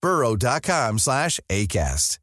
burrow.com 0.00 0.98
slash 0.98 1.40
ACAST. 1.48 2.18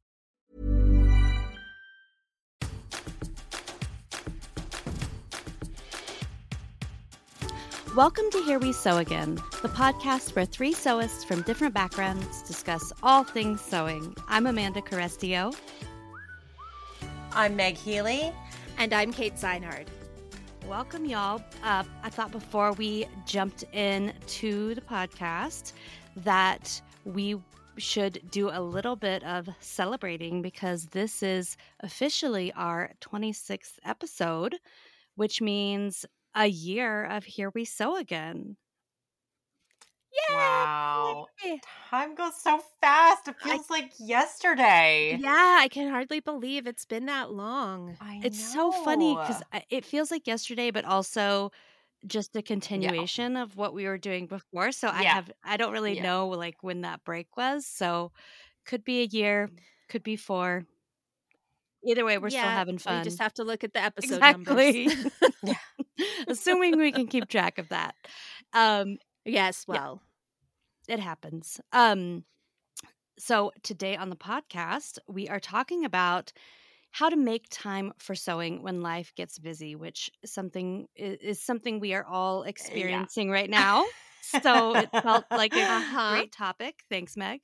Welcome 7.95 8.29
to 8.29 8.43
Here 8.43 8.59
We 8.59 8.73
Sew 8.73 8.97
Again, 8.97 9.35
the 9.63 9.69
podcast 9.69 10.35
where 10.35 10.45
three 10.45 10.71
sewists 10.71 11.25
from 11.25 11.41
different 11.41 11.73
backgrounds 11.73 12.43
discuss 12.43 12.93
all 13.01 13.23
things 13.23 13.59
sewing. 13.59 14.15
I'm 14.27 14.45
Amanda 14.45 14.81
Carestio. 14.81 15.57
I'm 17.31 17.55
Meg 17.55 17.75
Healy. 17.75 18.31
And 18.77 18.93
I'm 18.93 19.11
Kate 19.11 19.39
Seinhard. 19.39 19.89
Welcome, 20.67 21.05
y'all. 21.05 21.41
Uh, 21.63 21.83
I 22.03 22.09
thought 22.11 22.31
before 22.31 22.73
we 22.73 23.07
jumped 23.25 23.63
in 23.73 24.13
to 24.27 24.75
the 24.75 24.81
podcast 24.81 25.73
that 26.17 26.79
we 27.03 27.39
should 27.77 28.21
do 28.29 28.49
a 28.49 28.61
little 28.61 28.95
bit 28.95 29.23
of 29.23 29.49
celebrating 29.59 30.41
because 30.41 30.87
this 30.87 31.21
is 31.21 31.57
officially 31.79 32.51
our 32.53 32.91
26th 33.01 33.79
episode, 33.85 34.55
which 35.15 35.41
means 35.41 36.05
a 36.35 36.47
year 36.47 37.03
of 37.05 37.23
Here 37.23 37.51
We 37.53 37.65
Sew 37.65 37.95
Again. 37.95 38.57
Yay! 40.29 40.35
Wow. 40.35 41.27
Time 41.89 42.15
goes 42.15 42.41
so 42.41 42.61
fast. 42.81 43.27
It 43.27 43.35
feels 43.41 43.65
I, 43.69 43.73
like 43.73 43.91
yesterday. 43.99 45.17
Yeah, 45.19 45.57
I 45.59 45.67
can 45.67 45.89
hardly 45.89 46.19
believe 46.19 46.67
it's 46.67 46.85
been 46.85 47.05
that 47.05 47.31
long. 47.31 47.97
I 48.01 48.21
it's 48.23 48.55
know. 48.55 48.71
so 48.71 48.83
funny 48.83 49.15
because 49.15 49.41
it 49.69 49.85
feels 49.85 50.11
like 50.11 50.27
yesterday, 50.27 50.71
but 50.71 50.85
also 50.85 51.51
just 52.07 52.35
a 52.35 52.41
continuation 52.41 53.33
yeah. 53.33 53.43
of 53.43 53.55
what 53.55 53.73
we 53.73 53.85
were 53.85 53.97
doing 53.97 54.27
before. 54.27 54.71
So 54.71 54.87
yeah. 54.87 54.93
I 54.93 55.03
have 55.03 55.31
I 55.43 55.57
don't 55.57 55.73
really 55.73 55.97
yeah. 55.97 56.03
know 56.03 56.27
like 56.29 56.57
when 56.61 56.81
that 56.81 57.03
break 57.03 57.35
was. 57.37 57.65
So 57.65 58.11
could 58.65 58.83
be 58.83 59.01
a 59.01 59.05
year, 59.05 59.49
could 59.89 60.03
be 60.03 60.15
four. 60.15 60.65
Either 61.83 62.03
way, 62.03 62.17
we're 62.17 62.29
still 62.29 62.41
having 62.41 62.77
fun. 62.77 62.97
We 62.97 63.03
just 63.03 63.19
have 63.19 63.33
to 63.35 63.43
look 63.43 63.63
at 63.63 63.73
the 63.73 63.81
episode 63.83 64.15
exactly. 64.15 64.87
numbers. 65.43 65.55
Assuming 66.27 66.77
we 66.77 66.91
can 66.91 67.07
keep 67.07 67.27
track 67.27 67.57
of 67.59 67.69
that. 67.69 67.95
Um, 68.53 68.97
yes, 69.25 69.65
well, 69.67 70.01
it 70.87 70.99
happens. 70.99 71.61
Um, 71.71 72.23
so 73.17 73.51
today 73.63 73.95
on 73.95 74.09
the 74.09 74.15
podcast, 74.15 74.99
we 75.07 75.27
are 75.27 75.39
talking 75.39 75.85
about 75.85 76.33
how 76.91 77.09
to 77.09 77.15
make 77.15 77.47
time 77.49 77.93
for 77.99 78.15
sewing 78.15 78.63
when 78.63 78.81
life 78.81 79.13
gets 79.15 79.37
busy, 79.39 79.75
which 79.75 80.09
is 80.23 80.33
something 80.33 80.87
is 80.95 81.41
something 81.41 81.79
we 81.79 81.93
are 81.93 82.05
all 82.05 82.43
experiencing 82.53 83.27
yeah. 83.27 83.33
right 83.33 83.49
now. 83.49 83.85
So 84.21 84.75
it 84.75 84.89
felt 84.91 85.25
like 85.31 85.55
a 85.55 85.61
uh-huh. 85.61 86.11
great 86.11 86.31
topic. 86.31 86.79
Thanks, 86.89 87.15
Meg. 87.15 87.39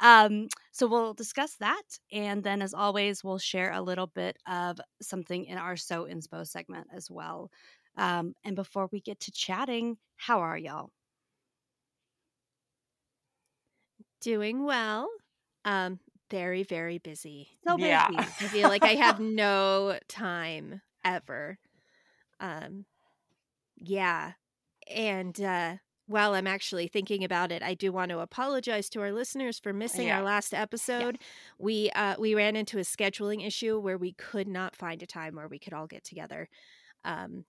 Um, 0.00 0.48
so 0.72 0.88
we'll 0.88 1.14
discuss 1.14 1.54
that, 1.60 1.82
and 2.10 2.42
then, 2.42 2.62
as 2.62 2.74
always, 2.74 3.22
we'll 3.22 3.38
share 3.38 3.72
a 3.72 3.82
little 3.82 4.08
bit 4.08 4.36
of 4.48 4.80
something 5.00 5.44
in 5.44 5.56
our 5.56 5.76
Sew 5.76 6.04
Inspo 6.04 6.46
segment 6.46 6.88
as 6.92 7.10
well. 7.10 7.50
Um, 7.96 8.34
and 8.44 8.56
before 8.56 8.88
we 8.90 9.00
get 9.00 9.20
to 9.20 9.32
chatting, 9.32 9.98
how 10.16 10.40
are 10.40 10.58
y'all? 10.58 10.90
Doing 14.20 14.64
well. 14.64 15.08
Um, 15.64 15.98
very, 16.30 16.62
very 16.62 16.98
busy. 16.98 17.48
So 17.66 17.76
busy. 17.76 17.88
Yeah. 17.88 18.08
I 18.10 18.24
feel 18.24 18.68
like 18.68 18.84
I 18.84 18.94
have 18.94 19.20
no 19.20 19.98
time 20.08 20.80
ever. 21.04 21.58
Um, 22.38 22.86
yeah. 23.76 24.32
And 24.88 25.40
uh, 25.40 25.76
while 26.06 26.34
I'm 26.34 26.46
actually 26.46 26.88
thinking 26.88 27.24
about 27.24 27.52
it, 27.52 27.62
I 27.62 27.74
do 27.74 27.92
want 27.92 28.10
to 28.10 28.20
apologize 28.20 28.88
to 28.90 29.00
our 29.00 29.12
listeners 29.12 29.58
for 29.58 29.72
missing 29.72 30.08
yeah. 30.08 30.18
our 30.18 30.24
last 30.24 30.54
episode. 30.54 31.18
Yeah. 31.20 31.26
We 31.58 31.90
uh, 31.90 32.16
we 32.18 32.34
ran 32.34 32.56
into 32.56 32.78
a 32.78 32.82
scheduling 32.82 33.46
issue 33.46 33.78
where 33.78 33.98
we 33.98 34.12
could 34.12 34.48
not 34.48 34.74
find 34.74 35.02
a 35.02 35.06
time 35.06 35.36
where 35.36 35.48
we 35.48 35.58
could 35.58 35.72
all 35.72 35.86
get 35.86 36.04
together. 36.04 36.48
Um, 37.04 37.44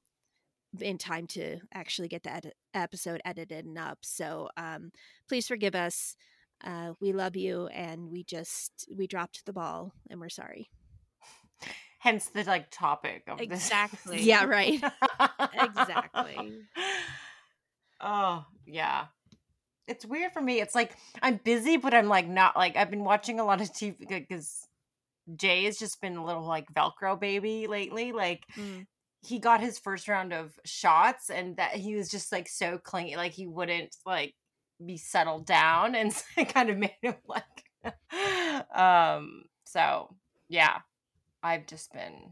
in 0.79 0.97
time 0.97 1.27
to 1.27 1.59
actually 1.73 2.07
get 2.07 2.23
the 2.23 2.33
edit- 2.33 2.55
episode 2.73 3.21
edited 3.25 3.65
and 3.65 3.77
up. 3.77 3.99
So 4.03 4.49
um, 4.55 4.91
please 5.27 5.47
forgive 5.47 5.75
us 5.75 6.15
uh, 6.63 6.93
we 6.99 7.13
love 7.13 7.35
you 7.35 7.67
and 7.67 8.09
we 8.09 8.23
just 8.23 8.87
we 8.95 9.07
dropped 9.07 9.45
the 9.45 9.53
ball 9.53 9.93
and 10.09 10.19
we're 10.19 10.29
sorry. 10.29 10.69
Hence 11.99 12.27
the 12.27 12.43
like 12.43 12.71
topic 12.71 13.23
of 13.27 13.39
exactly. 13.41 14.17
This. 14.17 14.25
yeah 14.25 14.45
right. 14.45 14.81
Exactly. 15.53 16.51
Oh 18.03 18.43
yeah. 18.65 19.05
It's 19.87 20.03
weird 20.03 20.31
for 20.31 20.41
me. 20.41 20.59
It's 20.59 20.73
like 20.73 20.97
i'm 21.21 21.39
busy 21.43 21.77
but 21.77 21.93
i'm 21.93 22.07
like 22.07 22.27
not 22.27 22.57
like 22.57 22.75
i've 22.75 22.89
been 22.89 23.03
watching 23.03 23.39
a 23.39 23.45
lot 23.45 23.61
of 23.61 23.71
tv 23.71 23.95
because 24.09 24.67
jay 25.35 25.65
has 25.65 25.77
just 25.77 26.01
been 26.01 26.17
a 26.17 26.25
little 26.25 26.47
like 26.47 26.65
velcro 26.73 27.19
baby 27.19 27.67
lately 27.67 28.11
like 28.11 28.43
mm. 28.57 28.85
he 29.21 29.37
got 29.37 29.61
his 29.61 29.77
first 29.77 30.07
round 30.07 30.33
of 30.33 30.51
shots 30.65 31.29
and 31.29 31.57
that 31.57 31.75
he 31.75 31.95
was 31.95 32.09
just 32.09 32.31
like 32.31 32.49
so 32.49 32.79
clingy 32.79 33.15
like 33.15 33.33
he 33.33 33.45
wouldn't 33.45 33.95
like 34.05 34.33
be 34.85 34.97
settled 34.97 35.45
down 35.45 35.95
and 35.95 36.13
it 36.37 36.53
kind 36.53 36.69
of 36.69 36.77
made 36.77 36.95
him 37.01 37.15
like 37.27 37.43
um 38.75 39.43
so 39.63 40.13
yeah 40.49 40.77
i've 41.43 41.65
just 41.65 41.91
been 41.93 42.31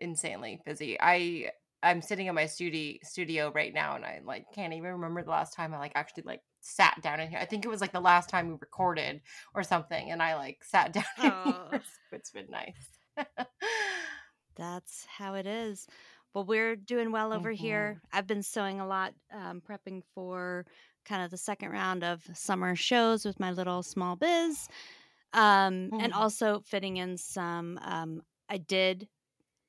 insanely 0.00 0.60
busy. 0.64 0.96
I 1.00 1.50
i'm 1.82 2.02
sitting 2.02 2.26
in 2.26 2.34
my 2.34 2.46
studio 2.46 2.98
studio 3.02 3.52
right 3.54 3.72
now 3.72 3.94
and 3.94 4.04
i 4.04 4.20
like 4.24 4.46
can't 4.52 4.72
even 4.72 4.90
remember 4.92 5.22
the 5.22 5.30
last 5.30 5.54
time 5.54 5.72
i 5.72 5.78
like 5.78 5.92
actually 5.94 6.24
like 6.24 6.40
sat 6.60 7.00
down 7.02 7.20
in 7.20 7.30
here. 7.30 7.38
I 7.40 7.44
think 7.44 7.64
it 7.64 7.68
was 7.68 7.80
like 7.80 7.92
the 7.92 8.00
last 8.00 8.28
time 8.28 8.48
we 8.48 8.54
recorded 8.54 9.20
or 9.54 9.62
something 9.62 10.10
and 10.10 10.22
i 10.22 10.34
like 10.36 10.58
sat 10.64 10.92
down 10.92 11.04
oh. 11.18 11.68
Here, 11.70 11.82
so 12.10 12.16
it's 12.16 12.30
been 12.30 12.50
nice. 12.50 12.88
That's 14.56 15.06
how 15.06 15.34
it 15.34 15.46
is 15.46 15.86
well, 16.34 16.44
we're 16.44 16.76
doing 16.76 17.10
well 17.10 17.32
over 17.32 17.52
mm-hmm. 17.52 17.64
here. 17.64 18.00
I've 18.12 18.26
been 18.26 18.42
sewing 18.42 18.80
a 18.80 18.86
lot, 18.86 19.14
um, 19.32 19.62
prepping 19.66 20.02
for 20.14 20.66
kind 21.04 21.24
of 21.24 21.30
the 21.30 21.36
second 21.38 21.70
round 21.70 22.04
of 22.04 22.22
summer 22.34 22.76
shows 22.76 23.24
with 23.24 23.40
my 23.40 23.50
little 23.50 23.82
small 23.82 24.14
biz, 24.14 24.68
um, 25.32 25.90
mm-hmm. 25.90 26.00
and 26.00 26.12
also 26.12 26.60
fitting 26.66 26.98
in 26.98 27.16
some. 27.16 27.78
Um, 27.82 28.22
I 28.48 28.58
did 28.58 29.08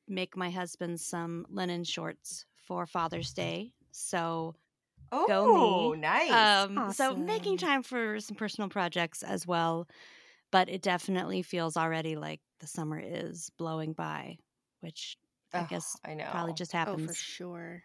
make 0.08 0.36
my 0.36 0.50
husband 0.50 1.00
some 1.00 1.46
linen 1.50 1.84
shorts 1.84 2.46
for 2.58 2.86
Father's 2.86 3.34
Day, 3.34 3.74
so 3.92 4.56
oh, 5.12 5.28
go 5.28 5.92
me. 5.94 6.02
nice. 6.02 6.32
Um, 6.32 6.78
awesome. 6.78 6.94
So 6.94 7.16
making 7.16 7.58
time 7.58 7.84
for 7.84 8.20
some 8.20 8.36
personal 8.36 8.70
projects 8.70 9.24
as 9.24 9.48
well. 9.48 9.88
but 10.52 10.70
it 10.70 10.82
definitely 10.82 11.42
feels 11.42 11.78
already 11.78 12.16
like 12.16 12.42
the 12.60 12.68
summer 12.68 13.00
is 13.04 13.52
blowing 13.58 13.94
by, 13.94 14.38
which 14.82 15.18
I 15.54 15.62
Ugh, 15.62 15.68
guess 15.68 16.00
I 16.04 16.14
know. 16.16 16.30
probably 16.32 16.54
just 16.54 16.74
Oh, 16.86 16.98
happens. 16.98 17.06
for 17.06 17.14
sure. 17.14 17.84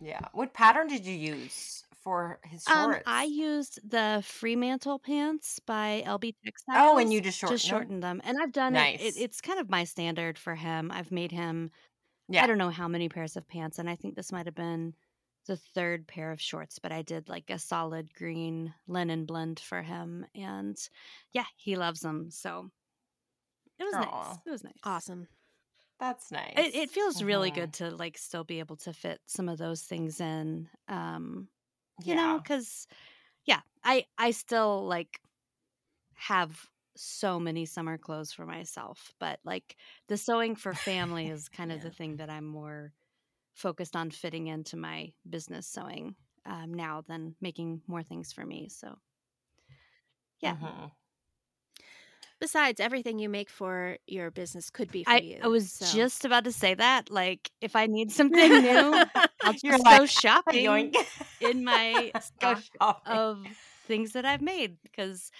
Yeah. 0.00 0.28
What 0.32 0.52
pattern 0.54 0.86
did 0.88 1.06
you 1.06 1.14
use 1.14 1.84
for 2.02 2.40
his 2.44 2.66
Um, 2.66 2.92
shorts? 2.92 3.02
I 3.06 3.24
used 3.24 3.78
the 3.88 4.22
Fremantle 4.24 4.98
pants 4.98 5.58
by 5.60 6.02
Elbe 6.04 6.32
Textiles. 6.44 6.92
Oh, 6.94 6.98
and 6.98 7.12
you 7.12 7.20
just 7.20 7.38
shortened 7.38 7.58
just 7.58 7.68
them? 7.68 7.70
shortened 7.70 8.02
them, 8.02 8.20
and 8.24 8.38
I've 8.42 8.52
done 8.52 8.72
Nice. 8.72 9.00
it, 9.00 9.16
it. 9.16 9.16
It's 9.16 9.40
kind 9.40 9.58
of 9.60 9.70
my 9.70 9.84
standard 9.84 10.38
for 10.38 10.54
him. 10.54 10.90
I've 10.90 11.10
made 11.12 11.32
him. 11.32 11.70
yeah. 12.28 12.42
I 12.44 12.46
don't 12.46 12.58
know 12.58 12.70
how 12.70 12.88
many 12.88 13.08
pairs 13.08 13.36
of 13.36 13.46
pants, 13.48 13.78
and 13.78 13.88
I 13.88 13.96
think 13.96 14.16
this 14.16 14.32
might 14.32 14.46
have 14.46 14.54
been 14.54 14.94
the 15.46 15.56
third 15.56 16.06
pair 16.08 16.32
of 16.32 16.40
shorts. 16.40 16.78
But 16.78 16.92
I 16.92 17.02
did 17.02 17.28
like 17.28 17.50
a 17.50 17.58
solid 17.58 18.12
green 18.14 18.74
linen 18.86 19.26
blend 19.26 19.60
for 19.60 19.82
him, 19.82 20.26
and 20.34 20.76
yeah, 21.32 21.46
he 21.56 21.76
loves 21.76 22.00
them. 22.00 22.30
So 22.30 22.70
it 23.78 23.84
was 23.84 23.94
Aw. 23.94 24.00
nice. 24.00 24.38
It 24.46 24.50
was 24.50 24.64
nice. 24.64 24.74
Awesome. 24.84 25.28
That's 25.98 26.30
nice. 26.30 26.56
It, 26.56 26.74
it 26.74 26.90
feels 26.90 27.22
really 27.22 27.50
Mhm. 27.50 27.52
good 27.52 27.74
to 27.74 27.90
like 27.90 28.16
still 28.18 28.44
be 28.44 28.60
able 28.60 28.76
to 28.78 28.92
fit 28.92 29.20
some 29.26 29.48
of 29.48 29.58
those 29.58 29.82
things 29.82 30.20
in. 30.20 30.68
Um, 30.88 31.48
you 32.04 32.14
yeah. 32.14 32.16
know 32.16 32.40
because 32.40 32.86
yeah 33.46 33.60
i 33.84 34.06
i 34.18 34.30
still 34.32 34.86
like 34.86 35.20
have 36.14 36.70
so 36.96 37.40
many 37.40 37.66
summer 37.66 37.98
clothes 37.98 38.32
for 38.32 38.46
myself 38.46 39.12
but 39.20 39.40
like 39.44 39.76
the 40.08 40.16
sewing 40.16 40.56
for 40.56 40.74
family 40.74 41.28
is 41.28 41.48
kind 41.50 41.72
of 41.72 41.80
Yeah. 41.80 41.82
the 41.82 41.90
thing 41.90 42.16
that 42.16 42.30
i'm 42.30 42.46
more 42.46 42.92
focused 43.54 43.96
on 43.96 44.10
fitting 44.10 44.48
into 44.48 44.76
my 44.76 45.12
business 45.28 45.66
sewing 45.68 46.16
um, 46.46 46.74
now 46.74 47.02
than 47.02 47.36
making 47.40 47.82
more 47.86 48.02
things 48.02 48.32
for 48.32 48.46
me 48.46 48.68
so 48.68 48.98
yeah 50.40 50.56
Mhm. 50.56 50.92
Besides, 52.44 52.78
everything 52.78 53.18
you 53.18 53.30
make 53.30 53.48
for 53.48 53.96
your 54.06 54.30
business 54.30 54.68
could 54.68 54.90
be 54.92 55.04
for 55.04 55.10
I, 55.10 55.16
you. 55.18 55.38
I 55.42 55.48
was 55.48 55.72
so- 55.72 55.86
just 55.96 56.24
about 56.26 56.44
to 56.44 56.52
say 56.52 56.74
that 56.74 57.10
like 57.10 57.50
if 57.62 57.74
i 57.74 57.86
need 57.86 58.10
something 58.20 58.48
new 58.50 59.04
i'll 59.42 59.52
just 59.52 59.64
You're 59.64 59.78
go 59.78 59.82
like, 59.84 60.10
shopping 60.10 60.66
Yoink. 60.66 60.94
in 61.40 61.64
my 61.64 62.12
stock 62.20 62.62
of 63.06 63.38
things 63.86 64.12
that 64.12 64.24
I've 64.24 64.42
made 64.42 64.76
because 64.82 65.30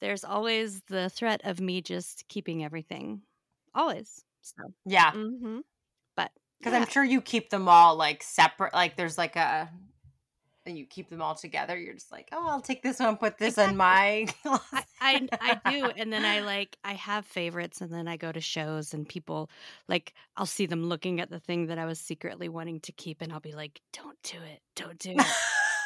there's 0.00 0.24
always 0.24 0.80
the 0.88 1.08
threat 1.10 1.40
of 1.44 1.60
me 1.60 1.80
just 1.80 2.24
keeping 2.28 2.64
everything. 2.64 3.22
Always. 3.74 4.24
So, 4.42 4.72
yeah. 4.84 5.12
Mhm. 5.12 5.60
but 6.16 6.30
Because 6.58 6.72
yeah. 6.72 6.80
I'm 6.80 6.88
sure 6.88 7.04
you 7.04 7.20
keep 7.20 7.50
them 7.50 7.68
all 7.68 7.96
like 7.96 8.22
separate. 8.22 8.74
Like 8.74 8.96
there's 8.96 9.16
like 9.18 9.36
a, 9.36 9.70
and 10.66 10.78
you 10.78 10.86
keep 10.86 11.08
them 11.10 11.22
all 11.22 11.34
together. 11.34 11.76
You're 11.78 11.94
just 11.94 12.12
like, 12.12 12.28
oh, 12.32 12.48
I'll 12.48 12.60
take 12.60 12.82
this 12.82 12.98
one, 13.00 13.16
put 13.16 13.38
this 13.38 13.58
in 13.58 13.76
my. 13.76 14.26
I, 14.44 14.84
I 15.00 15.28
I 15.40 15.54
do, 15.64 15.90
and 15.96 16.12
then 16.12 16.24
I 16.24 16.40
like 16.40 16.76
I 16.84 16.94
have 16.94 17.24
favorites, 17.26 17.80
and 17.80 17.92
then 17.92 18.08
I 18.08 18.16
go 18.16 18.32
to 18.32 18.40
shows, 18.40 18.92
and 18.94 19.08
people 19.08 19.50
like 19.88 20.14
I'll 20.36 20.46
see 20.46 20.66
them 20.66 20.84
looking 20.84 21.20
at 21.20 21.30
the 21.30 21.40
thing 21.40 21.66
that 21.66 21.78
I 21.78 21.84
was 21.86 22.00
secretly 22.00 22.48
wanting 22.48 22.80
to 22.80 22.92
keep, 22.92 23.22
and 23.22 23.32
I'll 23.32 23.40
be 23.40 23.52
like, 23.52 23.80
"Don't 23.92 24.20
do 24.22 24.38
it, 24.38 24.60
don't 24.74 24.98
do 24.98 25.10
it." 25.10 25.26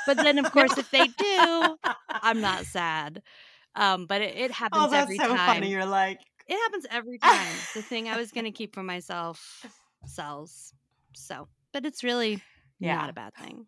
but 0.07 0.17
then, 0.17 0.39
of 0.39 0.51
course, 0.53 0.77
if 0.79 0.91
they 0.91 1.07
do, 1.09 1.77
I'm 2.23 2.41
not 2.41 2.65
sad. 2.67 3.23
Um, 3.77 4.07
but 4.07 4.21
it, 4.21 4.37
it 4.37 4.51
happens 4.51 4.85
Oh, 4.85 4.91
that's 4.91 5.05
every 5.05 5.19
so 5.19 5.37
time. 5.37 5.63
funny. 5.63 5.71
You're 5.71 5.87
like, 5.87 6.21
It 6.49 6.57
happens 6.57 6.87
every 6.91 7.19
time. 7.19 7.55
the 7.75 7.83
thing 7.83 8.09
I 8.09 8.17
was 8.17 8.33
going 8.33 8.45
to 8.45 8.51
keep 8.51 8.75
for 8.75 8.83
myself 8.83 9.65
sells. 10.07 10.75
So, 11.15 11.49
but 11.73 11.87
it's 11.87 12.03
really 12.03 12.41
Yeah. 12.81 12.97
not 12.97 13.11
a 13.11 13.13
bad 13.13 13.35
thing. 13.35 13.67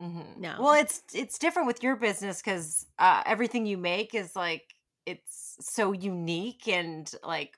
Mhm. 0.00 0.36
No. 0.38 0.56
Well, 0.60 0.74
it's 0.74 1.02
it's 1.14 1.38
different 1.38 1.66
with 1.66 1.82
your 1.82 1.96
business 1.96 2.40
because 2.42 2.86
uh, 2.98 3.22
everything 3.26 3.66
you 3.66 3.78
make 3.78 4.14
is 4.14 4.34
like 4.36 4.74
it's 5.06 5.56
so 5.60 5.92
unique 5.92 6.68
and 6.68 7.10
like 7.22 7.56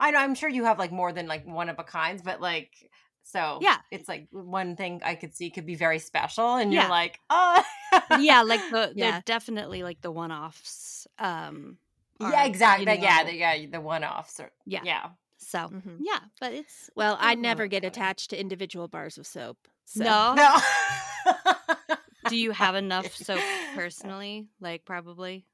I 0.00 0.10
know 0.10 0.18
I'm 0.18 0.34
sure 0.34 0.48
you 0.48 0.64
have 0.64 0.78
like 0.78 0.92
more 0.92 1.12
than 1.12 1.26
like 1.26 1.46
one 1.46 1.68
of 1.68 1.78
a 1.78 1.84
kinds, 1.84 2.22
but 2.22 2.40
like 2.40 2.90
so 3.22 3.58
Yeah. 3.60 3.76
it's 3.90 4.08
like 4.08 4.28
one 4.30 4.74
thing 4.76 5.02
I 5.04 5.14
could 5.14 5.34
see 5.36 5.50
could 5.50 5.66
be 5.66 5.74
very 5.74 5.98
special, 5.98 6.54
and 6.56 6.72
Yeah. 6.72 6.82
you're 6.82 6.90
like, 6.90 7.20
oh, 7.30 7.62
yeah, 8.18 8.42
like 8.42 8.60
the 8.70 8.92
Yeah. 8.96 9.10
they're 9.12 9.22
definitely 9.26 9.82
like 9.82 10.00
the 10.00 10.10
one 10.10 10.32
offs. 10.32 11.06
Um, 11.18 11.78
yeah, 12.20 12.44
exactly, 12.44 12.90
you 12.96 13.02
yeah, 13.02 13.24
the, 13.24 13.34
yeah, 13.34 13.66
the 13.70 13.80
one 13.80 14.02
offs, 14.02 14.40
Yeah. 14.66 14.80
yeah. 14.82 15.10
So 15.38 15.58
Mhm. 15.68 15.98
yeah, 16.00 16.20
but 16.40 16.52
it's 16.52 16.90
Well, 16.96 17.16
I 17.20 17.34
never 17.34 17.66
get 17.68 17.84
attached 17.84 18.30
to 18.30 18.40
individual 18.40 18.88
bars 18.88 19.18
of 19.18 19.26
soap. 19.26 19.68
So. 19.84 20.02
No. 20.04 20.34
No. 20.34 20.56
Do 22.26 22.36
you 22.36 22.52
have 22.52 22.74
enough 22.74 23.14
soap 23.16 23.56
personally? 23.72 24.48
Like 24.60 24.84
probably. 24.84 25.46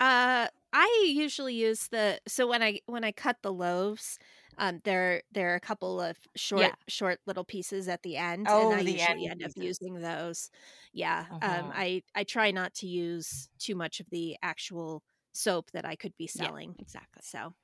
Uh, 0.00 0.48
I 0.72 1.12
usually 1.14 1.54
use 1.54 1.88
the 1.88 2.20
so 2.26 2.46
when 2.48 2.62
I 2.62 2.80
when 2.86 3.04
I 3.04 3.12
cut 3.12 3.38
the 3.42 3.52
loaves, 3.52 4.18
um, 4.58 4.80
there 4.84 5.22
there 5.30 5.52
are 5.52 5.54
a 5.54 5.60
couple 5.60 6.00
of 6.00 6.18
short 6.36 6.74
Yeah. 6.74 6.76
short 6.88 7.20
little 7.26 7.44
pieces 7.44 7.88
at 7.88 8.02
the 8.02 8.16
end, 8.16 8.52
Oh, 8.52 8.72
and 8.72 8.72
I 8.72 8.80
usually 8.80 9.26
end 9.26 9.26
end 9.26 9.42
up 9.42 9.52
using 9.56 10.00
those. 10.02 10.50
Yeah, 10.92 11.28
um, 11.40 11.70
Mhm. 11.70 11.74
I 11.74 12.02
I 12.14 12.24
try 12.24 12.50
not 12.50 12.74
to 12.76 12.86
use 12.88 13.48
too 13.58 13.74
much 13.76 14.00
of 14.00 14.10
the 14.10 14.36
actual 14.42 15.02
soap 15.32 15.70
that 15.72 15.84
I 15.86 15.96
could 15.96 16.16
be 16.18 16.26
Yeah, 16.34 16.50
selling. 16.50 16.76
exactly. 16.78 17.22
So, 17.22 17.54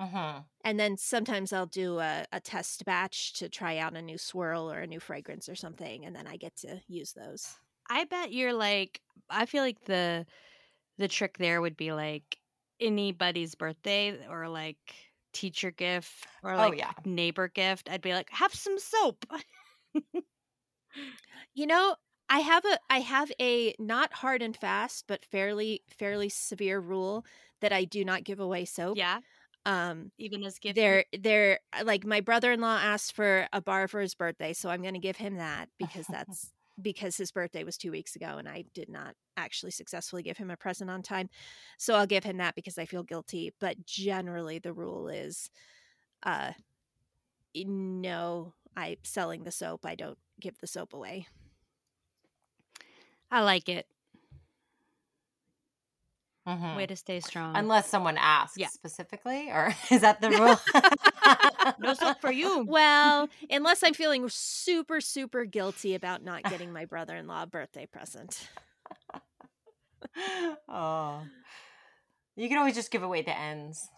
Mhm. 0.00 0.46
and 0.64 0.80
then 0.80 0.96
sometimes 0.96 1.52
I'll 1.52 1.66
do 1.66 1.98
a, 2.00 2.26
a 2.32 2.40
test 2.40 2.84
batch 2.84 3.34
to 3.34 3.48
try 3.48 3.78
out 3.78 3.96
a 3.96 4.02
new 4.02 4.18
swirl 4.18 4.70
or 4.70 4.80
a 4.80 4.86
new 4.86 5.00
fragrance 5.00 5.48
or 5.48 5.54
something, 5.54 6.04
and 6.04 6.14
then 6.16 6.26
I 6.26 6.36
get 6.36 6.56
to 6.58 6.82
use 6.88 7.12
those. 7.12 7.58
I 7.88 8.04
bet 8.04 8.32
you're 8.32 8.52
like 8.52 9.00
I 9.30 9.46
feel 9.46 9.62
like 9.62 9.84
the 9.84 10.26
the 10.98 11.08
trick 11.08 11.38
there 11.38 11.62
would 11.62 11.76
be 11.76 11.92
like 11.92 12.38
anybody's 12.80 13.54
birthday 13.56 14.26
or 14.28 14.48
like 14.48 14.96
teacher 15.32 15.72
gift 15.72 16.26
or 16.42 16.58
Oh, 16.58 16.70
like 16.70 16.72
yeah. 16.72 16.92
neighbor 17.04 17.48
gift. 17.48 17.90
I'd 17.90 18.02
be 18.02 18.14
like, 18.14 18.30
have 18.30 18.54
some 18.54 18.78
soap. 18.78 19.26
You 21.54 21.66
know, 21.66 21.96
I 22.28 22.40
have 22.40 22.64
a 22.64 22.78
I 22.90 23.00
have 23.00 23.32
a 23.40 23.74
not 23.78 24.12
hard 24.14 24.42
and 24.42 24.56
fast 24.56 25.06
but 25.06 25.24
fairly 25.24 25.82
fairly 25.88 26.28
severe 26.28 26.78
rule 26.80 27.24
that 27.60 27.72
I 27.72 27.84
do 27.84 28.04
not 28.04 28.24
give 28.24 28.40
away 28.40 28.64
soap. 28.64 28.98
yeah, 28.98 29.20
Um 29.66 30.12
even 30.18 30.44
as 30.44 30.58
gift. 30.60 30.76
they're 30.76 31.04
they're 31.18 31.60
like 31.84 32.06
my 32.06 32.20
brother-in-law 32.20 32.80
asked 32.82 33.14
for 33.14 33.48
a 33.52 33.60
bar 33.60 33.88
for 33.88 34.00
his 34.00 34.14
birthday, 34.14 34.54
so 34.54 34.70
I'm 34.70 34.82
going 34.82 34.94
to 34.94 35.00
give 35.00 35.18
him 35.18 35.36
that 35.36 35.68
because 35.78 36.06
that's 36.10 36.52
because 36.80 37.16
his 37.18 37.32
birthday 37.32 37.64
was 37.64 37.76
2 37.78 37.90
weeks 37.90 38.16
ago 38.16 38.36
and 38.38 38.48
I 38.48 38.64
did 38.74 38.88
not 38.90 39.14
actually 39.36 39.72
successfully 39.72 40.22
give 40.22 40.38
him 40.38 40.50
a 40.50 40.56
present 40.56 40.90
on 40.90 41.02
time. 41.02 41.28
So 41.78 41.94
I'll 41.94 42.06
give 42.06 42.24
him 42.24 42.38
that 42.38 42.54
because 42.54 42.78
I 42.78 42.86
feel 42.86 43.04
guilty, 43.04 43.54
but 43.60 43.84
generally 43.86 44.58
the 44.60 44.74
rule 44.74 45.08
is 45.08 45.50
uh 46.24 46.52
no, 47.56 48.54
I'm 48.76 48.96
selling 49.04 49.44
the 49.44 49.52
soap. 49.52 49.86
I 49.86 49.94
don't 49.94 50.18
give 50.40 50.58
the 50.60 50.66
soap 50.66 50.92
away. 50.94 51.28
I 53.30 53.42
like 53.42 53.68
it. 53.68 53.86
Mhm. 56.46 56.76
Way 56.76 56.86
to 56.86 56.96
stay 56.96 57.20
strong. 57.20 57.56
Unless 57.56 57.88
someone 57.88 58.16
asks 58.18 58.56
Yeah. 58.56 58.68
specifically, 58.68 59.50
or 59.50 59.74
is 59.90 60.00
that 60.02 60.20
the 60.20 60.30
rule? 60.30 60.60
no 61.80 61.94
soap 61.94 62.20
for 62.20 62.30
you. 62.30 62.64
Well, 62.68 63.28
unless 63.50 63.82
I'm 63.82 63.94
feeling 63.94 64.28
super, 64.28 65.00
super 65.00 65.44
guilty 65.44 65.94
about 65.94 66.22
not 66.22 66.44
getting 66.44 66.72
my 66.72 66.84
brother 66.84 67.16
in 67.16 67.26
law 67.26 67.42
a 67.42 67.46
birthday 67.46 67.86
present. 67.86 68.48
oh. 70.68 71.22
You 72.38 72.48
can 72.50 72.58
always 72.58 72.74
just 72.74 72.90
give 72.90 73.02
away 73.02 73.22
the 73.22 73.36
ends. 73.36 73.88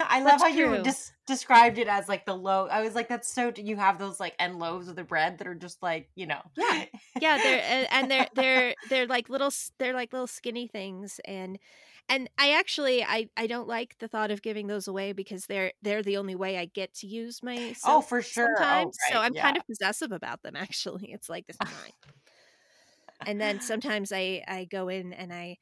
I 0.00 0.20
love 0.20 0.30
That's 0.40 0.42
how 0.44 0.48
you 0.48 0.66
true. 0.66 0.82
just 0.82 1.12
described 1.26 1.76
it 1.76 1.88
as 1.88 2.08
like 2.08 2.24
the 2.24 2.32
low. 2.34 2.66
I 2.66 2.80
was 2.80 2.94
like, 2.94 3.06
that's 3.06 3.28
so. 3.30 3.52
You 3.54 3.76
have 3.76 3.98
those 3.98 4.18
like 4.18 4.34
end 4.38 4.58
loaves 4.58 4.88
of 4.88 4.96
the 4.96 5.04
bread 5.04 5.36
that 5.38 5.46
are 5.46 5.54
just 5.54 5.82
like 5.82 6.08
you 6.14 6.26
know. 6.26 6.40
Yeah. 6.56 6.84
Yeah, 7.20 7.36
they're 7.36 7.86
and 7.90 8.10
they're 8.10 8.28
they're 8.34 8.74
they're 8.88 9.06
like 9.06 9.28
little 9.28 9.50
they're 9.78 9.92
like 9.92 10.10
little 10.14 10.26
skinny 10.26 10.68
things 10.68 11.20
and 11.26 11.58
and 12.08 12.28
I 12.38 12.52
actually 12.52 13.02
I 13.04 13.28
I 13.36 13.46
don't 13.46 13.68
like 13.68 13.96
the 13.98 14.08
thought 14.08 14.30
of 14.30 14.42
giving 14.42 14.66
those 14.66 14.88
away 14.88 15.12
because 15.12 15.46
they're 15.46 15.72
they're 15.82 16.02
the 16.02 16.16
only 16.16 16.34
way 16.34 16.58
I 16.58 16.66
get 16.66 16.94
to 16.96 17.06
use 17.06 17.42
my 17.42 17.74
oh, 17.84 18.00
for 18.00 18.22
sure. 18.22 18.54
Oh, 18.58 18.62
sometimes. 18.62 18.98
so 19.10 19.18
I'm 19.18 19.34
yeah. 19.34 19.42
kind 19.42 19.56
of 19.56 19.66
possessive 19.66 20.12
about 20.12 20.42
them 20.42 20.56
actually. 20.56 21.12
It's 21.12 21.28
like 21.28 21.46
this 21.46 21.56
is 21.62 21.70
mine. 21.70 21.92
and 23.26 23.40
then 23.40 23.60
sometimes 23.60 24.12
I 24.12 24.42
I 24.46 24.66
go 24.70 24.88
in 24.88 25.12
and 25.12 25.32
I 25.32 25.58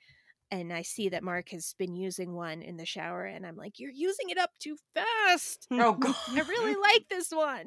and 0.50 0.72
I 0.72 0.82
see 0.82 1.10
that 1.10 1.22
Mark 1.22 1.50
has 1.50 1.74
been 1.78 1.94
using 1.94 2.34
one 2.34 2.62
in 2.62 2.76
the 2.76 2.86
shower 2.86 3.24
and 3.24 3.46
I'm 3.46 3.56
like, 3.56 3.78
"You're 3.78 3.92
using 3.92 4.30
it 4.30 4.38
up 4.38 4.50
too 4.58 4.76
fast." 4.94 5.66
Oh 5.72 5.92
god. 5.92 6.14
I 6.28 6.40
really 6.40 6.76
like 6.76 7.08
this 7.08 7.30
one. 7.30 7.64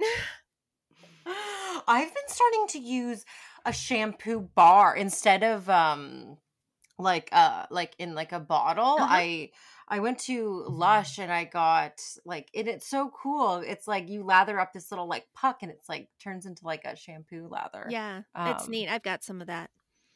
I've 1.87 2.13
been 2.13 2.27
starting 2.27 2.67
to 2.69 2.79
use 2.79 3.23
a 3.65 3.71
shampoo 3.71 4.49
bar 4.55 4.95
instead 4.95 5.43
of 5.43 5.69
um 5.69 6.37
like 6.99 7.29
uh 7.31 7.65
like 7.69 7.95
in 7.99 8.13
like 8.15 8.31
a 8.31 8.39
bottle. 8.39 8.95
Uh-huh. 8.99 9.07
I 9.09 9.51
I 9.87 9.99
went 9.99 10.19
to 10.21 10.63
Lush 10.69 11.19
and 11.19 11.31
I 11.31 11.43
got 11.45 12.01
like 12.25 12.49
and 12.55 12.67
it's 12.67 12.87
so 12.87 13.09
cool. 13.09 13.57
It's 13.57 13.87
like 13.87 14.09
you 14.09 14.23
lather 14.23 14.59
up 14.59 14.73
this 14.73 14.91
little 14.91 15.07
like 15.07 15.27
puck 15.33 15.59
and 15.63 15.71
it's 15.71 15.89
like 15.89 16.09
turns 16.19 16.45
into 16.45 16.65
like 16.65 16.85
a 16.85 16.95
shampoo 16.95 17.47
lather. 17.49 17.87
Yeah, 17.89 18.21
it's 18.37 18.65
Um, 18.65 18.71
neat. 18.71 18.89
I've 18.89 19.03
got 19.03 19.23
some 19.23 19.41
of 19.41 19.47
that. 19.47 19.71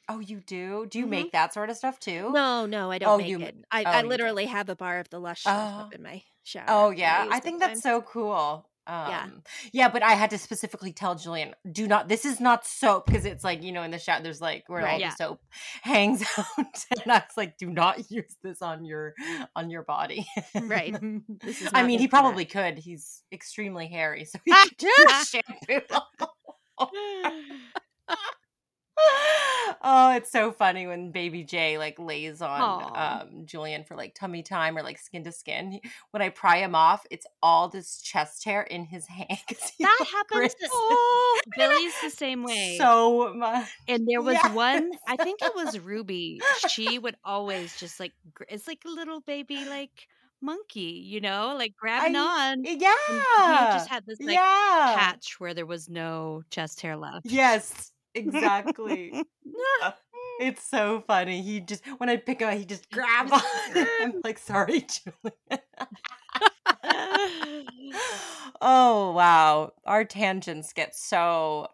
Oh, 0.10 0.20
you 0.20 0.40
do? 0.40 0.86
Do 0.86 1.00
you 1.00 1.06
Mhm. 1.06 1.10
make 1.10 1.32
that 1.34 1.54
sort 1.54 1.70
of 1.70 1.76
stuff 1.76 2.00
too? 2.00 2.32
No, 2.32 2.66
no, 2.66 2.90
I 2.92 2.98
don't 2.98 3.10
Oh, 3.10 3.18
make 3.18 3.28
you- 3.28 3.42
it. 3.42 3.58
I, 3.72 3.84
oh, 3.84 3.90
I 3.90 4.02
literally 4.04 4.46
have 4.46 4.70
a 4.70 4.76
bar 4.76 5.00
of 5.00 5.10
the 5.10 5.20
Lush 5.20 5.42
stuff 5.42 5.74
Oh. 5.76 5.80
up 5.82 5.94
in 5.94 6.02
my 6.02 6.24
shower. 6.44 6.66
Oh 6.70 6.90
yeah, 6.92 7.26
use 7.26 7.34
I 7.34 7.40
think 7.42 7.60
that's 7.60 7.82
so 7.82 8.02
cool. 8.04 8.67
Um, 8.88 9.10
Yeah. 9.10 9.26
yeah, 9.74 9.90
but 9.90 10.02
I 10.02 10.12
had 10.14 10.30
to 10.30 10.38
specifically 10.38 10.94
tell 10.94 11.16
Julian, 11.16 11.54
do 11.70 11.88
not. 11.88 12.08
This 12.08 12.24
is 12.26 12.40
not 12.40 12.66
soap 12.66 13.06
because 13.08 13.26
it's 13.26 13.44
like 13.44 13.62
you 13.64 13.72
know 13.74 13.84
in 13.84 13.92
the 13.92 14.00
shower 14.00 14.22
there's 14.24 14.40
like 14.42 14.64
where 14.68 14.80
all 14.80 14.86
Right. 14.86 14.98
the 14.98 15.02
Yeah. 15.02 15.16
soap 15.16 15.42
hangs 15.82 16.24
out, 16.38 16.56
and 16.58 17.12
I 17.12 17.18
was 17.18 17.36
like, 17.36 17.58
do 17.58 17.70
not 17.70 18.10
use 18.12 18.36
this 18.44 18.62
on 18.62 18.86
your 18.86 19.14
on 19.56 19.70
your 19.70 19.84
body. 19.84 20.26
Right. 20.56 20.96
This 21.42 21.62
is 21.62 21.70
I 21.74 21.84
mean, 21.84 22.00
he 22.00 22.08
for 22.08 22.12
that. 22.12 22.22
probably 22.22 22.46
could. 22.46 22.78
He's 22.78 23.24
extremely 23.32 23.88
hairy, 23.88 24.26
so 24.26 24.40
he 24.46 24.52
could 24.54 24.80
just 25.08 25.32
shampoo. 25.32 25.82
oh, 29.82 30.14
it's 30.16 30.32
so 30.32 30.52
funny 30.52 30.88
when 30.88 31.12
baby 31.12 31.44
Jay 31.44 31.78
like 31.78 32.00
lays 32.00 32.42
on 32.42 32.92
um 32.96 33.46
Julian 33.46 33.84
for 33.84 33.96
like 33.96 34.16
tummy 34.16 34.44
time 34.44 34.78
or 34.78 34.84
like 34.84 34.98
skin 34.98 35.24
to 35.24 35.32
skin. 35.32 35.80
When 36.12 36.22
I 36.22 36.30
pry 36.30 36.58
him 36.58 36.76
off, 36.76 37.06
it's 37.12 37.26
all 37.42 37.70
this 37.70 38.02
chest 38.02 38.44
hair 38.46 38.62
in 38.64 38.86
his 38.86 39.06
hand. 39.08 39.40
That 39.80 40.06
happens 40.12 40.54
to 40.56 40.70
Billy's 41.58 41.94
the 42.02 42.10
same 42.10 42.44
way. 42.44 42.76
so 42.78 43.34
much. 43.34 43.70
and 43.88 44.08
there 44.08 44.22
was 44.22 44.38
one, 44.54 44.92
I 45.08 45.16
think 45.18 45.42
it 45.42 45.54
was 45.56 45.80
Ruby. 45.80 46.42
She 46.70 47.00
would 47.00 47.16
always 47.24 47.78
just 47.80 48.00
like, 48.00 48.14
it's 48.50 48.68
like 48.68 48.80
a 48.86 48.90
little 48.90 49.22
baby, 49.22 49.66
like 49.66 50.08
monkey, 50.42 51.04
you 51.06 51.22
know, 51.22 51.56
like 51.58 51.76
grabbing 51.76 52.16
I- 52.16 52.52
on. 52.52 52.64
Yeah. 52.64 52.94
And 53.40 53.68
he 53.68 53.74
just 53.78 53.90
had 53.90 54.06
this 54.06 54.20
like 54.20 54.36
yeah. 54.36 54.94
patch 54.98 55.40
where 55.40 55.54
there 55.54 55.66
was 55.66 55.90
no 55.90 56.44
chest 56.50 56.82
hair 56.82 56.98
left. 56.98 57.26
Yes, 57.26 57.92
exactly. 58.18 59.24
Uh, 59.84 59.92
it's 60.40 60.64
so 60.64 61.04
funny. 61.08 61.42
He 61.42 61.60
just 61.62 61.84
when 61.98 62.10
I 62.10 62.18
pick 62.18 62.42
him, 62.42 62.50
up, 62.50 62.56
he 62.56 62.64
just 62.66 62.92
grabs 62.92 63.32
on. 63.32 63.42
I'm 64.02 64.14
like, 64.24 64.38
sorry, 64.38 64.86
Julian. 64.86 65.64
oh 68.62 69.12
wow, 69.14 69.72
our 69.86 70.04
tangents 70.06 70.74
get 70.74 70.96
so 70.96 71.68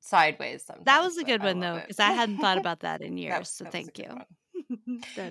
sideways 0.00 0.64
sometimes. 0.64 0.86
that 0.86 1.02
was 1.02 1.16
a 1.18 1.24
good 1.24 1.42
one 1.42 1.60
though, 1.60 1.76
because 1.80 1.98
I 1.98 2.12
hadn't 2.12 2.38
thought 2.38 2.58
about 2.58 2.80
that 2.80 3.02
in 3.02 3.14
That- 3.16 3.20
years. 3.20 3.50
so 3.50 3.64
that 3.64 3.72
thank 3.72 3.98
you. 3.98 4.16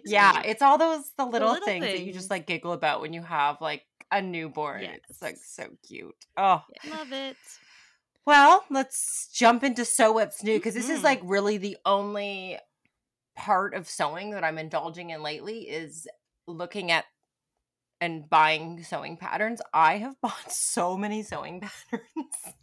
Yeah, 0.06 0.34
great. 0.34 0.46
it's 0.48 0.62
all 0.62 0.78
those 0.78 1.12
the 1.18 1.26
little, 1.26 1.50
little 1.50 1.66
things, 1.66 1.86
that 1.86 2.00
you 2.02 2.14
just 2.14 2.30
like 2.30 2.46
giggle 2.46 2.74
about 2.74 3.02
when 3.02 3.14
you 3.14 3.22
have 3.24 3.60
like 3.62 3.84
a 4.12 4.22
newborn. 4.22 4.84
It's 5.10 5.22
like 5.22 5.38
so 5.38 5.68
cute. 5.88 6.14
Oh, 6.38 6.64
Love 6.90 7.12
it. 7.12 7.38
Well, 8.30 8.64
let's 8.70 9.28
jump 9.34 9.64
into 9.64 9.84
sew 9.84 10.12
what's 10.12 10.44
new 10.44 10.60
because 10.60 10.76
this 10.76 10.88
is 10.88 11.00
Mhm. 11.00 11.04
like 11.04 11.20
really 11.24 11.58
the 11.58 11.78
only 11.84 12.60
part 13.36 13.74
of 13.74 13.90
sewing 13.90 14.30
that 14.32 14.44
I'm 14.44 14.60
indulging 14.60 15.10
in 15.10 15.24
lately 15.24 15.68
is 15.68 16.08
looking 16.46 16.92
at 16.92 17.06
and 18.00 18.30
buying 18.30 18.84
sewing 18.84 19.18
patterns. 19.18 19.64
I 19.74 19.98
have 19.98 20.22
bought 20.22 20.52
so 20.52 20.96
many 20.96 21.24
sewing 21.24 21.60
patterns. 21.90 22.56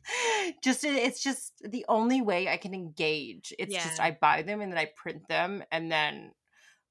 just 0.63 0.85
it's 0.85 1.21
just 1.21 1.61
the 1.69 1.85
only 1.89 2.21
way 2.21 2.47
I 2.49 2.59
can 2.59 2.73
engage. 2.73 3.53
It's 3.59 3.75
just 3.75 3.99
I 3.99 4.13
buy 4.13 4.43
them 4.43 4.61
and 4.61 4.71
then 4.71 4.79
I 4.79 4.93
print 4.95 5.27
them 5.27 5.65
and 5.73 5.91
then 5.91 6.31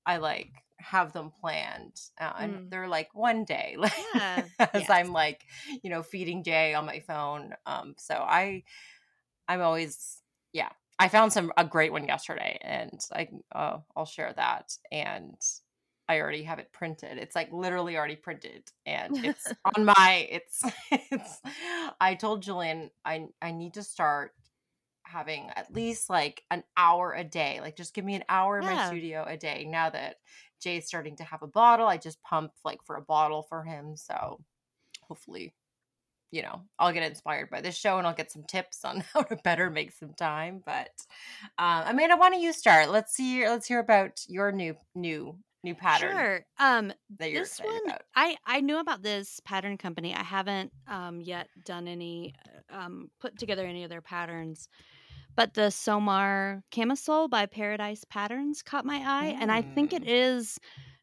I 0.06 0.18
like 0.18 0.52
have 0.80 1.14
them 1.14 1.32
planned 1.42 2.00
uh, 2.20 2.34
and 2.40 2.60
Mm. 2.60 2.70
they're 2.70 2.88
like 2.88 3.10
one 3.14 3.44
day 3.46 3.76
like 3.78 3.94
Yeah. 4.16 4.46
as 4.74 4.90
Yes. 4.90 4.90
i'm 4.90 5.12
like 5.14 5.46
you 5.84 5.90
know 5.90 6.04
feeding 6.04 6.44
jay 6.44 6.74
on 6.74 6.86
my 6.86 7.00
phone 7.00 7.54
um 7.66 7.96
so 7.98 8.16
i 8.16 8.64
i'm 9.48 9.62
always 9.62 10.22
yeah 10.54 10.70
i 11.00 11.08
found 11.08 11.32
some 11.34 11.52
a 11.58 11.66
great 11.66 11.92
one 11.92 12.06
yesterday 12.06 12.58
and 12.62 13.00
i 13.14 13.28
uh, 13.54 13.78
i'll 13.96 14.06
share 14.06 14.34
that 14.36 14.78
and 14.92 15.38
i 16.08 16.20
already 16.20 16.44
have 16.44 16.60
it 16.60 16.72
printed 16.74 17.18
it's 17.18 17.36
like 17.36 17.52
literally 17.52 17.98
already 17.98 18.16
printed 18.16 18.64
and 18.86 19.18
it's 19.24 19.52
on 19.76 19.86
my 19.86 20.28
it's 20.30 20.64
it's 20.92 21.42
i 22.02 22.16
told 22.16 22.42
julian 22.42 22.90
i 23.06 23.26
i 23.42 23.52
need 23.52 23.74
to 23.74 23.84
start 23.84 24.34
having 25.04 25.50
at 25.56 25.74
least 25.74 26.10
like 26.10 26.44
an 26.50 26.64
hour 26.78 27.14
a 27.14 27.24
day 27.24 27.60
like 27.62 27.76
just 27.76 27.94
give 27.94 28.04
me 28.04 28.16
an 28.16 28.24
hour 28.28 28.58
in 28.60 28.66
my 28.66 28.76
studio 28.78 29.24
a 29.28 29.38
day 29.38 29.66
now 29.70 29.90
that 29.90 30.16
jay's 30.66 30.88
starting 30.88 31.16
to 31.16 31.24
have 31.24 31.44
a 31.44 31.48
bottle 31.48 31.88
i 31.88 31.98
just 31.98 32.22
pumped 32.24 32.58
like 32.66 32.80
for 32.84 32.96
a 32.96 33.02
bottle 33.02 33.44
for 33.44 33.64
him 33.64 33.96
so 33.96 34.40
hopefully 35.04 35.54
you 36.32 36.42
know 36.42 36.62
i'll 36.80 36.92
get 36.92 37.04
inspired 37.10 37.50
by 37.50 37.62
this 37.62 37.78
show 37.78 37.98
and 38.00 38.08
i'll 38.08 38.14
get 38.14 38.32
some 38.32 38.44
tips 38.44 38.84
on 38.84 39.04
how 39.14 39.22
to 39.22 39.38
better 39.44 39.70
make 39.70 39.92
some 39.92 40.14
time 40.14 40.62
but 40.66 40.90
uh, 41.60 41.86
amanda 41.88 42.18
why 42.18 42.30
don't 42.30 42.42
you 42.42 42.52
start 42.52 42.90
let's 42.90 43.14
see 43.14 43.48
let's 43.48 43.68
hear 43.68 43.80
about 43.80 44.20
your 44.28 44.52
new 44.52 44.76
new 44.96 45.38
new 45.64 45.76
pattern 45.76 46.12
Sure. 46.12 46.46
Um, 46.60 46.94
that 47.18 47.32
you're 47.32 47.44
this 47.44 47.60
one 47.60 47.82
about 47.86 48.02
I 48.16 48.38
I 48.46 48.62
knew 48.62 48.80
about 48.80 49.02
this 49.02 49.40
pattern 49.44 49.78
company. 49.78 50.14
I 50.14 50.24
haven't 50.24 50.72
um 50.88 51.20
yet 51.20 51.50
done 51.66 51.88
any 51.88 52.36
um 52.70 53.10
put 53.20 53.38
together 53.38 53.66
any 53.66 53.84
of 53.84 53.90
their 53.90 54.02
patterns. 54.02 54.70
But 55.36 55.54
the 55.54 55.72
Sommar 55.72 56.64
camisole 56.72 57.28
by 57.28 57.46
Paradise 57.46 58.04
Patterns 58.06 58.62
caught 58.64 58.86
my 58.86 58.98
eye 59.06 59.36
and 59.40 59.52
I 59.52 59.62
think 59.62 59.94
it 59.94 60.04
Mm. 60.04 60.10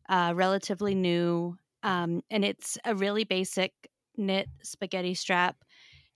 uh 0.09 0.33
relatively 0.35 0.95
new 0.95 1.57
um 1.83 2.23
and 2.31 2.45
it's 2.45 2.79
a 2.85 2.95
really 2.95 3.25
basic 3.25 3.73
knit 4.17 4.51
spaghetti 4.63 5.15
strap 5.15 5.65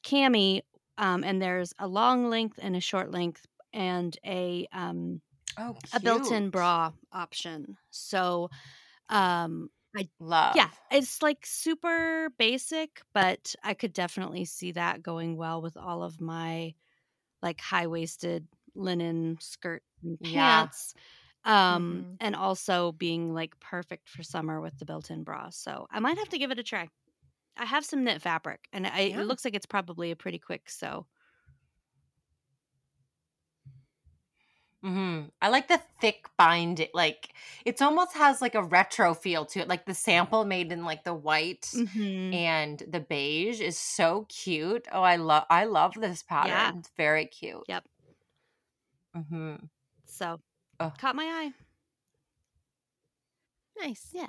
cami 0.05 0.63
um 0.99 1.25
and 1.25 1.43
there's 1.43 1.75
a 1.79 1.89
long 1.89 2.31
length 2.31 2.59
and 2.63 2.77
a 2.77 2.81
short 2.81 3.11
length 3.13 3.47
and 3.73 4.19
a 4.27 4.67
um 4.73 5.23
oh 5.59 5.77
a 5.93 6.01
built-in 6.01 6.51
bra 6.51 6.93
option. 7.13 7.79
So 7.91 8.51
um 9.11 9.71
I 9.97 10.09
love 10.21 10.55
yeah, 10.55 10.71
it's 10.91 11.23
like 11.23 11.45
super 11.45 12.31
basic, 12.39 13.03
but 13.13 13.55
I 13.63 13.75
could 13.75 13.93
definitely 13.93 14.45
see 14.47 14.73
that 14.73 15.03
going 15.03 15.37
well 15.37 15.61
with 15.61 15.77
all 15.77 16.03
of 16.03 16.21
my 16.21 16.75
like 17.43 17.61
high 17.61 17.87
waisted 17.87 18.49
linen 18.75 19.39
skirt 19.41 19.83
and 20.03 20.21
Yeah. 20.21 20.69
pants. 20.75 20.95
Um, 21.45 22.07
Mhm. 22.07 22.19
and 22.21 22.35
also 22.37 22.93
being 22.93 23.33
like 23.35 23.59
perfect 23.61 24.09
for 24.09 24.23
summer 24.23 24.61
with 24.61 24.77
the 24.79 24.87
built 24.87 25.11
in 25.11 25.25
bra. 25.25 25.51
So 25.51 25.87
I 25.91 26.01
might 26.01 26.19
have 26.19 26.29
to 26.31 26.39
give 26.39 26.51
it 26.51 26.59
a 26.59 26.63
try. 26.65 26.89
I 27.57 27.65
have 27.65 27.85
some 27.85 28.05
knit 28.05 28.23
fabric 28.23 28.69
and 28.73 28.87
I, 28.87 29.01
Yeah. 29.05 29.21
it 29.21 29.27
looks 29.27 29.45
like 29.45 29.55
it's 29.55 29.67
probably 29.67 30.11
a 30.11 30.17
pretty 30.17 30.39
quick 30.39 30.69
sew. 30.71 31.07
Hmm 34.83 35.23
I 35.41 35.49
like 35.49 35.69
the 35.69 35.81
thick 36.01 36.27
bind. 36.37 36.87
Like 36.95 37.35
it's 37.65 37.83
almost 37.83 38.15
has 38.15 38.41
like 38.41 38.55
a 38.55 38.63
retro 38.63 39.15
feel 39.15 39.45
to 39.47 39.61
it. 39.61 39.69
Like 39.69 39.87
the 39.87 39.95
sample 39.95 40.45
made 40.45 40.73
in 40.73 40.85
like 40.85 41.05
the 41.05 41.15
white 41.15 41.69
Mm-hmm. 41.75 42.35
and 42.35 42.83
the 42.89 43.01
beige 43.01 43.61
is 43.61 43.79
so 43.79 44.27
cute. 44.29 44.87
Oh, 44.93 45.03
I 45.03 45.17
love 45.17 45.45
I 45.51 45.65
love 45.65 45.95
this 45.95 46.23
pattern. 46.23 46.51
Yeah. 46.51 46.73
It's 46.79 46.91
very 46.97 47.27
cute. 47.27 47.65
Yep. 47.69 47.85
hmm 49.15 49.55
So 50.07 50.41
Ugh. 50.81 50.93
caught 50.99 51.17
my 51.17 51.25
eye. 51.25 51.53
Nice. 53.81 54.09
Yeah. 54.13 54.29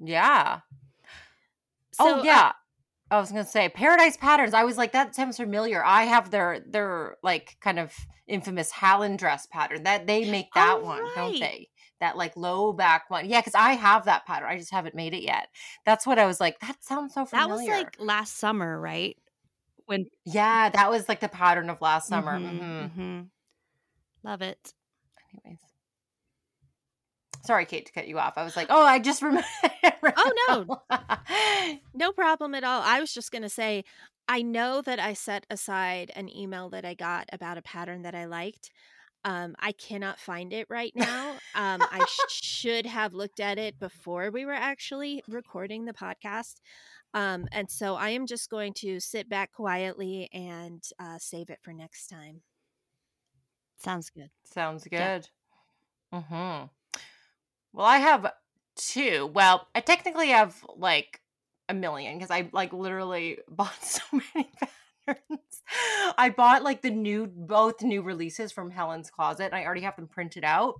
Yeah. 0.00 0.60
So, 1.92 2.04
oh 2.06 2.20
uh, 2.20 2.22
yeah. 2.24 2.52
I 3.14 3.20
was 3.20 3.30
gonna 3.30 3.44
say 3.44 3.68
Paradise 3.68 4.16
Patterns. 4.16 4.54
I 4.54 4.64
was 4.64 4.76
like, 4.76 4.92
that 4.92 5.14
sounds 5.14 5.36
familiar. 5.36 5.84
I 5.84 6.04
have 6.04 6.30
their 6.30 6.60
their 6.66 7.16
like 7.22 7.56
kind 7.60 7.78
of 7.78 7.94
infamous 8.26 8.70
Hallen 8.70 9.16
dress 9.16 9.46
pattern. 9.46 9.84
That 9.84 10.06
they 10.06 10.30
make 10.30 10.52
that 10.54 10.78
Oh, 10.80 10.84
one, 10.84 11.02
don't 11.14 11.38
they? 11.38 11.68
That 12.00 12.16
like 12.16 12.36
low 12.36 12.72
back 12.72 13.08
one. 13.10 13.28
Yeah, 13.28 13.40
because 13.40 13.54
I 13.54 13.72
have 13.72 14.04
that 14.06 14.26
pattern. 14.26 14.48
I 14.50 14.58
just 14.58 14.72
haven't 14.72 14.94
made 14.94 15.14
it 15.14 15.22
yet. 15.22 15.48
That's 15.86 16.06
what 16.06 16.18
I 16.18 16.26
was 16.26 16.40
like. 16.40 16.58
That 16.60 16.82
sounds 16.82 17.14
so 17.14 17.24
familiar. 17.24 17.48
That 17.48 17.54
was 17.54 17.84
like 17.84 17.96
last 17.98 18.36
summer, 18.38 18.80
right? 18.80 19.16
When 19.86 20.06
yeah, 20.24 20.70
that 20.70 20.90
was 20.90 21.08
like 21.08 21.20
the 21.20 21.28
pattern 21.28 21.70
of 21.70 21.80
last 21.80 22.08
summer. 22.08 22.38
Mhm, 22.38 22.60
Mhm. 22.60 22.90
mhm. 22.96 23.26
Love 24.22 24.42
it. 24.42 24.74
Anyways. 25.44 25.73
Sorry, 27.44 27.66
Kate, 27.66 27.86
to 27.86 27.92
cut 27.92 28.08
you 28.08 28.18
off. 28.18 28.34
I 28.36 28.44
was 28.44 28.56
like, 28.56 28.68
oh, 28.70 28.82
I 28.84 28.98
just 28.98 29.22
remember. 29.22 29.44
Oh, 30.16 30.66
no. 30.90 30.98
No 31.94 32.12
problem 32.12 32.54
at 32.54 32.64
all. 32.64 32.82
I 32.82 33.00
was 33.00 33.12
just 33.12 33.30
going 33.30 33.42
to 33.42 33.48
say, 33.48 33.84
I 34.28 34.42
know 34.42 34.82
that 34.82 34.98
I 34.98 35.12
set 35.12 35.46
aside 35.50 36.10
an 36.16 36.34
email 36.34 36.70
that 36.70 36.84
I 36.84 36.94
got 36.94 37.28
about 37.32 37.58
a 37.58 37.62
pattern 37.62 38.02
that 38.02 38.14
I 38.14 38.24
liked. 38.24 38.70
Um, 39.24 39.54
I 39.58 39.72
cannot 39.72 40.18
find 40.18 40.52
it 40.52 40.66
right 40.68 40.92
now. 40.94 41.32
Um, 41.54 41.80
I 41.82 42.04
sh- 42.08 42.18
should 42.44 42.86
have 42.86 43.14
looked 43.14 43.40
at 43.40 43.58
it 43.58 43.78
before 43.78 44.30
we 44.30 44.44
were 44.44 44.52
actually 44.52 45.22
recording 45.28 45.84
the 45.84 45.92
podcast. 45.94 46.54
Um, 47.14 47.46
and 47.52 47.70
so 47.70 47.94
I 47.94 48.10
am 48.10 48.26
just 48.26 48.50
going 48.50 48.72
to 48.78 48.98
sit 49.00 49.28
back 49.28 49.52
quietly 49.52 50.28
and 50.32 50.82
uh, 50.98 51.18
save 51.18 51.48
it 51.48 51.60
for 51.62 51.72
next 51.72 52.08
time. 52.08 52.42
Sounds 53.82 54.10
good. 54.10 54.30
Sounds 54.44 54.86
Yeah. 54.90 55.18
good. 55.18 55.28
Mm-hmm. 56.12 56.66
Well, 57.74 57.86
I 57.86 57.98
have 57.98 58.32
two. 58.76 59.30
Well, 59.34 59.66
I 59.74 59.80
technically 59.80 60.28
have 60.28 60.56
like 60.76 61.20
a 61.68 61.74
million 61.74 62.16
because 62.16 62.30
I 62.30 62.48
like 62.52 62.72
literally 62.72 63.38
bought 63.48 63.82
so 63.82 64.02
many 64.12 64.48
patterns. 65.06 65.62
I 66.16 66.32
bought 66.34 66.62
like 66.62 66.82
the 66.82 66.90
new 66.90 67.26
both 67.26 67.82
new 67.82 68.00
releases 68.02 68.52
from 68.52 68.70
Helen's 68.70 69.10
Closet. 69.10 69.46
and 69.46 69.54
I 69.54 69.64
already 69.64 69.80
have 69.82 69.96
them 69.96 70.06
printed 70.06 70.44
out. 70.44 70.74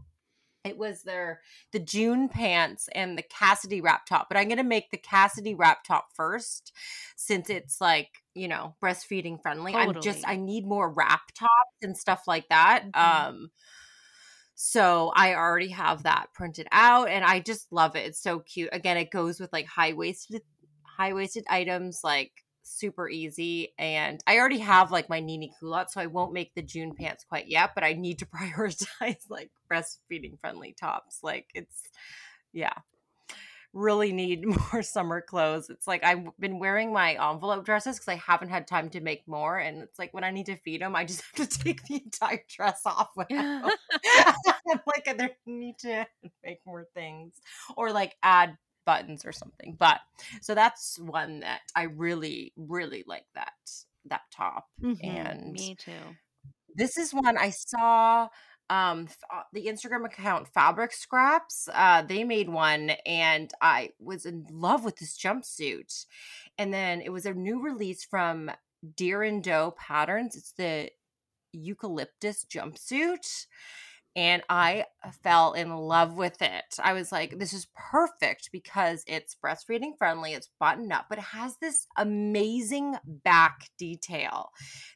It 0.65 0.79
was 0.79 1.03
their 1.03 1.41
the 1.73 1.79
June 1.81 2.29
pants 2.31 2.89
and 2.95 3.19
the 3.19 3.23
Cassidy 3.23 3.83
wrap 3.83 4.07
top, 4.07 4.29
but 4.31 4.39
I'm 4.39 4.49
gonna 4.49 4.63
make 4.65 4.91
the 4.91 4.97
Cassidy 4.97 5.55
wrap 5.55 5.85
top 5.85 6.07
first, 6.15 6.73
since 7.17 7.51
it's 7.51 7.81
like 7.81 8.23
you 8.35 8.49
know 8.49 8.75
breastfeeding 8.83 9.43
friendly. 9.43 9.75
I'm 9.75 10.01
just 10.01 10.27
I 10.27 10.37
need 10.37 10.65
more 10.65 10.91
wrap 10.91 11.33
tops 11.39 11.51
and 11.83 11.97
stuff 11.97 12.23
like 12.27 12.49
that. 12.49 12.85
Mhm. 12.93 12.99
Um, 12.99 13.51
so 14.67 15.13
I 15.15 15.35
already 15.35 15.69
have 15.69 16.05
that 16.05 16.29
printed 16.33 16.67
out, 16.73 17.11
and 17.11 17.23
I 17.23 17.41
just 17.41 17.71
love 17.71 17.97
it. 17.97 18.07
It's 18.07 18.23
so 18.23 18.39
cute. 18.39 18.71
Again, 18.73 18.97
it 18.97 19.11
goes 19.11 19.39
with 19.39 19.53
like 19.53 19.67
high 19.67 19.93
waisted 19.93 20.41
high 20.83 21.13
waisted 21.13 21.45
items, 21.51 22.01
like 22.03 22.33
super 22.63 23.07
easy. 23.07 23.75
And 23.79 24.23
I 24.27 24.39
already 24.39 24.61
have 24.61 24.91
like 24.91 25.11
my 25.11 25.21
Nini 25.21 25.53
culotte, 25.59 25.91
so 25.91 26.01
I 26.01 26.07
won't 26.07 26.33
make 26.33 26.55
the 26.55 26.63
June 26.63 26.95
pants 26.95 27.27
quite 27.29 27.47
yet, 27.47 27.73
but 27.75 27.85
I 27.85 27.93
need 27.93 28.21
to 28.21 28.27
prioritize 28.35 29.29
like 29.29 29.51
breastfeeding 29.71 30.41
friendly 30.41 30.75
tops. 30.81 31.19
Like 31.23 31.49
it's, 31.55 31.83
yeah, 32.55 32.73
really 33.75 34.13
need 34.13 34.47
more 34.73 34.83
summer 34.83 35.21
clothes. 35.21 35.69
It's 35.69 35.87
like 35.87 36.05
I've 36.05 36.27
been 36.39 36.59
wearing 36.59 36.93
my 36.93 37.13
envelope 37.33 37.65
dresses 37.67 37.97
because 37.97 38.09
I 38.09 38.15
haven't 38.17 38.49
had 38.51 38.67
time 38.67 38.89
to 38.91 39.01
make 39.01 39.27
more. 39.29 39.59
And 39.59 39.83
it's 39.83 39.99
like 39.99 40.15
when 40.15 40.25
I 40.25 40.31
need 40.31 40.47
to 40.47 40.57
feed 40.57 40.81
them, 40.81 40.97
I 40.97 41.05
just 41.05 41.23
have 41.37 41.49
to 41.49 41.59
take 41.59 41.83
the 41.85 41.97
entire 41.97 42.45
dress 42.49 42.81
off. 42.87 43.11
I'm 43.31 43.71
like, 44.87 45.07
I 45.09 45.31
need 45.47 45.79
to 45.81 46.07
make 46.45 46.61
more 46.65 46.87
things 46.95 47.35
or 47.77 47.93
like 47.93 48.17
add 48.23 48.57
buttons 48.87 49.25
or 49.25 49.33
something. 49.33 49.77
But 49.79 50.01
so 50.41 50.55
that's 50.55 50.99
one 50.99 51.41
that 51.41 51.61
I 51.75 51.85
really, 51.85 52.53
really 52.57 53.05
like 53.07 53.27
that 53.35 53.53
that 54.07 54.23
top. 54.31 54.67
Mhm. 54.83 54.99
And 55.03 55.53
me 55.53 55.75
too. 55.77 55.93
this 56.77 56.97
is 56.99 57.13
one 57.15 57.39
I 57.39 57.51
saw 57.51 58.29
um 58.71 59.09
uh, 59.33 59.43
the 59.53 59.67
Instagram 59.67 60.05
account 60.05 60.49
Fabric 60.49 60.93
Scraps. 60.93 61.69
Uh 61.73 62.03
they 62.03 62.25
made 62.25 62.49
one 62.49 62.91
and 63.07 63.53
I 63.61 63.91
was 63.99 64.27
in 64.27 64.47
love 64.51 64.85
with 64.85 64.97
this 64.97 65.17
jumpsuit. 65.19 66.07
And 66.59 66.73
then 66.73 67.01
it 67.01 67.11
was 67.11 67.27
a 67.27 67.35
new 67.35 67.63
release 67.63 68.05
from 68.05 68.51
Deer 68.97 69.23
and 69.23 69.43
Doe 69.43 69.75
Patterns. 69.79 70.37
It's 70.37 70.53
the 70.53 70.91
eucalyptus 71.53 72.45
jumpsuit 72.45 73.47
and 74.17 74.43
I 74.49 74.85
fell 75.23 75.55
in 75.55 75.75
love 75.75 76.15
with 76.15 76.41
it. 76.41 76.77
I 76.79 76.93
was 76.93 77.11
like, 77.11 77.39
this 77.39 77.53
is 77.53 77.67
perfect 77.75 78.51
because 78.53 79.03
it's 79.09 79.37
breastfeeding 79.45 79.99
friendly, 79.99 80.35
it's 80.35 80.51
buttoned 80.61 80.93
up, 80.93 81.07
but 81.09 81.19
it 81.19 81.25
has 81.25 81.57
this 81.61 81.87
amazing 81.97 82.95
back 83.07 83.71
detail 83.77 84.51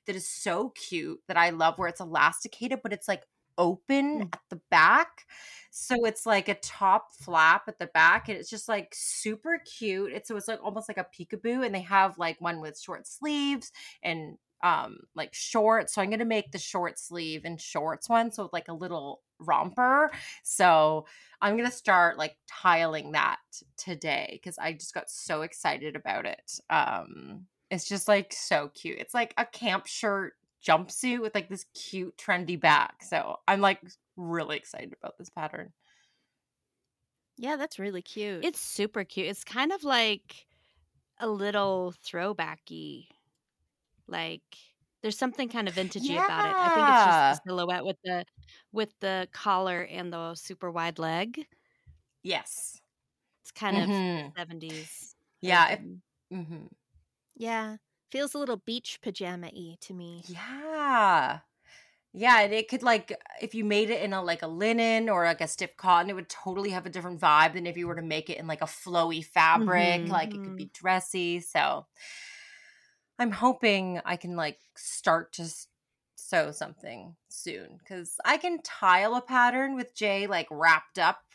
that 0.06 0.14
is 0.14 0.28
so 0.28 0.72
cute 0.88 1.18
that 1.26 1.36
I 1.36 1.50
love 1.50 1.78
where 1.78 1.88
it's 1.88 2.00
elasticated, 2.00 2.80
but 2.82 2.92
it's 2.92 3.08
like 3.08 3.24
open 3.58 4.20
Mm. 4.20 4.22
at 4.32 4.40
the 4.50 4.60
back. 4.70 5.26
So 5.70 6.04
it's 6.06 6.26
like 6.26 6.48
a 6.48 6.54
top 6.56 7.12
flap 7.12 7.68
at 7.68 7.78
the 7.78 7.86
back, 7.88 8.28
and 8.28 8.38
it's 8.38 8.50
just 8.50 8.68
like 8.68 8.92
super 8.94 9.60
cute. 9.78 10.12
It's 10.12 10.28
so 10.28 10.36
it's 10.36 10.48
like 10.48 10.62
almost 10.62 10.88
like 10.88 10.98
a 10.98 11.06
peekaboo, 11.16 11.64
and 11.64 11.74
they 11.74 11.82
have 11.82 12.18
like 12.18 12.40
one 12.40 12.60
with 12.60 12.78
short 12.80 13.06
sleeves 13.06 13.72
and 14.02 14.38
um 14.62 14.98
like 15.14 15.34
shorts. 15.34 15.94
So 15.94 16.02
I'm 16.02 16.10
gonna 16.10 16.24
make 16.24 16.50
the 16.52 16.58
short 16.58 16.98
sleeve 16.98 17.42
and 17.44 17.60
shorts 17.60 18.08
one, 18.08 18.32
so 18.32 18.50
like 18.52 18.68
a 18.68 18.72
little 18.74 19.22
romper. 19.38 20.10
So 20.42 21.06
I'm 21.40 21.56
gonna 21.56 21.70
start 21.70 22.18
like 22.18 22.36
tiling 22.48 23.12
that 23.12 23.38
today 23.76 24.30
because 24.42 24.58
I 24.58 24.72
just 24.72 24.94
got 24.94 25.10
so 25.10 25.42
excited 25.42 25.94
about 25.96 26.26
it. 26.26 26.58
Um 26.70 27.46
it's 27.70 27.86
just 27.88 28.08
like 28.08 28.32
so 28.32 28.68
cute. 28.74 28.98
It's 28.98 29.14
like 29.14 29.34
a 29.36 29.44
camp 29.46 29.86
shirt 29.86 30.34
jumpsuit 30.68 31.20
with 31.20 31.34
like 31.34 31.48
this 31.48 31.64
cute 31.74 32.16
trendy 32.18 32.60
back. 32.60 33.02
So 33.02 33.38
I'm 33.48 33.60
like 33.60 33.80
really 34.16 34.56
excited 34.56 34.94
about 35.00 35.18
this 35.18 35.30
pattern. 35.30 35.72
yeah, 37.36 37.56
that's 37.56 37.78
really 37.78 38.02
cute. 38.02 38.44
It's 38.44 38.60
super 38.60 39.04
cute. 39.04 39.28
It's 39.28 39.44
kind 39.44 39.72
of 39.72 39.84
like 39.84 40.46
a 41.18 41.28
little 41.28 41.94
throwbacky. 42.04 43.08
Like 44.06 44.42
there's 45.02 45.18
something 45.18 45.48
kind 45.48 45.68
of 45.68 45.74
vintagey 45.76 46.18
about 46.18 46.46
it. 46.46 46.58
I 46.60 46.70
think 46.70 46.88
it's 46.90 47.04
just 47.04 47.20
the 47.28 47.36
silhouette 47.46 47.84
with 47.84 47.98
the 48.04 48.24
with 48.72 48.94
the 49.00 49.28
collar 49.32 49.82
and 49.84 50.12
the 50.12 50.34
super 50.34 50.70
wide 50.70 50.98
leg. 50.98 51.46
Yes. 52.22 52.80
It's 53.42 53.52
kind 53.52 53.76
Mhm. 53.76 53.78
of 53.78 54.36
70s. 54.36 55.16
Yeah. 55.40 55.68
If, 55.72 55.80
version. 55.80 56.02
hmm 56.30 56.66
yeah, 57.34 57.76
feels 58.10 58.34
a 58.34 58.38
little 58.38 58.56
beach 58.56 59.00
pajama 59.02 59.50
y 59.54 59.76
to 59.80 59.94
me. 59.94 60.24
Yeah. 60.26 61.40
Yeah, 62.14 62.40
and 62.42 62.54
it 62.54 62.68
could 62.68 62.82
like 62.82 63.12
if 63.40 63.54
you 63.54 63.64
made 63.64 63.90
it 63.90 64.02
in 64.02 64.12
a 64.14 64.22
like 64.22 64.42
a 64.42 64.48
linen 64.48 65.08
or 65.10 65.24
like 65.26 65.40
a 65.42 65.48
stiff 65.48 65.76
cotton, 65.76 66.10
it 66.10 66.14
would 66.14 66.28
totally 66.30 66.70
have 66.70 66.86
a 66.86 66.90
different 66.90 67.20
vibe 67.20 67.54
than 67.54 67.66
if 67.66 67.76
you 67.76 67.86
were 67.88 67.96
to 67.96 68.02
make 68.02 68.30
it 68.30 68.38
in 68.38 68.46
like 68.46 68.62
a 68.62 68.66
flowy 68.66 69.24
fabric. 69.24 70.02
Mhm. 70.02 70.10
Like 70.10 70.34
it 70.34 70.42
could 70.44 70.56
be 70.56 70.70
dressy. 70.74 71.40
So 71.40 71.86
I'm 73.18 73.30
hoping 73.32 74.00
I 74.04 74.16
can 74.16 74.36
like 74.36 74.60
start 74.76 75.32
to 75.34 75.48
sew 76.16 76.50
something 76.52 77.16
soon 77.28 77.76
because 77.78 78.16
I 78.24 78.38
can 78.38 78.62
tile 78.62 79.14
a 79.14 79.22
pattern 79.22 79.74
with 79.74 79.94
Jay 79.94 80.26
like 80.26 80.46
wrapped 80.50 80.98
up 80.98 81.27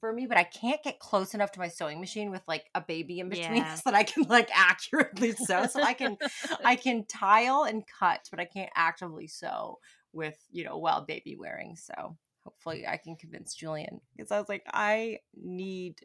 for 0.00 0.12
me, 0.12 0.26
but 0.26 0.36
I 0.36 0.44
can't 0.44 0.82
get 0.82 0.98
close 0.98 1.34
enough 1.34 1.52
to 1.52 1.58
my 1.60 1.68
sewing 1.68 2.00
machine 2.00 2.30
with 2.30 2.42
like 2.46 2.66
a 2.74 2.80
baby 2.80 3.20
in 3.20 3.28
between 3.28 3.62
Yeah. 3.62 3.74
so 3.74 3.82
that 3.86 3.94
I 3.94 4.02
can 4.04 4.24
like 4.24 4.50
accurately 4.52 5.32
sew. 5.32 5.66
So 5.66 5.82
I 5.82 5.94
can 5.94 6.16
I 6.64 6.76
can 6.76 7.04
tile 7.06 7.64
and 7.64 7.84
cut, 7.86 8.28
but 8.30 8.40
I 8.40 8.44
can't 8.44 8.70
actively 8.74 9.26
sew 9.26 9.78
with, 10.12 10.36
you 10.50 10.64
know, 10.64 10.78
while 10.78 11.04
baby 11.04 11.36
wearing. 11.36 11.76
So 11.76 12.16
hopefully 12.44 12.86
I 12.86 12.96
can 12.96 13.16
convince 13.16 13.54
Julian 13.54 14.00
because 14.16 14.30
I 14.30 14.38
was 14.38 14.48
like, 14.48 14.64
I 14.72 15.18
need 15.34 16.00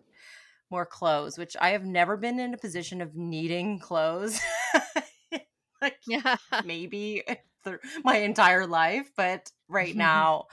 more 0.70 0.86
clothes, 0.86 1.38
which 1.38 1.56
I 1.60 1.72
have 1.72 1.86
never 1.86 2.16
been 2.18 2.40
in 2.40 2.54
a 2.54 2.58
position 2.58 3.02
of 3.02 3.16
needing 3.16 3.80
clothes. 3.80 4.40
like 5.82 6.00
Yeah. 6.08 6.38
maybe 6.64 7.24
th- 7.64 7.80
my 8.04 8.18
entire 8.18 8.66
life, 8.68 9.12
but 9.16 9.52
right 9.68 9.96
now, 9.96 10.48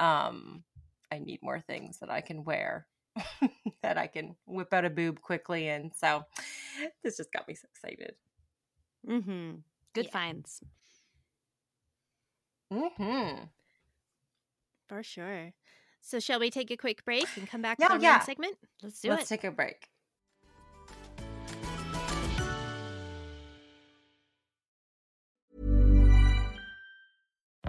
um, 0.00 0.64
I 1.12 1.18
need 1.18 1.42
more 1.42 1.60
things 1.60 1.98
that 1.98 2.10
I 2.10 2.20
can 2.20 2.44
wear. 2.44 2.86
that 3.82 3.98
I 3.98 4.06
can 4.06 4.36
whip 4.46 4.72
out 4.72 4.84
a 4.84 4.90
boob 4.90 5.20
quickly 5.20 5.68
and 5.68 5.90
so 5.92 6.24
this 7.02 7.16
just 7.16 7.32
got 7.32 7.48
me 7.48 7.54
so 7.54 7.66
excited. 7.72 8.14
Mm-hmm. 9.08 9.56
Good 9.92 10.04
Yeah. 10.06 10.10
finds. 10.10 10.62
Mm-hmm. 12.72 13.44
For 14.88 15.02
sure. 15.02 15.52
So, 16.00 16.20
shall 16.20 16.38
we 16.40 16.50
take 16.50 16.70
a 16.70 16.76
quick 16.76 17.04
break 17.04 17.26
and 17.36 17.48
come 17.48 17.60
back 17.60 17.78
Yeah, 17.80 17.98
yeah. 18.00 18.20
segment? 18.20 18.56
Let's 18.82 19.00
do 19.00 19.08
it. 19.08 19.14
Let's 19.16 19.28
take 19.28 19.44
a 19.44 19.50
break. 19.50 19.88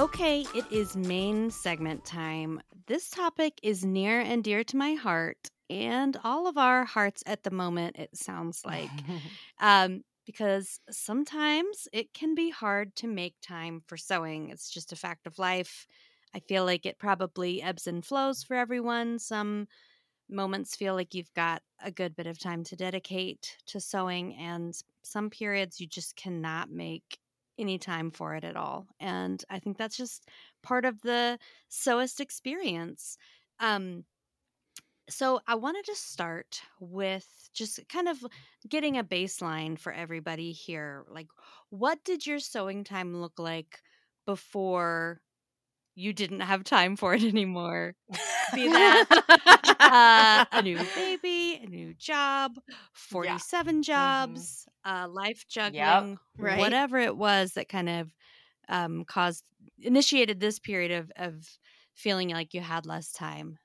Okay, 0.00 0.46
it 0.54 0.64
is 0.70 0.96
main 0.96 1.50
segment 1.50 2.06
time. 2.06 2.62
This 2.86 3.10
topic 3.10 3.60
is 3.62 3.84
near 3.84 4.18
and 4.22 4.42
dear 4.42 4.64
to 4.64 4.76
my 4.78 4.94
heart 4.94 5.50
and 5.68 6.18
all 6.24 6.46
of 6.46 6.56
our 6.56 6.86
hearts 6.86 7.22
at 7.26 7.42
the 7.42 7.50
moment, 7.50 7.96
it 7.98 8.16
sounds 8.16 8.62
like. 8.64 8.88
um, 9.60 10.02
because 10.24 10.80
sometimes 10.90 11.86
it 11.92 12.14
can 12.14 12.34
be 12.34 12.48
hard 12.48 12.96
to 12.96 13.08
make 13.08 13.34
time 13.46 13.82
for 13.86 13.98
sewing. 13.98 14.48
It's 14.48 14.70
just 14.70 14.90
a 14.90 14.96
fact 14.96 15.26
of 15.26 15.38
life. 15.38 15.86
I 16.34 16.38
feel 16.40 16.64
like 16.64 16.86
it 16.86 16.98
probably 16.98 17.60
ebbs 17.60 17.86
and 17.86 18.02
flows 18.02 18.42
for 18.42 18.56
everyone. 18.56 19.18
Some 19.18 19.68
moments 20.30 20.76
feel 20.76 20.94
like 20.94 21.12
you've 21.12 21.34
got 21.34 21.60
a 21.84 21.90
good 21.90 22.16
bit 22.16 22.26
of 22.26 22.38
time 22.38 22.64
to 22.64 22.74
dedicate 22.74 23.54
to 23.66 23.78
sewing, 23.78 24.34
and 24.36 24.74
some 25.02 25.28
periods 25.28 25.78
you 25.78 25.86
just 25.86 26.16
cannot 26.16 26.70
make 26.70 27.18
any 27.60 27.78
time 27.78 28.10
for 28.10 28.34
it 28.34 28.44
at 28.44 28.56
all. 28.56 28.86
And 28.98 29.44
I 29.50 29.58
think 29.58 29.76
that's 29.78 29.96
just 29.96 30.28
part 30.62 30.84
of 30.84 31.00
the 31.02 31.38
sewist 31.70 32.20
experience. 32.20 33.16
Um, 33.60 34.04
so 35.08 35.40
I 35.46 35.56
wanted 35.56 35.84
to 35.86 35.96
start 35.96 36.62
with 36.78 37.26
just 37.52 37.80
kind 37.88 38.08
of 38.08 38.24
getting 38.68 38.96
a 38.96 39.04
baseline 39.04 39.78
for 39.78 39.92
everybody 39.92 40.52
here. 40.52 41.04
Like, 41.08 41.26
what 41.70 42.02
did 42.04 42.26
your 42.26 42.38
sewing 42.38 42.84
time 42.84 43.20
look 43.20 43.38
like 43.38 43.82
before 44.26 45.20
you 46.00 46.12
didn't 46.12 46.40
have 46.40 46.64
time 46.64 46.96
for 46.96 47.14
it 47.14 47.22
anymore? 47.34 47.94
Be 48.52 48.68
that 48.68 49.04
uh, 49.88 50.42
a 50.52 50.62
new 50.62 50.86
baby, 50.94 51.60
a 51.62 51.66
new 51.66 51.94
job, 51.94 52.58
47 52.92 53.82
jobs, 53.82 54.66
uh, 54.84 55.06
life 55.10 55.44
juggling, 55.48 56.18
Right. 56.38 56.78
whatever 56.78 56.98
it 56.98 57.16
was 57.16 57.52
that 57.54 57.68
kind 57.68 57.88
of 57.88 58.14
um, 58.68 59.04
caused, 59.04 59.44
initiated 59.78 60.40
this 60.40 60.58
period 60.58 60.92
of, 60.92 61.12
of 61.16 61.58
feeling 61.94 62.30
like 62.30 62.54
you 62.54 62.60
had 62.60 62.86
less 62.86 63.12
time. 63.12 63.58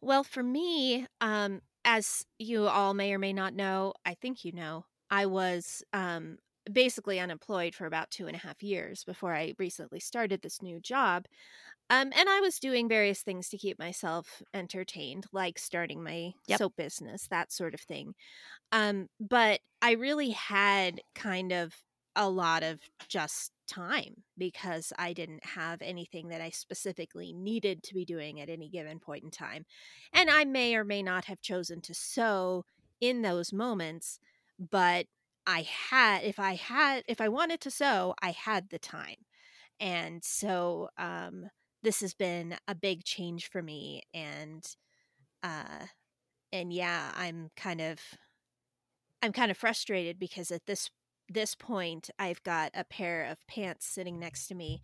Well, 0.00 0.24
for 0.24 0.42
me, 0.42 1.06
um, 1.20 1.62
as 1.84 2.24
you 2.38 2.66
all 2.68 2.94
may 2.94 3.12
or 3.12 3.18
may 3.18 3.32
not 3.32 3.54
know, 3.54 3.94
I 4.04 4.14
think 4.14 4.44
you 4.44 4.52
know, 4.52 4.86
I 5.10 5.26
was 5.26 5.82
um, 5.92 6.38
basically 6.72 7.20
unemployed 7.20 7.74
for 7.74 7.86
about 7.86 8.10
two 8.10 8.26
and 8.26 8.36
a 8.36 8.40
half 8.40 8.62
years 8.62 9.04
before 9.04 9.34
I 9.34 9.54
recently 9.58 10.00
started 10.00 10.42
this 10.42 10.62
new 10.62 10.80
job. 10.80 11.26
Um, 11.90 12.12
and 12.16 12.28
I 12.28 12.40
was 12.40 12.58
doing 12.58 12.88
various 12.88 13.22
things 13.22 13.48
to 13.50 13.58
keep 13.58 13.78
myself 13.78 14.42
entertained, 14.54 15.26
like 15.32 15.58
starting 15.58 16.02
my 16.02 16.32
Yep. 16.46 16.62
soap 16.62 16.76
business, 16.76 17.28
that 17.28 17.52
sort 17.52 17.74
of 17.74 17.80
thing. 17.80 18.14
Um, 18.72 19.08
but 19.20 19.60
I 19.82 19.92
really 19.92 20.30
had 20.30 21.00
kind 21.14 21.52
of 21.52 21.74
a 22.16 22.28
lot 22.28 22.62
of 22.62 22.80
just 23.08 23.52
time 23.68 24.24
because 24.36 24.92
I 24.98 25.12
didn't 25.12 25.44
have 25.44 25.82
anything 25.82 26.28
that 26.28 26.40
I 26.40 26.50
specifically 26.50 27.32
needed 27.32 27.82
to 27.84 27.94
be 27.94 28.04
doing 28.04 28.40
at 28.40 28.50
any 28.50 28.68
given 28.68 28.98
point 28.98 29.24
in 29.24 29.30
time. 29.30 29.64
And 30.12 30.30
I 30.30 30.44
may 30.44 30.74
or 30.74 30.84
may 30.84 31.02
not 31.02 31.26
have 31.26 31.40
chosen 31.40 31.80
to 31.82 31.94
sew 31.94 32.64
in 33.00 33.22
those 33.22 33.52
moments, 33.52 34.18
but 34.58 35.06
I 35.48 35.62
had, 35.62 36.24
if 36.24 36.38
I 36.38 36.56
had, 36.56 37.04
if 37.08 37.22
I 37.22 37.28
wanted 37.28 37.62
to 37.62 37.70
sew, 37.70 38.14
I 38.22 38.32
had 38.32 38.68
the 38.68 38.78
time. 38.78 39.16
And 39.80 40.22
so, 40.22 40.90
um, 40.98 41.48
this 41.82 42.00
has 42.02 42.12
been 42.12 42.56
a 42.68 42.74
big 42.74 43.02
change 43.04 43.48
for 43.48 43.62
me. 43.62 44.02
And, 44.12 44.62
uh, 45.42 45.86
and 46.52 46.70
yeah, 46.70 47.12
I'm 47.16 47.48
kind 47.56 47.80
of, 47.80 47.98
I'm 49.22 49.32
kind 49.32 49.50
of 49.50 49.56
frustrated 49.56 50.18
because 50.18 50.50
at 50.50 50.66
this 50.66 50.90
this 51.30 51.54
point 51.54 52.08
I've 52.18 52.42
got 52.42 52.70
a 52.74 52.84
pair 52.84 53.24
of 53.24 53.46
pants 53.46 53.86
sitting 53.86 54.18
next 54.18 54.46
to 54.48 54.54
me 54.54 54.80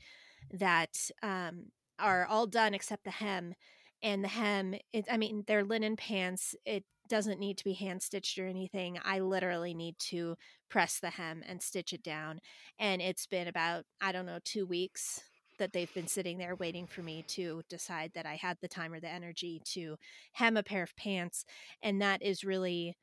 that 0.53 1.11
um, 1.22 1.66
are 1.98 2.27
all 2.27 2.46
done 2.46 2.74
except 2.74 3.05
the 3.05 3.11
hem. 3.11 3.55
And 4.03 4.22
the 4.22 4.29
hem, 4.29 4.74
it, 4.92 5.07
I 5.11 5.16
mean, 5.16 5.44
they're 5.46 5.64
linen 5.64 5.96
pants. 5.96 6.55
It 6.66 6.85
doesn't 7.14 7.40
need 7.40 7.59
to 7.59 7.64
be 7.64 7.74
hand 7.74 8.03
stitched 8.03 8.38
or 8.38 8.46
anything. 8.46 8.98
I 9.05 9.20
literally 9.20 9.74
need 9.74 9.98
to 10.11 10.37
press 10.68 10.98
the 11.00 11.11
hem 11.11 11.42
and 11.46 11.62
stitch 11.62 11.92
it 11.92 12.03
down. 12.03 12.40
And 12.79 13.00
it's 13.03 13.27
been 13.27 13.48
about, 13.48 13.85
I 14.00 14.12
don't 14.12 14.27
know, 14.27 14.38
two 14.44 14.66
weeks 14.66 15.22
that 15.59 15.72
they've 15.72 15.94
been 15.94 16.09
sitting 16.09 16.38
there 16.38 16.57
waiting 16.57 16.87
for 16.87 17.03
me 17.03 17.24
to 17.29 17.62
decide 17.68 18.12
that 18.14 18.27
I 18.27 18.37
had 18.37 18.59
the 18.61 18.68
time 18.68 18.92
or 18.92 19.00
the 19.00 19.09
energy 19.09 19.62
to 19.74 19.96
hem 20.33 20.57
a 20.57 20.62
pair 20.64 20.83
of 20.83 20.96
pants. 20.96 21.44
And 21.83 22.03
that 22.03 22.22
is 22.22 22.44
really, 22.44 22.96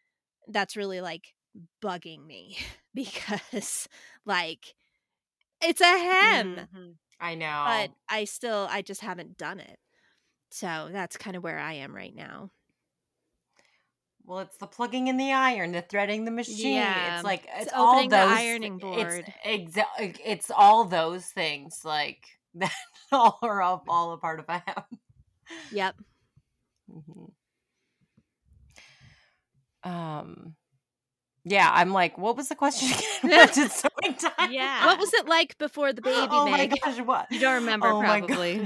that's 0.47 0.77
really 0.77 1.01
like 1.01 1.33
bugging 1.83 2.25
me 2.25 2.57
because 2.95 3.87
like 4.25 4.75
it's 5.61 5.81
a 5.81 5.85
hem 5.99 6.67
Mhm. 6.73 6.97
I 7.19 7.35
know. 7.35 7.47
but 7.63 7.91
i 8.09 8.25
still 8.25 8.67
i 8.71 8.81
just 8.81 9.01
haven't 9.01 9.37
done 9.37 9.59
it 9.59 9.79
so 10.51 10.89
that's 10.91 11.17
kind 11.17 11.35
of 11.37 11.43
where 11.43 11.59
i 11.59 11.73
am 11.73 11.95
right 11.95 12.15
now 12.15 12.51
Well, 14.31 14.39
it's 14.39 14.55
the 14.55 14.65
plugging 14.65 15.07
in 15.09 15.17
the 15.17 15.33
iron, 15.33 15.73
the 15.73 15.81
threading 15.81 16.23
the 16.23 16.31
machine. 16.31 16.75
Yeah. 16.75 17.15
It's 17.15 17.23
like 17.25 17.43
It's 17.53 17.65
it's, 17.65 17.73
all 17.75 18.07
those 18.07 18.13
ironing 18.31 18.75
It's 18.75 18.81
board. 18.81 19.33
exa- 19.45 20.17
It's 20.23 20.49
all 20.55 20.85
those 20.85 21.25
things 21.25 21.81
like 21.83 22.23
that 22.55 22.71
all 23.11 23.37
are 23.41 23.61
all, 23.61 23.83
all 23.89 24.13
a 24.13 24.17
part 24.17 24.39
of 24.39 24.45
a 24.47 24.63
hem. 24.65 24.83
yep 25.69 25.95
Mhm. 26.89 27.31
Um. 29.83 30.55
Yeah, 31.43 31.69
I'm 31.73 31.91
like, 31.91 32.17
what 32.17 32.37
was 32.37 32.47
the 32.47 32.55
question 32.55 32.87
again? 33.23 33.49
Sewing? 33.53 34.15
Yeah. 34.49 34.85
what 34.85 34.97
was 34.97 35.13
it 35.13 35.27
like 35.27 35.57
before 35.57 35.91
the 35.91 36.01
baby 36.01 36.27
oh 36.31 36.47
my 36.49 36.67
gosh, 36.67 37.01
what? 37.01 37.29
You 37.33 37.39
don't 37.41 37.55
remember, 37.55 37.87
Oh 37.89 37.99
probably. 37.99 38.65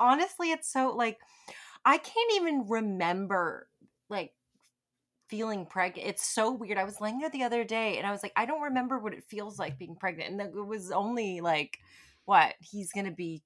Honestly, 0.00 0.50
it's 0.50 0.68
so 0.72 0.96
like 0.96 1.18
I 1.88 1.96
can't 1.96 2.32
even 2.34 2.68
remember 2.68 3.66
like 4.10 4.34
feeling 5.30 5.64
pregnant. 5.64 6.06
It's 6.06 6.26
so 6.26 6.52
weird. 6.52 6.76
I 6.76 6.84
was 6.84 7.00
laying 7.00 7.18
there 7.18 7.30
the 7.30 7.44
other 7.44 7.64
day 7.64 7.96
and 7.96 8.06
I 8.06 8.10
was 8.10 8.22
like, 8.22 8.34
I 8.36 8.44
don't 8.44 8.60
remember 8.60 8.98
what 8.98 9.14
it 9.14 9.24
feels 9.24 9.58
like 9.58 9.78
being 9.78 9.96
pregnant. 9.96 10.32
And 10.32 10.40
it 10.54 10.66
was 10.66 10.90
only 10.90 11.40
like 11.40 11.78
what 12.26 12.56
he's 12.60 12.92
gonna 12.92 13.10
be 13.10 13.42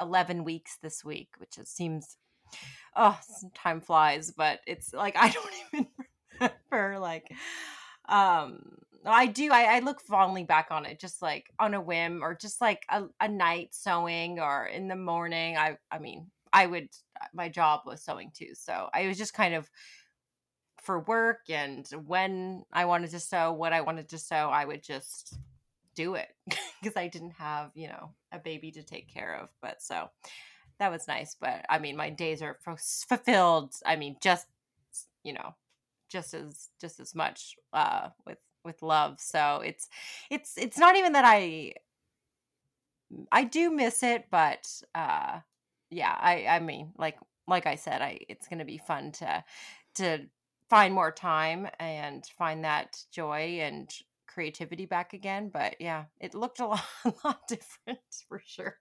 11 0.00 0.42
weeks 0.42 0.76
this 0.82 1.04
week, 1.04 1.28
which 1.38 1.56
it 1.56 1.68
seems 1.68 2.16
oh 2.96 3.16
time 3.54 3.80
flies, 3.80 4.32
but 4.32 4.58
it's 4.66 4.92
like 4.92 5.14
I 5.20 5.30
don't 5.30 5.52
even 5.72 5.86
remember 6.40 6.98
like 6.98 7.30
um 8.08 8.58
I 9.06 9.26
do. 9.26 9.52
I, 9.52 9.76
I 9.76 9.78
look 9.80 10.00
fondly 10.00 10.44
back 10.44 10.68
on 10.70 10.84
it, 10.84 10.98
just 10.98 11.22
like 11.22 11.52
on 11.60 11.74
a 11.74 11.80
whim, 11.80 12.24
or 12.24 12.34
just 12.34 12.60
like 12.60 12.86
a, 12.88 13.04
a 13.20 13.28
night 13.28 13.74
sewing, 13.74 14.40
or 14.40 14.66
in 14.66 14.88
the 14.88 14.96
morning. 14.96 15.58
I, 15.58 15.76
I 15.90 15.98
mean, 15.98 16.30
I 16.54 16.66
would. 16.66 16.88
My 17.34 17.48
job 17.48 17.82
was 17.84 18.02
sewing 18.02 18.30
too, 18.32 18.54
so 18.54 18.88
I 18.94 19.06
was 19.06 19.18
just 19.18 19.34
kind 19.34 19.54
of 19.54 19.68
for 20.84 21.00
work 21.00 21.40
and 21.48 21.88
when 22.06 22.62
I 22.70 22.84
wanted 22.84 23.10
to 23.10 23.20
sew, 23.20 23.52
what 23.52 23.72
I 23.72 23.80
wanted 23.80 24.10
to 24.10 24.18
sew, 24.18 24.50
I 24.50 24.66
would 24.66 24.82
just 24.82 25.38
do 25.94 26.14
it 26.14 26.28
because 26.46 26.96
I 26.96 27.08
didn't 27.08 27.32
have, 27.32 27.70
you 27.74 27.88
know, 27.88 28.10
a 28.32 28.38
baby 28.38 28.70
to 28.72 28.82
take 28.82 29.08
care 29.12 29.34
of. 29.40 29.48
But 29.62 29.82
so 29.82 30.10
that 30.78 30.92
was 30.92 31.08
nice. 31.08 31.36
But 31.40 31.64
I 31.68 31.78
mean, 31.78 31.96
my 31.96 32.10
days 32.10 32.42
are 32.42 32.58
fulfilled. 32.62 33.74
I 33.86 33.96
mean, 33.96 34.16
just 34.20 34.46
you 35.22 35.32
know, 35.32 35.54
just 36.08 36.34
as 36.34 36.68
just 36.80 37.00
as 37.00 37.14
much 37.14 37.56
uh, 37.72 38.10
with 38.26 38.38
with 38.64 38.82
love. 38.82 39.20
So 39.20 39.62
it's 39.64 39.88
it's 40.30 40.56
it's 40.58 40.78
not 40.78 40.96
even 40.96 41.12
that 41.12 41.24
I 41.24 41.74
I 43.32 43.44
do 43.44 43.70
miss 43.70 44.02
it, 44.02 44.26
but 44.30 44.68
uh 44.94 45.40
yeah, 45.94 46.16
I 46.18 46.46
I 46.46 46.60
mean 46.60 46.92
like 46.98 47.18
like 47.46 47.66
I 47.66 47.76
said, 47.76 48.02
I 48.02 48.20
it's 48.28 48.48
going 48.48 48.58
to 48.60 48.64
be 48.64 48.78
fun 48.78 49.12
to 49.12 49.44
to 49.96 50.28
find 50.70 50.94
more 50.94 51.12
time 51.12 51.68
and 51.78 52.24
find 52.26 52.64
that 52.64 53.04
joy 53.12 53.60
and 53.60 53.90
creativity 54.26 54.86
back 54.86 55.12
again, 55.12 55.50
but 55.50 55.80
yeah, 55.80 56.06
it 56.20 56.34
looked 56.34 56.60
a 56.60 56.66
lot, 56.68 56.84
a 57.04 57.14
lot 57.24 57.46
different 57.48 58.00
for 58.28 58.40
sure. 58.44 58.78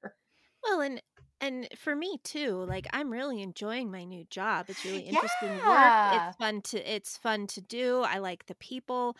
well 0.63 0.81
and 0.81 1.01
and 1.41 1.67
for 1.77 1.95
me 1.95 2.17
too 2.23 2.63
like 2.65 2.87
i'm 2.93 3.11
really 3.11 3.41
enjoying 3.41 3.91
my 3.91 4.03
new 4.03 4.23
job 4.25 4.69
it's 4.69 4.85
really 4.85 5.01
interesting 5.03 5.63
work 5.63 5.95
Yeah. 6.05 6.05
it's 6.05 6.35
fun 6.35 6.61
to 6.61 6.77
it's 6.91 7.17
fun 7.17 7.47
to 7.47 7.61
do 7.61 8.01
i 8.01 8.17
like 8.17 8.45
the 8.45 8.55
people 8.55 9.17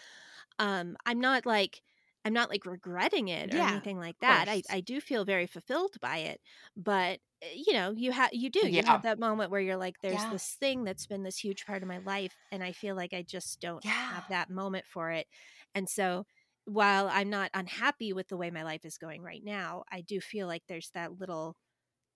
um 0.60 0.98
i'm 1.06 1.20
not 1.20 1.46
like 1.46 1.82
i'm 2.26 2.34
not 2.34 2.50
like 2.50 2.66
regretting 2.66 3.28
it 3.28 3.52
or 3.52 3.58
Yeah, 3.58 3.60
anything 3.60 3.98
like 4.00 4.18
that 4.22 4.48
i 4.50 4.64
i 4.70 4.80
do 4.82 5.02
feel 5.02 5.26
very 5.26 5.48
fulfilled 5.48 5.96
by 6.02 6.18
it 6.18 6.42
but 6.76 7.20
uh, 7.44 7.48
you 7.54 7.74
know 7.74 7.92
you 7.92 8.12
have 8.12 8.30
you 8.34 8.50
do 8.50 8.60
you 8.70 8.82
have 8.84 9.02
that 9.04 9.20
moment 9.20 9.52
where 9.52 9.62
you're 9.62 9.78
like 9.78 10.00
there's 10.02 10.26
Yeah. 10.26 10.28
this 10.28 10.56
thing 10.60 10.84
that's 10.84 11.06
been 11.08 11.24
this 11.24 11.38
huge 11.40 11.66
part 11.66 11.82
of 11.84 11.88
my 11.90 11.98
life 12.00 12.38
and 12.52 12.64
i 12.64 12.72
feel 12.72 12.96
like 12.96 13.14
i 13.14 13.22
just 13.22 13.60
don't 13.60 13.86
have 13.86 14.26
that 14.28 14.50
moment 14.50 14.86
for 14.86 15.12
it 15.12 15.28
and 15.76 15.90
so 15.90 16.26
while 16.66 17.10
i'm 17.12 17.30
not 17.30 17.52
unhappy 17.54 18.14
with 18.14 18.28
the 18.30 18.38
way 18.38 18.50
my 18.52 18.64
life 18.64 18.86
is 18.86 18.98
going 18.98 19.22
right 19.22 19.44
now 19.44 19.84
i 19.92 20.02
do 20.02 20.22
feel 20.22 20.48
like 20.48 20.64
there's 20.68 20.90
that 20.92 21.20
little 21.20 21.56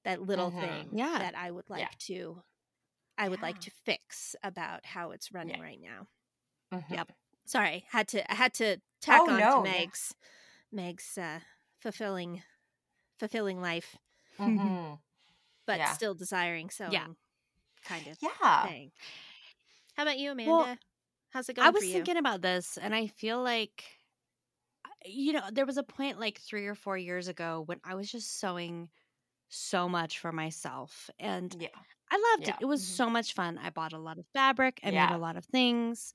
that 0.05 0.21
little 0.21 0.51
Mhm. 0.51 0.57
thing 0.59 0.97
Yeah. 0.97 1.19
that 1.19 1.35
i 1.37 1.51
would 1.51 1.69
like 1.69 1.89
Yeah. 1.89 1.95
to 1.99 2.41
i 3.17 3.29
would 3.29 3.41
like 3.41 3.59
to 3.59 3.71
fix 3.71 4.35
about 4.43 4.85
how 4.85 5.11
it's 5.11 5.33
running 5.33 5.57
Yeah. 5.57 5.61
right 5.61 5.79
now 5.81 6.07
Mhm. 6.71 6.97
Yep. 6.97 7.11
Sorry 7.47 7.86
had 7.89 8.07
to 8.10 8.31
i 8.31 8.36
had 8.36 8.53
to 8.53 8.79
tack 9.01 9.27
Oh, 9.27 9.29
on 9.29 9.47
no, 9.47 9.60
to 9.62 9.62
meg's 9.62 10.13
meg's 10.71 11.17
uh 11.17 11.41
fulfilling 11.81 12.43
fulfilling 13.19 13.62
life 13.62 13.97
Mhm. 14.39 14.99
but 15.65 15.88
Yeah. 15.88 15.88
still 15.88 16.13
desiring 16.15 16.69
sewing 16.69 17.17
kind 17.86 18.07
of 18.07 18.19
Yeah. 18.19 18.29
thing 18.62 18.91
how 19.95 20.03
about 20.03 20.17
you 20.19 20.31
amanda 20.31 20.77
Well, 20.77 20.79
how's 21.31 21.49
it 21.49 21.55
going 21.55 21.69
I 21.69 21.71
was 21.71 21.88
thinking 21.89 22.17
about 22.17 22.41
this, 22.41 22.77
and 22.77 22.95
I 22.95 23.07
feel 23.07 23.41
like 23.43 23.86
you 25.05 25.33
know, 25.33 25.49
there 25.51 25.65
was 25.65 25.77
a 25.77 25.83
point 25.83 26.19
like 26.19 26.39
3 26.39 26.67
or 26.67 26.75
4 26.75 26.97
years 26.97 27.27
ago 27.27 27.62
when 27.65 27.79
I 27.83 27.95
was 27.95 28.12
just 28.12 28.39
sewing 28.39 28.89
so 29.49 29.89
much 29.89 30.19
for 30.19 30.31
myself 30.31 31.10
and 31.19 31.55
Yeah. 31.57 31.69
I 32.09 32.17
loved 32.33 32.47
it. 32.47 32.55
Yeah. 32.55 32.59
It 32.59 32.65
was 32.65 32.81
Mhm. 32.81 32.83
so 32.83 33.09
much 33.09 33.33
fun. 33.33 33.57
I 33.57 33.69
bought 33.69 33.91
a 33.93 33.97
lot 33.99 34.17
of 34.17 34.25
fabric, 34.33 34.79
I 34.83 34.91
made 34.91 35.11
a 35.11 35.17
lot 35.17 35.35
of 35.35 35.45
things. 35.45 36.13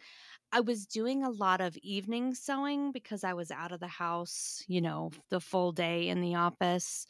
I 0.52 0.60
was 0.60 0.86
doing 0.86 1.24
a 1.24 1.30
lot 1.30 1.60
of 1.62 1.76
evening 1.78 2.34
sewing 2.34 2.92
because 2.92 3.24
I 3.24 3.34
was 3.34 3.50
out 3.50 3.72
of 3.72 3.80
the 3.80 3.88
house, 3.88 4.64
you 4.68 4.82
know, 4.82 5.12
the 5.30 5.40
full 5.40 5.72
day 5.72 6.08
in 6.08 6.20
the 6.20 6.36
office. 6.36 7.06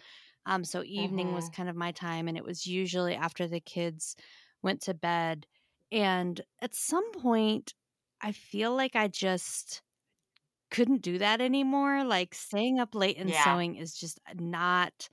Um, 0.47 0.65
so 0.65 0.85
evening 0.85 1.33
was 1.33 1.49
Mhm. 1.49 1.51
kind 1.51 1.69
of 1.69 1.77
my 1.77 1.93
time, 1.93 2.29
and 2.29 2.39
it 2.39 2.45
was 2.45 2.67
usually 2.67 3.17
after 3.17 3.49
the 3.49 3.61
kids 3.61 4.17
went 4.63 4.83
to 4.83 4.95
bed. 4.95 5.47
And 5.93 6.41
at 6.63 6.75
some 6.77 7.13
point, 7.13 7.75
I 8.23 8.33
feel 8.33 8.75
like 8.77 8.97
I 8.97 9.09
just 9.09 9.83
couldn't 10.71 11.03
do 11.03 11.19
that 11.19 11.41
anymore. 11.41 12.05
Like 12.05 12.35
staying 12.35 12.81
up 12.81 12.95
late 12.95 13.19
and 13.19 13.35
Yeah. 13.35 13.35
sewing 13.35 13.77
is 13.77 13.95
just 13.95 14.21
not 14.35 15.09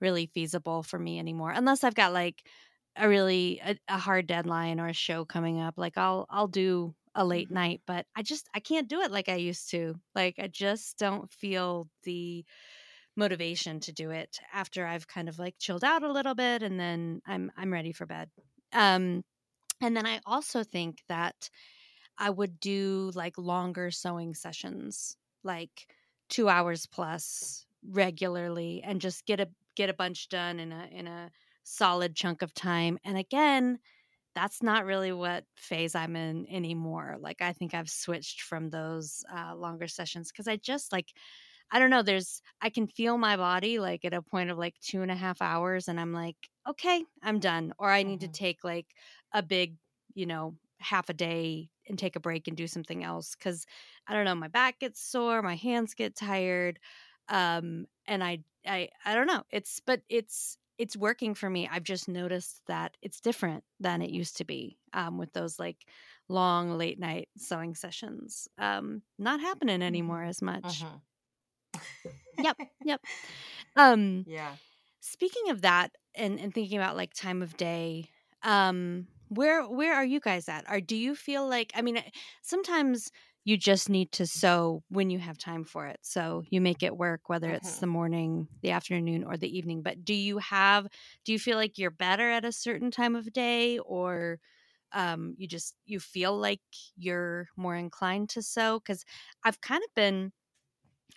really 0.00 0.26
feasible 0.26 0.82
for 0.82 0.98
me 0.98 1.18
anymore, 1.20 1.52
unless 1.52 1.84
I've 1.84 1.94
got 1.94 2.12
like 2.12 2.48
a 2.96 3.08
really 3.08 3.60
a, 3.64 3.76
a 3.88 3.98
hard 3.98 4.26
deadline 4.26 4.80
or 4.80 4.88
a 4.88 4.92
show 4.92 5.24
coming 5.24 5.60
up. 5.60 5.74
Like 5.76 5.96
I'll 5.98 6.26
I'll 6.30 6.48
do 6.48 6.94
a 7.14 7.24
late 7.24 7.50
Mhm. 7.50 7.52
night, 7.52 7.82
but 7.86 8.06
I 8.16 8.22
just 8.22 8.48
I 8.54 8.60
can't 8.60 8.88
do 8.88 9.00
it 9.00 9.10
like 9.10 9.28
I 9.28 9.36
used 9.36 9.70
to. 9.70 9.96
Like 10.14 10.38
I 10.38 10.48
just 10.48 10.98
don't 10.98 11.32
feel 11.32 11.88
the 12.04 12.44
motivation 13.16 13.80
to 13.80 13.92
do 13.92 14.10
it 14.10 14.38
after 14.52 14.86
I've 14.86 15.08
kind 15.08 15.28
of 15.28 15.38
like 15.38 15.56
chilled 15.58 15.84
out 15.84 16.02
a 16.02 16.12
little 16.12 16.34
bit 16.34 16.62
and 16.62 16.78
then 16.80 17.20
I'm 17.26 17.52
I'm 17.56 17.72
ready 17.72 17.92
for 17.92 18.06
bed. 18.06 18.30
Um 18.72 19.24
and 19.82 19.96
then 19.96 20.06
I 20.06 20.20
also 20.26 20.64
think 20.64 21.02
that 21.08 21.50
I 22.18 22.30
would 22.30 22.60
do 22.60 23.10
like 23.14 23.38
longer 23.38 23.90
sewing 23.90 24.34
sessions, 24.34 25.16
like 25.42 25.92
2 26.28 26.48
hours 26.48 26.86
plus 26.86 27.66
regularly 27.82 28.82
and 28.82 29.00
just 29.00 29.24
get 29.26 29.40
a 29.40 29.50
get 29.74 29.90
a 29.90 29.94
bunch 29.94 30.28
done 30.28 30.60
in 30.60 30.72
a 30.72 30.86
in 30.86 31.06
a 31.06 31.30
solid 31.70 32.16
chunk 32.16 32.42
of 32.42 32.54
time. 32.54 32.98
And 33.04 33.16
again, 33.18 33.78
that's 34.34 34.62
not 34.62 34.86
really 34.86 35.12
what 35.12 35.46
phase 35.56 35.94
I'm 35.94 36.16
in 36.16 36.46
anymore. 36.50 37.16
Like 37.20 37.42
I 37.42 37.52
think 37.52 37.74
I've 37.74 37.90
switched 37.90 38.42
from 38.42 38.70
those 38.70 39.24
uh, 39.32 39.54
longer 39.56 39.88
sessions 39.88 40.32
because 40.32 40.48
I 40.48 40.56
just 40.56 40.92
like 40.92 41.12
I 41.70 41.78
don't 41.78 41.90
know. 41.90 42.02
There's 42.02 42.42
I 42.60 42.70
can 42.70 42.86
feel 42.86 43.18
my 43.18 43.36
body 43.36 43.78
like 43.78 44.04
at 44.04 44.14
a 44.14 44.22
point 44.22 44.50
of 44.50 44.58
like 44.58 44.78
two 44.80 45.02
and 45.02 45.10
a 45.10 45.14
half 45.16 45.40
hours, 45.42 45.88
and 45.88 46.00
I'm 46.00 46.12
like, 46.12 46.36
okay, 46.68 47.04
I'm 47.22 47.38
done. 47.40 47.72
Or 47.78 47.90
I 47.90 48.02
need 48.02 48.20
to 48.20 48.28
Mhm. 48.28 48.28
take 48.28 48.64
like 48.64 48.94
a 49.32 49.42
big, 49.42 49.76
you 50.14 50.26
know, 50.26 50.56
half 50.80 51.08
a 51.08 51.14
day 51.14 51.70
and 51.88 51.98
take 51.98 52.16
a 52.16 52.20
break 52.20 52.48
and 52.48 52.56
do 52.56 52.66
something 52.66 53.04
else 53.04 53.34
because 53.36 53.66
I 54.06 54.14
don't 54.14 54.24
know. 54.24 54.34
My 54.34 54.48
back 54.48 54.80
gets 54.80 55.00
sore, 55.02 55.42
my 55.42 55.56
hands 55.56 55.94
get 55.94 56.16
tired, 56.16 56.80
um, 57.28 57.86
and 58.06 58.24
I 58.24 58.44
I 58.66 58.90
I 59.04 59.14
don't 59.14 59.26
know. 59.26 59.44
It's 59.50 59.80
but 59.80 60.02
it's 60.08 60.58
it's 60.80 60.96
working 60.96 61.34
for 61.34 61.50
me. 61.50 61.68
I've 61.70 61.84
just 61.84 62.08
noticed 62.08 62.62
that 62.68 62.96
it's 63.02 63.20
different 63.20 63.64
than 63.80 64.02
it 64.02 64.10
used 64.10 64.38
to 64.38 64.44
be 64.44 64.78
um, 64.94 65.18
with 65.18 65.32
those 65.34 65.58
like 65.60 65.86
long 66.28 66.78
late 66.78 66.98
night 66.98 67.28
sewing 67.38 67.74
sessions. 67.74 68.48
Um, 68.58 69.02
not 69.18 69.40
happening 69.40 69.82
anymore 69.82 70.24
as 70.24 70.42
much. 70.42 70.86
Mhm. 70.86 71.02
Yep, 72.36 72.56
yep. 72.82 73.00
Um, 73.76 74.26
Yeah. 74.26 74.56
speaking 75.00 75.50
of 75.50 75.62
that, 75.62 75.92
and 76.14 76.38
and 76.40 76.54
thinking 76.54 76.78
about 76.78 76.96
like 76.96 77.14
time 77.14 77.42
of 77.42 77.56
day, 77.56 78.10
um, 78.42 79.08
where 79.28 79.68
where 79.68 79.94
are 79.94 80.04
you 80.04 80.20
guys 80.20 80.48
at? 80.48 80.64
Or 80.70 80.80
do 80.80 80.96
you 80.96 81.14
feel 81.14 81.48
like? 81.48 81.72
I 81.74 81.82
mean, 81.82 81.98
eh, 81.98 82.10
sometimes 82.42 83.10
you 83.44 83.56
just 83.56 83.88
need 83.88 84.12
to 84.12 84.26
sew 84.26 84.82
when 84.88 85.10
you 85.10 85.18
have 85.18 85.38
time 85.38 85.64
for 85.64 85.86
it, 85.86 85.98
so 86.02 86.42
you 86.50 86.60
make 86.60 86.82
it 86.82 86.96
work, 86.96 87.28
whether 87.28 87.52
it's 87.52 87.76
Mhm. 87.76 87.80
the 87.80 87.86
morning, 87.86 88.48
the 88.62 88.70
afternoon, 88.70 89.24
or 89.24 89.36
the 89.36 89.56
evening. 89.56 89.82
But 89.82 90.04
do 90.04 90.14
you 90.14 90.38
have? 90.38 90.86
Do 91.24 91.32
you 91.32 91.38
feel 91.38 91.56
like 91.56 91.78
you're 91.78 91.90
better 91.90 92.30
at 92.30 92.44
a 92.44 92.52
certain 92.52 92.90
time 92.90 93.16
of 93.16 93.32
day, 93.32 93.78
or 93.78 94.40
um, 94.92 95.34
you 95.38 95.48
just 95.48 95.76
you 95.86 96.00
feel 96.00 96.36
like 96.38 96.62
you're 96.96 97.48
more 97.56 97.76
inclined 97.76 98.30
to 98.30 98.42
sew? 98.42 98.80
Because 98.80 99.04
I've 99.44 99.60
kind 99.62 99.82
of 99.84 99.94
been 99.94 100.32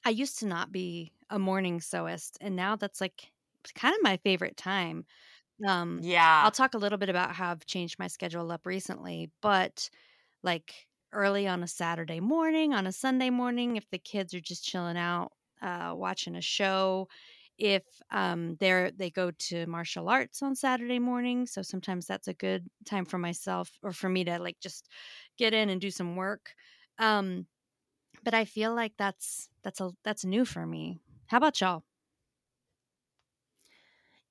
I 0.05 0.09
used 0.09 0.39
to 0.39 0.47
not 0.47 0.71
be 0.71 1.13
a 1.29 1.39
morning 1.39 1.79
sewist, 1.79 2.37
and 2.41 2.55
now 2.55 2.75
that's 2.75 3.01
like 3.01 3.31
kind 3.75 3.95
of 3.95 4.01
my 4.03 4.17
favorite 4.17 4.57
time. 4.57 5.05
Um, 5.67 6.03
Yeah. 6.03 6.43
I'll 6.43 6.51
talk 6.51 6.75
a 6.75 6.79
little 6.79 6.99
bit 6.99 7.09
about 7.09 7.35
how 7.35 7.51
I've 7.51 7.65
changed 7.67 7.99
my 7.99 8.07
schedule 8.07 8.51
up 8.51 8.65
recently, 8.67 9.31
but 9.41 9.89
like 10.43 10.87
early 11.13 11.47
on 11.47 11.63
a 11.63 11.67
Saturday 11.67 12.19
morning, 12.19 12.73
on 12.73 12.87
a 12.87 12.91
Sunday 12.91 13.29
morning, 13.29 13.75
if 13.77 13.89
the 13.89 13.99
kids 13.99 14.33
are 14.33 14.41
just 14.41 14.63
chilling 14.65 14.97
out, 14.97 15.31
uh, 15.61 15.93
watching 15.95 16.35
a 16.35 16.41
show, 16.41 17.07
if 17.57 17.83
um, 18.11 18.55
they're 18.57 18.91
they 18.91 19.09
go 19.11 19.31
to 19.31 19.65
martial 19.67 20.09
arts 20.09 20.41
on 20.41 20.55
Saturday 20.55 20.99
morning, 20.99 21.45
so 21.45 21.61
sometimes 21.61 22.07
that's 22.07 22.27
a 22.27 22.33
good 22.33 22.67
time 22.85 23.05
for 23.05 23.17
myself 23.19 23.79
or 23.83 23.93
for 23.93 24.09
me 24.09 24.23
to 24.25 24.39
like 24.39 24.59
just 24.59 24.89
get 25.37 25.53
in 25.53 25.69
and 25.69 25.79
do 25.79 25.91
some 25.91 26.15
work. 26.15 26.55
Um, 26.97 27.47
but 28.23 28.33
I 28.33 28.45
feel 28.45 28.73
like 28.75 28.93
that's 28.97 29.49
that's 29.63 29.81
a 29.81 29.91
that's 30.03 30.25
new 30.25 30.45
for 30.45 30.65
me. 30.65 30.99
How 31.27 31.37
about 31.37 31.61
y'all? 31.61 31.83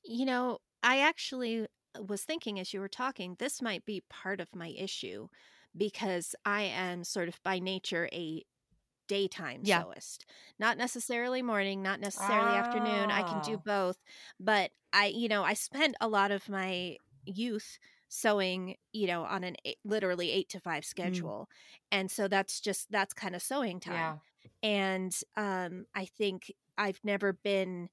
You 0.04 0.24
know, 0.24 0.58
I 0.82 1.00
actually 1.00 1.66
was 1.98 2.24
thinking 2.24 2.58
as 2.58 2.72
you 2.72 2.80
were 2.80 2.88
talking, 2.88 3.36
this 3.38 3.62
might 3.62 3.84
be 3.84 4.00
part 4.08 4.40
of 4.40 4.54
my 4.54 4.68
issue 4.68 5.28
because 5.76 6.34
I 6.44 6.62
am 6.62 7.04
sort 7.04 7.28
of 7.28 7.40
by 7.42 7.58
nature 7.58 8.08
a 8.12 8.44
daytime 9.08 9.62
Yeah. 9.62 9.84
sewist. 9.84 10.24
Not 10.58 10.78
necessarily 10.78 11.42
morning, 11.42 11.82
not 11.82 12.00
necessarily 12.00 12.54
afternoon. 12.56 13.10
I 13.10 13.22
can 13.22 13.40
do 13.40 13.56
Oh. 13.56 13.64
both, 13.64 13.98
but 14.40 14.72
I, 14.92 15.06
you 15.06 15.28
know, 15.28 15.44
I 15.44 15.54
spent 15.54 15.96
a 16.00 16.08
lot 16.08 16.30
of 16.30 16.48
my 16.48 16.98
youth 17.26 17.78
sewing, 18.08 18.76
you 18.92 19.06
know, 19.06 19.24
on 19.24 19.44
an 19.44 19.56
eight, 19.64 19.78
literally 19.84 20.30
8 20.30 20.48
to 20.50 20.60
5 20.60 20.84
schedule. 20.84 21.48
And 21.90 22.10
so 22.10 22.28
that's 22.28 22.60
just 22.60 22.90
that's 22.90 23.14
kind 23.14 23.34
of 23.34 23.42
sewing 23.42 23.80
time 23.80 24.14
Yeah. 24.14 24.18
and 24.62 25.18
um 25.36 25.86
i 25.94 26.04
think 26.04 26.52
i've 26.78 27.00
never 27.04 27.32
been 27.32 27.88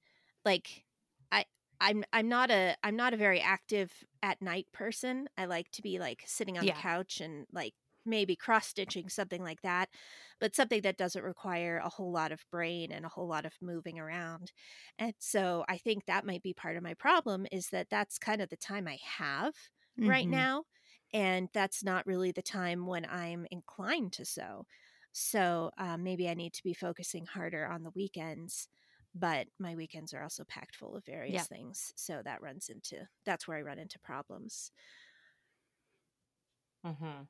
like 0.46 0.86
i'm 1.82 2.04
i'm 2.14 2.28
not 2.30 2.52
a 2.52 2.76
i'm 2.84 2.96
not 2.96 3.14
a 3.14 3.18
very 3.18 3.40
active 3.42 4.04
at 4.24 4.42
night 4.42 4.68
person 4.74 5.28
i 5.38 5.46
like 5.46 5.70
to 5.72 5.82
be 5.82 6.00
like 6.00 6.24
sitting 6.26 6.58
on 6.58 6.66
Yeah. 6.66 6.68
the 6.68 6.74
couch 6.74 7.22
and 7.22 7.46
like 7.52 7.74
maybe 8.06 8.36
cross 8.36 8.68
stitching 8.68 9.10
something 9.10 9.44
like 9.44 9.62
that 9.62 9.90
but 10.40 10.56
something 10.56 10.82
that 10.82 10.98
doesn't 10.98 11.24
require 11.24 11.78
a 11.78 11.90
whole 11.90 12.12
lot 12.12 12.32
of 12.32 12.46
brain 12.52 12.92
and 12.92 13.06
a 13.06 13.10
whole 13.10 13.28
lot 13.28 13.46
of 13.46 13.54
moving 13.62 14.00
around 14.00 14.52
and 14.98 15.14
so 15.20 15.66
i 15.70 15.78
think 15.78 16.06
that 16.06 16.26
might 16.26 16.42
be 16.42 16.54
part 16.54 16.78
of 16.78 16.84
my 16.84 16.94
problem 16.94 17.46
is 17.52 17.70
that 17.70 17.90
that's 17.90 18.18
kind 18.18 18.42
of 18.42 18.50
the 18.50 18.58
time 18.58 18.88
i 18.88 18.98
have 19.04 19.54
right 20.06 20.30
Mhm. 20.30 20.30
now 20.30 20.64
and 21.14 21.50
that's 21.54 21.84
not 21.84 22.06
really 22.08 22.32
the 22.32 22.42
time 22.42 22.86
when 22.88 23.06
i'm 23.06 23.46
inclined 23.52 24.14
to 24.14 24.26
sew 24.26 24.66
so 25.12 25.72
um, 25.80 26.04
maybe 26.04 26.30
I 26.30 26.36
need 26.36 26.54
to 26.54 26.64
be 26.64 26.74
focusing 26.76 27.26
harder 27.26 27.66
on 27.66 27.82
the 27.82 27.90
weekends, 27.96 28.70
but 29.20 29.48
my 29.60 29.76
weekends 29.76 30.14
are 30.14 30.24
also 30.24 30.46
packed 30.46 30.76
full 30.76 30.96
of 30.96 31.06
various 31.06 31.46
Yeah. 31.46 31.48
things. 31.48 31.94
So 31.96 32.22
that 32.24 32.42
runs 32.42 32.70
into 32.70 33.08
that's 33.26 33.48
where 33.48 33.58
I 33.58 33.62
run 33.62 33.80
into 33.80 34.00
problems. 34.00 34.72
hmm 36.84 37.30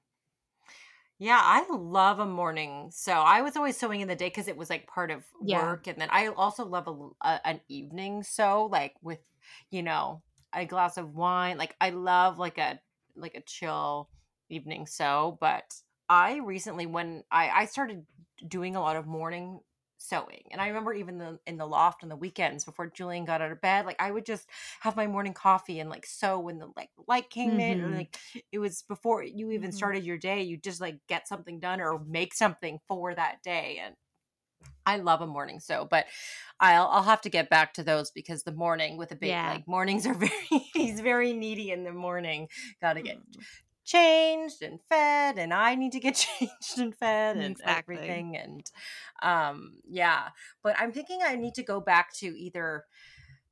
Yeah, 1.17 1.39
I 1.41 1.67
love 1.69 2.19
a 2.19 2.25
morning. 2.25 2.91
So 2.91 3.11
I 3.11 3.41
was 3.41 3.57
always 3.57 3.75
sewing 3.77 3.99
in 4.01 4.07
the 4.07 4.15
day 4.15 4.27
because 4.27 4.47
it 4.47 4.55
was 4.55 4.69
like 4.69 4.87
part 4.87 5.11
of 5.11 5.25
Yeah. 5.41 5.77
work, 5.79 5.87
and 5.87 5.99
then 5.99 6.09
I 6.11 6.27
also 6.27 6.65
love 6.65 6.87
a, 6.87 7.27
a- 7.27 7.47
an 7.47 7.61
evening 7.67 8.23
so 8.23 8.65
like 8.65 8.95
with 9.01 9.19
you 9.69 9.83
know 9.83 10.23
a 10.53 10.65
glass 10.65 10.97
of 10.97 11.13
wine. 11.15 11.57
Like 11.57 11.75
I 11.81 11.89
love 11.89 12.37
like 12.37 12.57
a 12.57 12.81
like 13.15 13.35
a 13.35 13.41
chill 13.41 14.09
evening 14.49 14.87
so 14.87 15.37
But 15.41 15.75
I 16.07 16.37
recently, 16.37 16.85
when 16.85 17.23
I 17.31 17.49
I 17.49 17.65
started 17.65 18.05
doing 18.47 18.75
a 18.77 18.81
lot 18.81 18.95
of 18.95 19.05
morning 19.05 19.59
sewing, 19.99 20.43
and 20.51 20.59
I 20.61 20.67
remember 20.69 20.93
even 20.93 21.17
the, 21.19 21.39
in 21.45 21.57
the 21.57 21.67
loft 21.67 22.03
on 22.03 22.09
the 22.09 22.15
weekends 22.15 22.65
before 22.65 22.87
Julian 22.87 23.25
got 23.25 23.41
out 23.41 23.51
of 23.51 23.61
bed, 23.61 23.85
like 23.85 24.01
I 24.01 24.11
would 24.11 24.25
just 24.25 24.47
have 24.81 24.95
my 24.95 25.07
morning 25.07 25.33
coffee 25.33 25.79
and 25.79 25.89
like 25.89 26.05
sew 26.05 26.39
when 26.39 26.57
the 26.59 26.69
like 26.75 26.89
light 27.07 27.29
came 27.29 27.59
in, 27.59 27.81
or 27.81 27.89
Mhm. 27.89 27.97
like 27.97 28.17
it 28.51 28.59
was 28.59 28.83
before 28.83 29.23
you 29.23 29.51
even 29.51 29.71
Mhm. 29.71 29.73
started 29.73 30.03
your 30.03 30.17
day 30.17 30.41
you 30.43 30.57
just 30.57 30.81
like 30.81 30.99
get 31.07 31.27
something 31.27 31.59
done 31.59 31.81
or 31.81 31.99
make 32.07 32.33
something 32.33 32.79
for 32.87 33.13
that 33.15 33.41
day 33.43 33.79
and 33.83 33.95
i 34.85 34.97
love 34.97 35.21
a 35.21 35.27
morning 35.27 35.59
so 35.59 35.87
but 35.89 36.05
i'll 36.59 36.87
i'll 36.87 37.03
have 37.03 37.21
to 37.21 37.29
get 37.29 37.49
back 37.49 37.73
to 37.73 37.83
those 37.83 38.11
because 38.11 38.43
the 38.43 38.51
morning 38.51 38.97
with 38.97 39.11
a 39.11 39.15
baby 39.15 39.29
Yeah. 39.29 39.47
like 39.47 39.67
mornings 39.67 40.05
are 40.07 40.13
very 40.15 40.31
he's 40.73 40.99
very 41.01 41.33
needy 41.33 41.71
in 41.71 41.83
the 41.83 41.93
morning 41.93 42.47
gotta 42.81 43.01
get 43.01 43.17
Mm. 43.17 43.45
Changed 43.89 44.61
and 44.61 44.79
fed 44.87 45.37
and 45.37 45.53
i 45.53 45.73
need 45.75 45.91
to 45.91 45.99
get 45.99 46.15
changed 46.39 46.77
and 46.77 46.95
fed 46.95 47.37
and 47.37 47.51
Exactly. 47.51 47.95
everything 47.95 48.37
and 48.37 48.71
um 49.23 49.73
yeah 49.89 50.29
but 50.63 50.75
i'm 50.79 50.91
thinking 50.91 51.19
i 51.25 51.35
need 51.35 51.55
to 51.55 51.63
go 51.63 51.79
back 51.79 52.13
to 52.13 52.27
either 52.27 52.85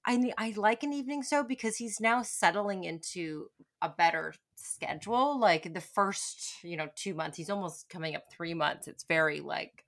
I 0.08 0.32
I 0.38 0.54
like 0.56 0.84
an 0.84 0.94
evening 0.94 1.22
so 1.22 1.44
because 1.44 1.76
he's 1.76 2.00
now 2.00 2.22
settling 2.22 2.86
into 2.86 3.48
a 3.82 3.90
better 3.90 4.34
schedule. 4.56 5.38
Like 5.38 5.74
the 5.74 5.82
first, 5.82 6.64
you 6.64 6.78
know, 6.78 6.88
two 6.96 7.14
months, 7.14 7.36
he's 7.38 7.50
almost 7.50 7.90
coming 7.90 8.16
up 8.16 8.24
three 8.32 8.54
months. 8.54 8.88
It's 8.88 9.04
very 9.04 9.42
like 9.42 9.84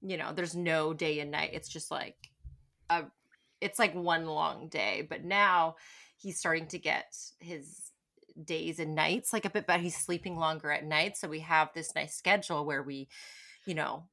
you 0.00 0.16
know, 0.16 0.32
there's 0.34 0.56
no 0.56 0.92
day 0.92 1.20
and 1.20 1.30
night. 1.30 1.50
It's 1.52 1.68
just 1.68 1.92
like 1.92 2.16
a 2.90 3.04
it's 3.60 3.78
like 3.78 3.94
one 3.94 4.26
long 4.26 4.68
day. 4.68 5.06
But 5.08 5.22
now 5.24 5.76
he's 6.16 6.38
starting 6.38 6.66
to 6.68 6.78
get 6.78 7.14
his 7.38 7.81
days 8.44 8.78
and 8.78 8.94
nights 8.94 9.32
like 9.32 9.44
a 9.44 9.50
bit 9.50 9.66
better. 9.66 9.82
He's 9.82 9.96
sleeping 9.96 10.36
longer 10.36 10.70
at 10.70 10.84
night. 10.84 11.16
So 11.16 11.28
we 11.28 11.40
have 11.40 11.70
this 11.74 11.94
nice 11.94 12.14
schedule 12.14 12.64
where 12.64 12.82
we, 12.82 13.08
you 13.66 13.74
know, 13.74 14.04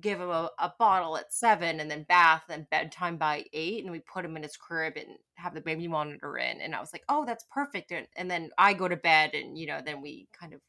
give 0.00 0.20
him 0.20 0.28
a, 0.28 0.50
a 0.58 0.72
bottle 0.78 1.16
at 1.16 1.32
seven 1.32 1.80
and 1.80 1.90
then 1.90 2.02
bath 2.02 2.44
and 2.50 2.68
bedtime 2.70 3.16
by 3.16 3.44
eight 3.52 3.82
and 3.82 3.90
we 3.90 4.00
put 4.00 4.24
him 4.24 4.36
in 4.36 4.42
his 4.42 4.56
crib 4.56 4.94
and 4.96 5.16
have 5.34 5.54
the 5.54 5.60
baby 5.60 5.88
monitor 5.88 6.36
in 6.36 6.60
and 6.60 6.74
i 6.74 6.80
was 6.80 6.92
like 6.92 7.04
oh 7.08 7.24
that's 7.24 7.46
perfect 7.50 7.90
and, 7.92 8.06
and 8.16 8.30
then 8.30 8.50
i 8.58 8.72
go 8.74 8.88
to 8.88 8.96
bed 8.96 9.30
and 9.32 9.56
you 9.56 9.66
know 9.66 9.80
then 9.84 10.02
we 10.02 10.28
kind 10.38 10.52
of 10.52 10.60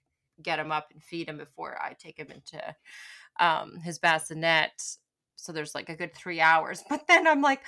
get 0.42 0.60
him 0.60 0.72
up 0.72 0.88
and 0.94 1.04
feed 1.04 1.28
him 1.28 1.38
before 1.38 1.78
i 1.82 1.94
take 1.94 2.18
him 2.18 2.28
into 2.32 2.62
um 3.40 3.78
his 3.82 4.00
bassinet 4.00 4.72
so 5.36 5.52
there's 5.52 5.76
like 5.76 5.90
a 5.90 5.96
good 5.96 6.14
three 6.16 6.40
hours 6.40 6.82
but 6.90 7.06
then 7.08 7.28
i'm 7.28 7.42
like 7.42 7.62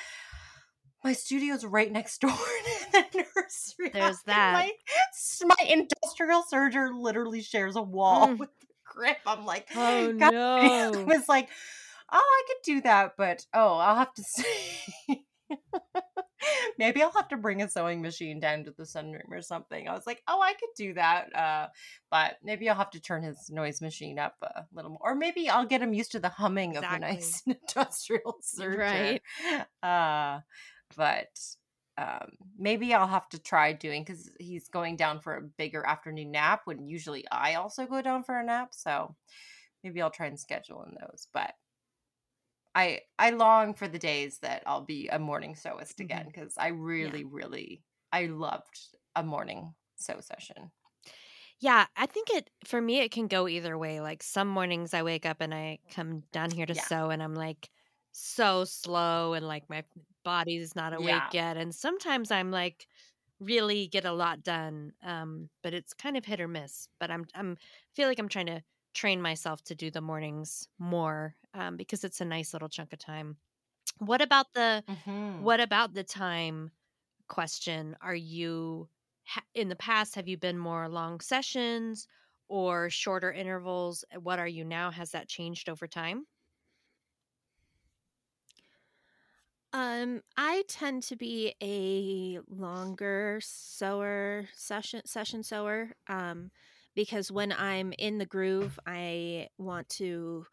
my 1.03 1.13
studio's 1.13 1.65
right 1.65 1.91
next 1.91 2.21
door 2.21 2.31
to 2.91 3.05
the 3.13 3.25
nursery. 3.35 3.89
There's 3.93 4.21
that. 4.23 4.53
My, 4.53 4.71
my 5.45 5.65
industrial 5.67 6.43
serger 6.51 6.89
literally 6.93 7.41
shares 7.41 7.75
a 7.75 7.81
wall 7.81 8.27
mm. 8.27 8.37
with 8.37 8.49
the 8.59 8.67
grip. 8.85 9.17
I'm 9.25 9.45
like, 9.45 9.67
oh 9.75 10.13
God. 10.19 10.33
no. 10.33 10.57
I 10.57 11.03
was 11.03 11.29
like, 11.29 11.49
oh, 12.11 12.17
I 12.17 12.43
could 12.47 12.73
do 12.73 12.81
that, 12.81 13.13
but 13.17 13.45
oh, 13.53 13.77
I'll 13.77 13.95
have 13.95 14.13
to 14.13 14.23
see. 14.23 14.45
Maybe 16.77 17.01
I'll 17.01 17.11
have 17.11 17.27
to 17.29 17.37
bring 17.37 17.61
a 17.61 17.69
sewing 17.69 18.01
machine 18.01 18.39
down 18.39 18.63
to 18.63 18.71
the 18.71 18.83
sunroom 18.83 19.29
or 19.29 19.41
something. 19.41 19.87
I 19.87 19.93
was 19.93 20.07
like, 20.07 20.21
oh, 20.27 20.39
I 20.41 20.53
could 20.53 20.69
do 20.77 20.93
that. 20.93 21.35
Uh, 21.35 21.67
but 22.09 22.37
maybe 22.43 22.69
I'll 22.69 22.77
have 22.77 22.91
to 22.91 23.01
turn 23.01 23.23
his 23.23 23.49
noise 23.49 23.81
machine 23.81 24.17
up 24.17 24.35
a 24.41 24.63
little 24.73 24.91
more. 24.91 24.99
Or 25.01 25.15
maybe 25.15 25.49
I'll 25.49 25.65
get 25.65 25.81
him 25.81 25.93
used 25.93 26.13
to 26.13 26.19
the 26.19 26.29
humming 26.29 26.75
exactly. 26.75 26.95
of 26.95 27.01
the 27.01 27.07
nice 27.07 27.43
industrial 27.45 28.37
serger. 28.41 28.77
Right. 28.77 29.21
Uh, 29.83 30.39
but 30.95 31.29
um, 31.97 32.31
maybe 32.57 32.93
I'll 32.93 33.07
have 33.07 33.27
to 33.29 33.39
try 33.39 33.73
doing 33.73 34.03
because 34.03 34.29
he's 34.39 34.69
going 34.69 34.95
down 34.95 35.19
for 35.19 35.35
a 35.35 35.41
bigger 35.41 35.85
afternoon 35.85 36.31
nap 36.31 36.61
when 36.65 36.87
usually 36.87 37.25
I 37.29 37.55
also 37.55 37.85
go 37.85 38.01
down 38.01 38.23
for 38.23 38.39
a 38.39 38.43
nap. 38.43 38.69
So 38.71 39.15
maybe 39.83 40.01
I'll 40.01 40.09
try 40.09 40.27
and 40.27 40.39
schedule 40.39 40.83
in 40.83 40.95
those. 40.99 41.27
But 41.33 41.53
I 42.73 43.01
I 43.17 43.31
long 43.31 43.73
for 43.73 43.87
the 43.87 43.99
days 43.99 44.39
that 44.39 44.63
I'll 44.65 44.85
be 44.85 45.09
a 45.09 45.19
morning 45.19 45.55
sewist 45.55 45.99
again 45.99 46.27
because 46.27 46.53
mm-hmm. 46.53 46.67
I 46.67 46.67
really 46.69 47.19
yeah. 47.19 47.29
really 47.31 47.83
I 48.13 48.27
loved 48.27 48.79
a 49.15 49.23
morning 49.23 49.73
sew 49.97 50.19
session. 50.21 50.71
Yeah, 51.59 51.87
I 51.97 52.05
think 52.05 52.29
it 52.29 52.49
for 52.63 52.79
me 52.79 52.99
it 52.99 53.11
can 53.11 53.27
go 53.27 53.47
either 53.47 53.77
way. 53.77 53.99
Like 53.99 54.23
some 54.23 54.47
mornings 54.47 54.93
I 54.93 55.03
wake 55.03 55.25
up 55.25 55.41
and 55.41 55.53
I 55.53 55.79
come 55.93 56.23
down 56.31 56.51
here 56.51 56.65
to 56.65 56.73
yeah. 56.73 56.83
sew 56.83 57.09
and 57.09 57.21
I'm 57.21 57.35
like 57.35 57.69
so 58.11 58.63
slow 58.63 59.33
and 59.33 59.47
like 59.47 59.69
my 59.69 59.83
body's 60.29 60.75
not 60.75 60.93
awake 60.93 61.07
yeah. 61.07 61.29
yet 61.33 61.57
and 61.57 61.73
sometimes 61.73 62.31
i'm 62.31 62.51
like 62.51 62.87
really 63.39 63.87
get 63.87 64.05
a 64.05 64.11
lot 64.11 64.43
done 64.43 64.91
um 65.03 65.49
but 65.63 65.73
it's 65.73 65.93
kind 65.93 66.17
of 66.17 66.25
hit 66.25 66.41
or 66.41 66.47
miss 66.47 66.87
but 66.99 67.09
i'm 67.09 67.25
i'm 67.35 67.57
feel 67.95 68.07
like 68.07 68.19
i'm 68.19 68.29
trying 68.29 68.45
to 68.45 68.61
train 68.93 69.21
myself 69.21 69.63
to 69.63 69.75
do 69.75 69.91
the 69.91 70.01
mornings 70.01 70.67
more 70.77 71.35
um 71.53 71.77
because 71.77 72.03
it's 72.03 72.21
a 72.21 72.25
nice 72.25 72.53
little 72.53 72.69
chunk 72.69 72.93
of 72.93 72.99
time. 72.99 73.37
What 73.99 74.21
about 74.21 74.47
the 74.53 74.83
mm-hmm. 74.89 75.41
what 75.41 75.59
about 75.59 75.93
the 75.93 76.03
time 76.03 76.71
question? 77.27 77.95
Are 78.01 78.15
you 78.15 78.87
in 79.53 79.69
the 79.69 79.75
past 79.75 80.15
have 80.15 80.27
you 80.27 80.37
been 80.37 80.57
more 80.57 80.89
long 80.89 81.19
sessions 81.19 82.07
or 82.47 82.89
shorter 82.89 83.31
intervals? 83.31 84.03
What 84.21 84.39
are 84.39 84.47
you 84.47 84.63
now? 84.63 84.91
Has 84.91 85.11
that 85.11 85.27
changed 85.27 85.69
over 85.69 85.87
time 85.87 86.25
Um, 89.71 90.21
I 90.35 90.63
tend 90.67 91.03
to 91.03 91.15
be 91.15 91.53
a 91.61 92.39
longer 92.49 93.39
sewer 93.43 94.47
session 94.53 95.01
session 95.05 95.43
sewer. 95.43 95.91
Um, 96.07 96.51
because 96.95 97.31
when 97.31 97.51
I'm 97.51 97.93
in 97.99 98.17
the 98.17 98.25
groove, 98.25 98.79
I 98.85 99.49
want 99.57 99.89
to 99.89 100.47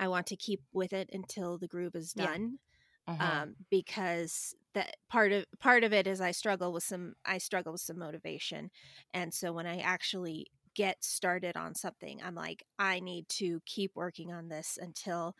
I 0.00 0.08
want 0.08 0.26
to 0.28 0.36
keep 0.36 0.62
with 0.72 0.92
it 0.92 1.10
until 1.12 1.58
the 1.58 1.68
groove 1.68 1.94
is 1.96 2.14
done. 2.14 2.58
Yeah. 3.06 3.14
Uh-huh. 3.14 3.36
Um, 3.42 3.56
because 3.70 4.54
that 4.74 4.96
part 5.08 5.32
of 5.32 5.46
part 5.60 5.84
of 5.84 5.92
it 5.92 6.06
is 6.06 6.20
I 6.20 6.32
struggle 6.32 6.72
with 6.72 6.84
some 6.84 7.14
I 7.24 7.38
struggle 7.38 7.72
with 7.72 7.82
some 7.82 7.98
motivation. 7.98 8.70
And 9.14 9.34
so 9.34 9.52
when 9.52 9.66
I 9.66 9.78
actually 9.80 10.48
get 10.74 11.04
started 11.04 11.56
on 11.56 11.74
something, 11.74 12.22
I'm 12.22 12.34
like, 12.36 12.64
I 12.78 13.00
need 13.00 13.28
to 13.30 13.60
keep 13.66 13.92
working 13.96 14.32
on 14.32 14.48
this 14.48 14.78
until 14.80 15.36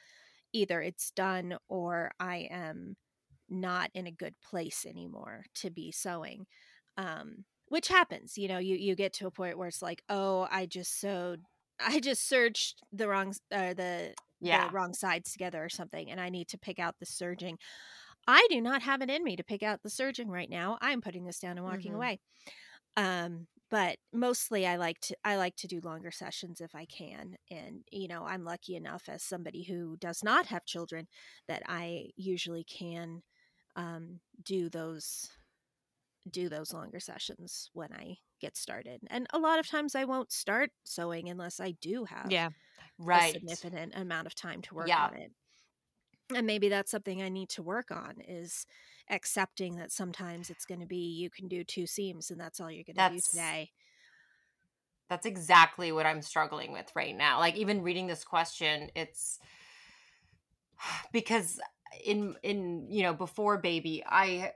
either 0.52 0.80
it's 0.80 1.10
done 1.10 1.56
or 1.68 2.10
I 2.18 2.48
am 2.50 2.96
not 3.48 3.90
in 3.94 4.06
a 4.06 4.12
good 4.12 4.34
place 4.48 4.86
anymore 4.86 5.44
to 5.56 5.70
be 5.70 5.92
sewing. 5.92 6.46
Um, 6.96 7.44
which 7.68 7.88
happens, 7.88 8.36
you 8.36 8.48
know, 8.48 8.58
you 8.58 8.76
you 8.76 8.96
get 8.96 9.12
to 9.14 9.26
a 9.26 9.30
point 9.30 9.56
where 9.56 9.68
it's 9.68 9.80
like, 9.80 10.02
oh, 10.08 10.48
I 10.50 10.66
just 10.66 11.00
sewed, 11.00 11.42
I 11.80 12.00
just 12.00 12.28
searched 12.28 12.82
the 12.92 13.08
wrong, 13.08 13.34
uh, 13.52 13.74
the 13.74 14.14
yeah. 14.40 14.66
the 14.68 14.74
wrong 14.74 14.92
sides 14.92 15.32
together 15.32 15.64
or 15.64 15.68
something, 15.68 16.10
and 16.10 16.20
I 16.20 16.28
need 16.30 16.48
to 16.48 16.58
pick 16.58 16.78
out 16.78 16.96
the 16.98 17.06
serging. 17.06 17.58
I 18.26 18.46
do 18.50 18.60
not 18.60 18.82
have 18.82 19.02
it 19.02 19.10
in 19.10 19.24
me 19.24 19.36
to 19.36 19.44
pick 19.44 19.62
out 19.62 19.82
the 19.82 19.90
serging 19.90 20.28
right 20.28 20.50
now. 20.50 20.78
I'm 20.80 21.00
putting 21.00 21.24
this 21.24 21.38
down 21.38 21.56
and 21.56 21.64
walking 21.64 21.92
mm-hmm. 21.92 21.96
away. 21.96 22.20
Um, 22.96 23.46
but 23.70 23.96
mostly 24.12 24.66
I 24.66 24.76
like 24.76 25.00
to 25.02 25.16
I 25.24 25.36
like 25.36 25.56
to 25.56 25.66
do 25.66 25.80
longer 25.80 26.10
sessions 26.10 26.60
if 26.60 26.74
I 26.74 26.86
can 26.86 27.36
and 27.50 27.82
you 27.90 28.08
know 28.08 28.24
I'm 28.26 28.44
lucky 28.44 28.76
enough 28.76 29.04
as 29.08 29.22
somebody 29.22 29.62
who 29.62 29.96
does 29.98 30.22
not 30.22 30.46
have 30.46 30.64
children 30.64 31.06
that 31.48 31.62
I 31.66 32.10
usually 32.16 32.64
can 32.64 33.22
um, 33.76 34.20
do 34.42 34.68
those 34.68 35.30
do 36.30 36.48
those 36.48 36.72
longer 36.72 37.00
sessions 37.00 37.70
when 37.72 37.92
I 37.92 38.16
get 38.40 38.56
started. 38.56 39.00
And 39.08 39.26
a 39.32 39.38
lot 39.38 39.58
of 39.58 39.66
times 39.66 39.94
I 39.94 40.04
won't 40.04 40.32
start 40.32 40.70
sewing 40.84 41.28
unless 41.28 41.60
I 41.60 41.72
do 41.80 42.04
have 42.04 42.30
yeah 42.30 42.50
right 42.98 43.30
a 43.30 43.32
significant 43.32 43.94
amount 43.94 44.26
of 44.26 44.34
time 44.34 44.60
to 44.62 44.74
work 44.74 44.88
yeah. 44.88 45.06
on 45.06 45.14
it. 45.14 45.32
And 46.34 46.46
maybe 46.46 46.68
that's 46.68 46.90
something 46.90 47.22
I 47.22 47.28
need 47.28 47.48
to 47.50 47.62
work 47.62 47.90
on 47.90 48.14
is 48.26 48.66
accepting 49.10 49.76
that 49.76 49.92
sometimes 49.92 50.50
it's 50.50 50.64
going 50.64 50.80
to 50.80 50.86
be 50.86 50.96
you 50.96 51.30
can 51.30 51.48
do 51.48 51.64
two 51.64 51.86
seams 51.86 52.30
and 52.30 52.40
that's 52.40 52.60
all 52.60 52.70
you're 52.70 52.84
going 52.84 52.96
to 52.96 53.14
do 53.16 53.20
today. 53.30 53.70
That's 55.08 55.26
exactly 55.26 55.90
what 55.90 56.06
I'm 56.06 56.22
struggling 56.22 56.72
with 56.72 56.90
right 56.94 57.16
now. 57.16 57.40
Like 57.40 57.56
even 57.56 57.82
reading 57.82 58.06
this 58.06 58.24
question, 58.24 58.90
it's 58.94 59.40
because 61.12 61.60
in 62.04 62.36
in 62.42 62.86
you 62.88 63.02
know 63.02 63.12
before 63.12 63.58
baby, 63.58 64.02
I 64.06 64.52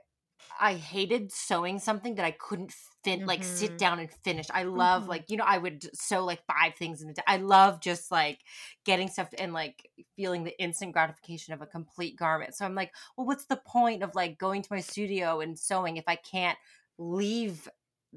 I 0.59 0.75
hated 0.75 1.31
sewing 1.31 1.79
something 1.79 2.15
that 2.15 2.25
I 2.25 2.31
couldn't 2.31 2.73
fit 3.05 3.19
mm-hmm. 3.19 3.27
like 3.27 3.43
sit 3.43 3.69
mm-hmm. 3.69 3.77
down 3.77 3.99
and 3.99 4.11
finish. 4.23 4.47
I 4.51 4.63
love 4.63 5.03
mm-hmm. 5.03 5.11
like 5.11 5.29
you 5.29 5.37
know 5.37 5.45
I 5.47 5.57
would 5.57 5.95
sew 5.95 6.25
like 6.25 6.41
five 6.45 6.75
things 6.75 7.01
in 7.01 7.09
a 7.09 7.13
day. 7.13 7.23
I 7.25 7.37
love 7.37 7.79
just 7.79 8.11
like 8.11 8.39
getting 8.83 9.07
stuff 9.07 9.29
and 9.37 9.53
like 9.53 9.89
feeling 10.17 10.43
the 10.43 10.61
instant 10.61 10.91
gratification 10.91 11.53
of 11.53 11.61
a 11.61 11.67
complete 11.67 12.17
garment. 12.17 12.55
So 12.55 12.65
I'm 12.65 12.75
like, 12.75 12.91
well, 13.15 13.27
what's 13.27 13.45
the 13.45 13.61
point 13.65 14.03
of 14.03 14.13
like 14.15 14.37
going 14.37 14.61
to 14.61 14.73
my 14.73 14.81
studio 14.81 15.39
and 15.39 15.57
sewing 15.57 15.95
if 15.95 16.05
I 16.07 16.15
can't 16.15 16.57
leave 16.97 17.69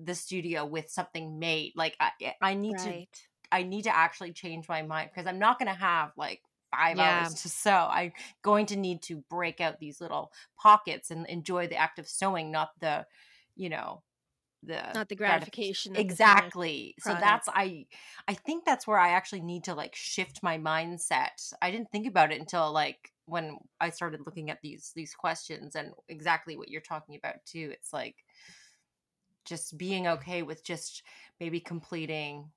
the 0.04 0.14
studio 0.14 0.64
with 0.64 0.88
something 0.90 1.38
made 1.38 1.72
like 1.74 1.96
i, 2.00 2.10
I 2.40 2.54
need 2.54 2.76
right. 2.78 3.08
to 3.12 3.18
i 3.50 3.62
need 3.62 3.82
to 3.82 3.96
actually 3.96 4.32
change 4.32 4.68
my 4.68 4.82
mind 4.82 5.10
because 5.12 5.26
i'm 5.26 5.38
not 5.38 5.58
going 5.58 5.72
to 5.72 5.78
have 5.78 6.12
like 6.16 6.40
five 6.70 6.98
yeah. 6.98 7.22
hours 7.22 7.42
to 7.42 7.48
sew 7.48 7.88
i'm 7.90 8.12
going 8.42 8.66
to 8.66 8.76
need 8.76 9.02
to 9.02 9.24
break 9.28 9.60
out 9.60 9.80
these 9.80 10.00
little 10.00 10.30
pockets 10.56 11.10
and 11.10 11.26
enjoy 11.26 11.66
the 11.66 11.76
act 11.76 11.98
of 11.98 12.06
sewing 12.06 12.50
not 12.50 12.70
the 12.80 13.04
you 13.56 13.68
know 13.68 14.02
the 14.68 14.92
not 14.94 15.08
the 15.08 15.16
gratification 15.16 15.96
exactly 15.96 16.94
so 17.00 17.10
that's 17.14 17.48
i 17.48 17.84
i 18.28 18.34
think 18.34 18.64
that's 18.64 18.86
where 18.86 18.98
i 18.98 19.10
actually 19.10 19.40
need 19.40 19.64
to 19.64 19.74
like 19.74 19.96
shift 19.96 20.42
my 20.42 20.58
mindset. 20.58 21.52
I 21.60 21.70
didn't 21.70 21.90
think 21.90 22.06
about 22.06 22.30
it 22.30 22.40
until 22.40 22.70
like 22.72 23.12
when 23.24 23.58
i 23.80 23.90
started 23.90 24.20
looking 24.24 24.50
at 24.50 24.60
these 24.62 24.92
these 24.94 25.14
questions 25.14 25.74
and 25.74 25.92
exactly 26.08 26.56
what 26.56 26.68
you're 26.68 26.80
talking 26.80 27.16
about 27.16 27.44
too. 27.44 27.70
It's 27.72 27.92
like 27.92 28.16
just 29.44 29.78
being 29.78 30.06
okay 30.06 30.42
with 30.42 30.62
just 30.62 31.02
maybe 31.40 31.58
completing 31.58 32.50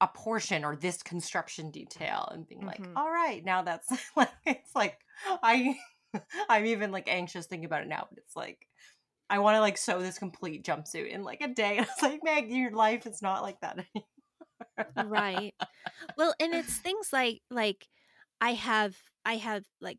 a 0.00 0.08
portion 0.08 0.64
or 0.64 0.76
this 0.76 1.02
construction 1.02 1.70
detail 1.70 2.28
and 2.32 2.46
being 2.46 2.62
mm-hmm. 2.62 2.84
like 2.84 2.96
all 2.96 3.10
right 3.10 3.44
now 3.44 3.62
that's 3.62 3.88
like 4.16 4.30
it's 4.44 4.74
like 4.74 4.98
i 5.42 5.74
i'm 6.48 6.66
even 6.66 6.90
like 6.90 7.08
anxious 7.08 7.46
thinking 7.46 7.64
about 7.64 7.82
it 7.82 7.88
now 7.88 8.06
but 8.10 8.18
it's 8.18 8.36
like 8.36 8.66
i 9.32 9.38
want 9.38 9.56
to 9.56 9.60
like 9.60 9.76
sew 9.76 10.00
this 10.00 10.18
complete 10.18 10.64
jumpsuit 10.64 11.08
in 11.10 11.22
like 11.24 11.40
a 11.40 11.48
day 11.48 11.78
and 11.78 11.86
i 12.02 12.06
was 12.06 12.10
like 12.12 12.20
meg 12.22 12.50
your 12.50 12.70
life 12.70 13.06
is 13.06 13.20
not 13.22 13.42
like 13.42 13.60
that 13.60 13.78
anymore. 13.78 15.10
right 15.12 15.54
well 16.16 16.34
and 16.38 16.54
it's 16.54 16.76
things 16.76 17.12
like 17.12 17.40
like 17.50 17.88
i 18.40 18.52
have 18.52 18.96
i 19.24 19.36
have 19.36 19.64
like 19.80 19.98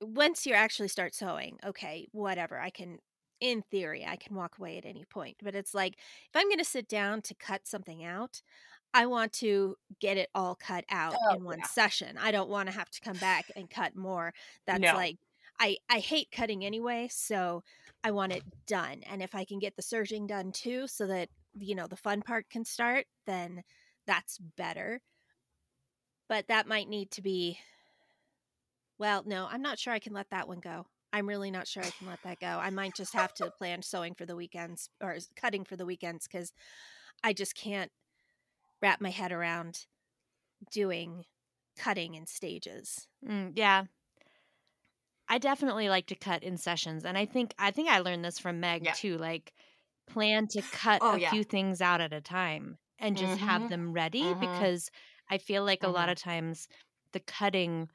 once 0.00 0.46
you 0.46 0.52
actually 0.52 0.88
start 0.88 1.14
sewing 1.14 1.58
okay 1.64 2.08
whatever 2.12 2.58
i 2.58 2.70
can 2.70 2.98
in 3.40 3.62
theory, 3.70 4.06
I 4.06 4.16
can 4.16 4.34
walk 4.36 4.58
away 4.58 4.78
at 4.78 4.86
any 4.86 5.04
point. 5.04 5.36
But 5.42 5.54
it's 5.54 5.74
like 5.74 5.94
if 5.98 6.30
I'm 6.34 6.48
going 6.48 6.58
to 6.58 6.64
sit 6.64 6.88
down 6.88 7.20
to 7.22 7.34
cut 7.34 7.66
something 7.66 8.04
out, 8.04 8.40
I 8.94 9.06
want 9.06 9.32
to 9.34 9.76
get 10.00 10.16
it 10.16 10.30
all 10.34 10.54
cut 10.54 10.84
out 10.90 11.14
Oh, 11.28 11.34
in 11.34 11.44
one 11.44 11.58
yeah. 11.58 11.66
session. 11.66 12.16
I 12.18 12.30
don't 12.30 12.48
want 12.48 12.68
to 12.68 12.74
have 12.74 12.90
to 12.90 13.00
come 13.00 13.18
back 13.18 13.46
and 13.56 13.68
cut 13.68 13.96
more. 13.96 14.32
That's 14.66 14.80
No. 14.80 14.94
like 14.94 15.18
I 15.60 15.76
I 15.90 15.98
hate 15.98 16.30
cutting 16.32 16.64
anyway, 16.64 17.08
so 17.10 17.62
I 18.04 18.10
want 18.10 18.32
it 18.32 18.44
done. 18.66 19.02
And 19.10 19.22
if 19.22 19.34
I 19.34 19.44
can 19.44 19.58
get 19.58 19.74
the 19.74 19.82
serging 19.82 20.26
done 20.26 20.52
too 20.52 20.86
so 20.86 21.06
that 21.06 21.30
you 21.58 21.74
know 21.74 21.86
the 21.86 21.96
fun 21.96 22.20
part 22.20 22.50
can 22.50 22.64
start, 22.64 23.06
then 23.26 23.62
that's 24.06 24.38
better. 24.56 25.00
But 26.28 26.48
that 26.48 26.68
might 26.68 26.88
need 26.88 27.10
to 27.12 27.22
be 27.22 27.58
well, 28.98 29.24
no, 29.26 29.48
I'm 29.50 29.62
not 29.62 29.78
sure 29.78 29.92
I 29.92 29.98
can 29.98 30.12
let 30.12 30.30
that 30.30 30.46
one 30.46 30.60
go. 30.60 30.86
I'm 31.12 31.28
really 31.28 31.50
not 31.50 31.66
sure 31.66 31.82
I 31.82 31.90
can 31.90 32.06
let 32.06 32.22
that 32.24 32.40
go. 32.40 32.46
I 32.46 32.70
might 32.70 32.94
just 32.94 33.14
have 33.14 33.32
to 33.34 33.50
plan 33.50 33.82
sewing 33.82 34.14
for 34.14 34.26
the 34.26 34.36
weekends 34.36 34.88
or 35.02 35.16
cutting 35.36 35.64
for 35.64 35.76
the 35.76 35.86
weekends 35.86 36.26
cuz 36.28 36.52
I 37.22 37.32
just 37.32 37.54
can't 37.54 37.90
wrap 38.82 39.00
my 39.00 39.10
head 39.10 39.32
around 39.32 39.86
doing 40.70 41.24
cutting 41.76 42.14
in 42.14 42.26
stages. 42.26 43.08
Mm, 43.26 43.52
yeah. 43.54 43.84
I 45.34 45.38
definitely 45.38 45.88
like 45.88 46.06
to 46.08 46.14
cut 46.16 46.42
in 46.42 46.56
sessions 46.56 47.04
and 47.04 47.18
I 47.18 47.26
think 47.26 47.54
I 47.58 47.70
think 47.70 47.88
I 47.88 47.98
learned 48.00 48.24
this 48.24 48.38
from 48.38 48.60
Meg 48.60 48.90
Yeah. 48.90 48.94
too 48.94 49.16
like 49.18 49.52
plan 50.06 50.46
to 50.48 50.62
cut 50.62 51.02
Oh, 51.02 51.14
a 51.14 51.18
yeah. 51.18 51.34
few 51.34 51.44
things 51.44 51.80
out 51.80 52.00
at 52.00 52.12
a 52.12 52.20
time 52.20 52.78
and 52.98 53.16
just 53.16 53.38
have 53.38 53.66
Mhm. 53.66 53.68
them 53.68 53.92
ready 53.92 54.34
Mhm. 54.34 54.34
because 54.34 54.90
I 55.30 55.38
feel 55.38 55.64
like 55.64 55.82
a 55.82 55.88
lot 55.88 56.08
Mhm. 56.08 56.14
of 56.14 56.18
times 56.18 56.68
the 57.12 57.20
cutting 57.20 57.88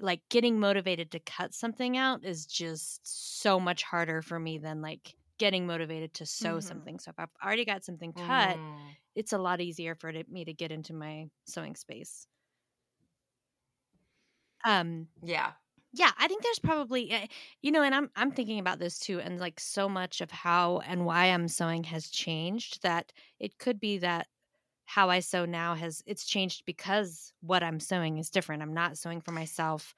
like 0.00 0.22
getting 0.28 0.58
motivated 0.60 1.10
to 1.12 1.20
cut 1.20 1.54
something 1.54 1.96
out 1.96 2.24
is 2.24 2.46
just 2.46 3.00
so 3.06 3.58
much 3.60 3.82
harder 3.84 4.22
for 4.22 4.38
me 4.38 4.58
than 4.58 4.82
like 4.82 5.14
getting 5.38 5.66
motivated 5.66 6.14
to 6.14 6.26
sew 6.26 6.60
Mhm. 6.60 6.60
something. 6.60 6.98
So 7.00 7.10
if 7.10 7.18
I've 7.18 7.30
already 7.44 7.64
got 7.64 7.84
something 7.84 8.12
cut, 8.14 8.60
Mm. 8.60 8.96
it's 9.16 9.32
a 9.32 9.38
lot 9.38 9.60
easier 9.60 9.94
for 9.96 10.12
me 10.28 10.44
to 10.46 10.54
get 10.54 10.72
into 10.72 10.94
my 10.94 11.26
sewing 11.46 11.76
space. 11.76 12.26
Um 14.64 15.08
Yeah. 15.22 15.54
Yeah 15.94 16.10
i 16.18 16.26
think 16.28 16.42
there's 16.42 16.58
probably 16.58 17.10
eh, 17.10 17.26
you 17.62 17.70
know 17.70 17.82
and 17.82 17.94
i'm 17.94 18.10
i'm 18.16 18.30
thinking 18.30 18.58
about 18.58 18.78
this 18.78 18.98
too 18.98 19.20
and 19.20 19.38
like 19.38 19.60
so 19.60 19.88
much 19.88 20.20
of 20.20 20.30
how 20.30 20.78
and 20.80 21.04
why 21.04 21.26
i'm 21.26 21.48
sewing 21.48 21.84
has 21.84 22.08
changed 22.10 22.82
that 22.82 23.12
it 23.38 23.58
could 23.58 23.78
be 23.80 23.98
that 23.98 24.26
how 24.86 25.10
i 25.10 25.20
sew 25.20 25.44
now 25.44 25.74
has 25.74 26.02
it's 26.06 26.26
changed 26.26 26.64
because 26.66 27.32
what 27.40 27.62
i'm 27.62 27.80
sewing 27.80 28.18
is 28.18 28.30
different 28.30 28.62
i'm 28.62 28.74
not 28.74 28.98
sewing 28.98 29.20
for 29.20 29.32
myself 29.32 29.94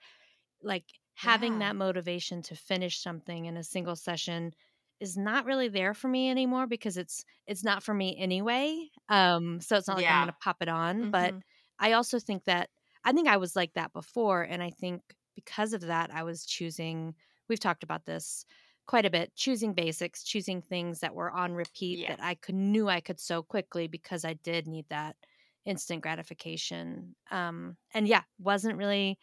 like 0.63 0.85
having 1.15 1.59
Yeah. 1.59 1.61
that 1.61 1.77
motivation 1.77 2.43
to 2.43 2.55
finish 2.57 3.01
something 3.01 3.47
in 3.47 3.57
a 3.57 3.65
single 3.65 3.97
session 3.97 4.53
is 5.01 5.17
not 5.17 5.45
really 5.45 5.69
there 5.69 5.95
for 5.95 6.09
me 6.09 6.31
anymore 6.31 6.67
because 6.67 6.97
it's 6.97 7.25
it's 7.47 7.65
not 7.65 7.83
for 7.83 7.95
me 7.95 8.17
anyway 8.19 8.89
um 9.09 9.61
so 9.61 9.77
it's 9.77 9.89
not 9.89 9.97
like 9.97 10.11
i'm 10.11 10.19
gonna 10.21 10.35
pop 10.41 10.59
it 10.63 10.69
on 10.69 11.07
but 11.07 11.35
Mhm. 11.35 11.43
I 11.79 11.93
also 11.93 12.19
think 12.19 12.45
that 12.45 12.71
I 13.05 13.13
think 13.13 13.29
I 13.29 13.37
was 13.37 13.55
like 13.55 13.75
that 13.75 13.93
before. 13.93 14.43
And 14.43 14.63
I 14.63 14.71
think 14.71 15.03
because 15.37 15.75
of 15.75 15.83
that, 15.83 16.13
I 16.13 16.25
was 16.25 16.47
choosing, 16.47 17.15
we've 17.49 17.61
talked 17.61 17.85
about 17.85 18.07
this 18.07 18.47
quite 18.87 19.07
a 19.07 19.11
bit, 19.11 19.37
choosing 19.37 19.75
basics, 19.75 20.25
choosing 20.25 20.63
things 20.63 21.01
that 21.01 21.15
were 21.15 21.31
on 21.31 21.55
repeat 21.55 22.01
Yeah. 22.01 22.09
that 22.09 22.23
I 22.23 22.35
could 22.37 22.57
knew 22.57 22.89
I 22.89 23.01
could 23.01 23.21
sew 23.21 23.45
quickly 23.45 23.89
because 23.89 24.25
I 24.25 24.35
did 24.35 24.69
need 24.69 24.89
that 24.91 25.17
instant 25.65 26.03
gratification. 26.03 27.17
Um, 27.31 27.79
and 27.95 28.09
yeah, 28.09 28.23
wasn't 28.39 28.79
really 28.79 29.19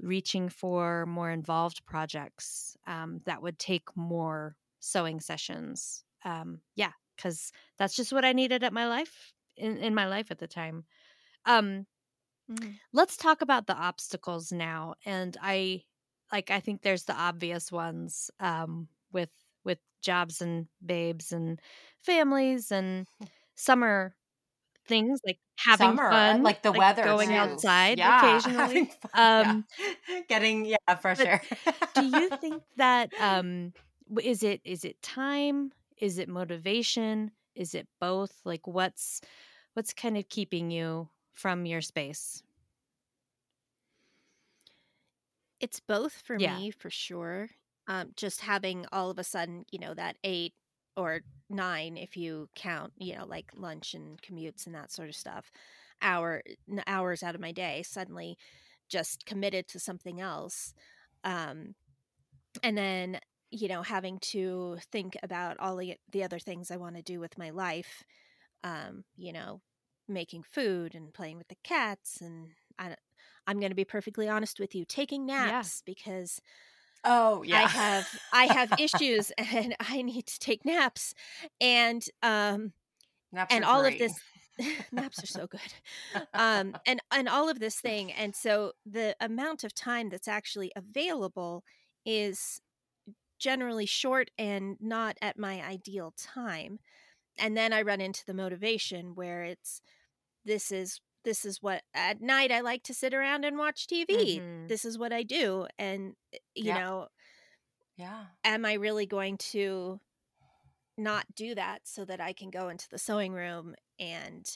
reaching 0.00 0.48
for 0.48 1.06
more 1.06 1.30
involved 1.30 1.84
projects 1.86 2.76
um, 2.86 3.20
that 3.26 3.42
would 3.42 3.58
take 3.58 3.96
more 3.96 4.56
sewing 4.80 5.20
sessions. 5.20 6.04
Um, 6.24 6.60
yeah, 6.74 6.92
because 7.16 7.52
that's 7.78 7.96
just 7.96 8.12
what 8.12 8.24
I 8.24 8.32
needed 8.32 8.64
at 8.64 8.72
my 8.72 8.88
life 8.88 9.32
in, 9.56 9.76
in 9.78 9.94
my 9.94 10.06
life 10.06 10.30
at 10.30 10.38
the 10.38 10.48
time. 10.48 10.84
Um, 11.46 11.86
Mhm. 12.48 12.78
let's 12.92 13.16
talk 13.16 13.42
about 13.42 13.66
the 13.66 13.74
obstacles 13.76 14.52
now 14.52 14.94
and 15.04 15.36
i 15.42 15.82
like 16.32 16.50
i 16.50 16.60
think 16.60 16.82
there's 16.82 17.04
the 17.04 17.14
obvious 17.14 17.72
ones 17.72 18.30
um 18.40 18.88
with 19.12 19.30
with 19.64 19.78
jobs 20.02 20.40
and 20.42 20.68
babes 20.84 21.32
and 21.32 21.60
families 22.00 22.70
and 22.72 23.06
summer 23.56 24.14
things 24.86 25.20
like 25.26 25.38
having 25.58 25.98
Summer, 25.98 26.12
uh, 26.12 26.34
fun 26.34 26.42
like 26.42 26.62
the 26.62 26.72
weather, 26.72 27.14
going 27.14 27.32
too. 27.32 27.64
outside 27.72 28.00
Yeah, 28.00 28.40
occasionally 28.78 28.90
fun, 29.00 29.10
yeah. 29.36 29.54
um 29.54 29.66
Getting 30.28 30.64
yeah 30.66 30.94
for 31.00 31.14
but 31.16 31.30
sure. 31.30 31.40
do 31.94 32.02
you 32.02 32.30
think 32.30 32.62
that 32.76 33.12
um, 33.18 33.74
is 34.22 34.42
it 34.42 34.60
is 34.64 34.84
it 34.84 35.00
time 35.02 35.72
is 35.98 36.18
it 36.18 36.28
motivation 36.28 37.30
is 37.54 37.74
it 37.74 37.88
both 38.00 38.40
like 38.44 38.66
what's 38.66 39.20
what's 39.74 39.94
kind 39.94 40.16
of 40.18 40.28
keeping 40.28 40.70
you 40.70 41.08
from 41.34 41.66
your 41.66 41.82
space 41.82 42.42
It's 45.60 45.80
both 45.80 46.12
for 46.12 46.38
Yeah. 46.38 46.60
me 46.60 46.70
for 46.70 46.90
sure. 46.90 47.50
Um, 47.86 48.12
just 48.16 48.40
having 48.40 48.86
all 48.92 49.10
of 49.10 49.18
a 49.18 49.24
sudden, 49.24 49.64
you 49.70 49.78
know, 49.78 49.94
that 49.94 50.16
eight 50.24 50.54
or 50.96 51.22
nine, 51.50 51.96
if 51.96 52.16
you 52.16 52.48
count, 52.54 52.92
you 52.96 53.14
know, 53.16 53.26
like 53.26 53.50
lunch 53.54 53.94
and 53.94 54.20
commutes 54.22 54.66
and 54.66 54.74
that 54.74 54.90
sort 54.90 55.08
of 55.08 55.16
stuff, 55.16 55.50
hour 56.00 56.42
hours 56.86 57.22
out 57.22 57.34
of 57.34 57.40
my 57.40 57.52
day, 57.52 57.82
suddenly 57.82 58.36
just 58.88 59.26
committed 59.26 59.68
to 59.68 59.78
something 59.80 60.20
else. 60.20 60.74
Um, 61.24 61.74
and 62.62 62.76
then, 62.78 63.20
you 63.50 63.68
know, 63.68 63.82
having 63.82 64.18
to 64.20 64.78
think 64.92 65.16
about 65.22 65.58
all 65.60 65.76
the, 65.76 65.96
the 66.10 66.24
other 66.24 66.38
things 66.38 66.70
I 66.70 66.76
want 66.76 66.96
to 66.96 67.02
do 67.02 67.20
with 67.20 67.38
my 67.38 67.50
life, 67.50 68.04
um, 68.64 69.04
you 69.16 69.32
know, 69.32 69.62
making 70.08 70.42
food 70.44 70.94
and 70.94 71.14
playing 71.14 71.38
with 71.38 71.48
the 71.48 71.56
cats 71.64 72.20
and 72.20 72.54
I, 72.78 72.96
I'm 73.46 73.60
going 73.60 73.70
to 73.70 73.76
be 73.76 73.84
perfectly 73.84 74.28
honest 74.28 74.58
with 74.60 74.74
you, 74.74 74.84
taking 74.84 75.26
Yeah. 75.36 75.70
naps 75.70 75.82
because 75.84 76.40
oh 77.04 77.42
yeah, 77.42 77.60
I 77.60 77.66
have 77.66 78.08
I 78.32 78.46
have 78.46 78.72
issues 78.76 79.30
and 79.38 79.76
I 79.80 80.02
need 80.02 80.26
to 80.26 80.38
take 80.38 80.64
naps 80.64 81.14
and 81.60 82.04
um 82.22 82.72
Naps 83.32 83.50
and 83.50 83.64
all 83.64 83.86
of 83.86 83.98
this 83.98 84.22
naps 84.92 85.22
are 85.24 85.28
so 85.28 85.46
good 85.46 85.74
um 86.34 86.76
and 86.86 87.00
and 87.12 87.28
all 87.28 87.48
of 87.50 87.60
this 87.60 87.80
thing 87.80 88.12
and 88.12 88.36
so 88.36 88.72
the 88.86 89.16
amount 89.20 89.64
of 89.64 89.74
time 89.74 90.10
that's 90.10 90.28
actually 90.28 90.72
available 90.76 91.64
is 92.06 92.60
generally 93.38 93.86
short 93.86 94.30
and 94.38 94.76
not 94.80 95.18
at 95.22 95.38
my 95.38 95.62
ideal 95.64 96.12
time 96.16 96.78
and 97.38 97.56
then 97.56 97.72
i 97.72 97.82
run 97.82 98.00
into 98.00 98.24
the 98.26 98.34
motivation 98.34 99.14
where 99.14 99.42
it's 99.44 99.80
this 100.44 100.72
is 100.72 101.00
this 101.24 101.44
is 101.44 101.62
what 101.62 101.82
at 101.94 102.20
night 102.20 102.52
i 102.52 102.60
like 102.60 102.82
to 102.82 102.94
sit 102.94 103.14
around 103.14 103.44
and 103.44 103.58
watch 103.58 103.86
tv 103.86 104.40
Mhm. 104.40 104.68
this 104.68 104.84
is 104.84 104.98
what 104.98 105.12
i 105.12 105.22
do 105.22 105.66
and 105.78 106.14
eh, 106.32 106.38
you 106.54 106.64
Yep. 106.66 106.74
know 106.74 107.08
yeah. 107.96 108.24
am 108.44 108.64
I 108.64 108.74
really 108.74 109.06
going 109.06 109.38
to 109.38 110.00
not 110.96 111.26
do 111.34 111.54
that 111.54 111.80
so 111.84 112.04
that 112.04 112.20
I 112.20 112.32
can 112.32 112.50
go 112.50 112.68
into 112.68 112.88
the 112.88 112.98
sewing 112.98 113.32
room 113.32 113.74
and 113.98 114.46